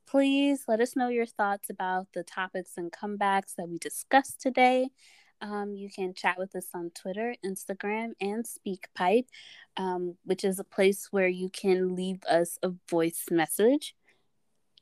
Please 0.09 0.65
let 0.67 0.81
us 0.81 0.97
know 0.97 1.09
your 1.09 1.27
thoughts 1.27 1.69
about 1.69 2.07
the 2.15 2.23
topics 2.23 2.73
and 2.79 2.91
comebacks 2.91 3.55
that 3.57 3.69
we 3.69 3.77
discussed 3.77 4.41
today. 4.41 4.89
Um, 5.43 5.75
you 5.75 5.91
can 5.91 6.15
chat 6.15 6.39
with 6.39 6.57
us 6.57 6.69
on 6.73 6.91
Twitter, 6.95 7.35
Instagram, 7.45 8.13
and 8.19 8.47
SpeakPipe, 8.47 9.27
um, 9.77 10.17
which 10.25 10.45
is 10.45 10.59
a 10.59 10.65
place 10.65 11.09
where 11.11 11.29
you 11.29 11.51
can 11.51 11.95
leave 11.95 12.25
us 12.25 12.59
a 12.63 12.73
voice 12.89 13.27
message. 13.31 13.95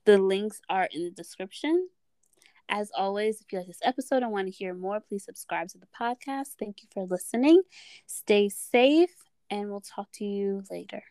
The 0.05 0.18
links 0.18 0.61
are 0.68 0.89
in 0.93 1.03
the 1.03 1.11
description. 1.11 1.89
As 2.68 2.93
always, 2.97 3.41
if 3.41 3.53
you 3.53 3.59
like 3.59 3.66
this 3.66 3.81
episode 3.83 4.22
and 4.22 4.31
want 4.31 4.47
to 4.47 4.53
hear 4.53 4.74
more, 4.74 5.01
please 5.01 5.24
subscribe 5.24 5.68
to 5.70 5.79
the 5.79 5.89
podcast. 6.01 6.51
Thank 6.57 6.83
you 6.83 6.89
for 6.95 7.05
listening. 7.05 7.62
Stay 8.07 8.49
safe, 8.49 9.24
and 9.51 9.70
we'll 9.70 9.81
talk 9.81 10.12
to 10.12 10.24
you 10.24 10.62
later. 10.70 11.03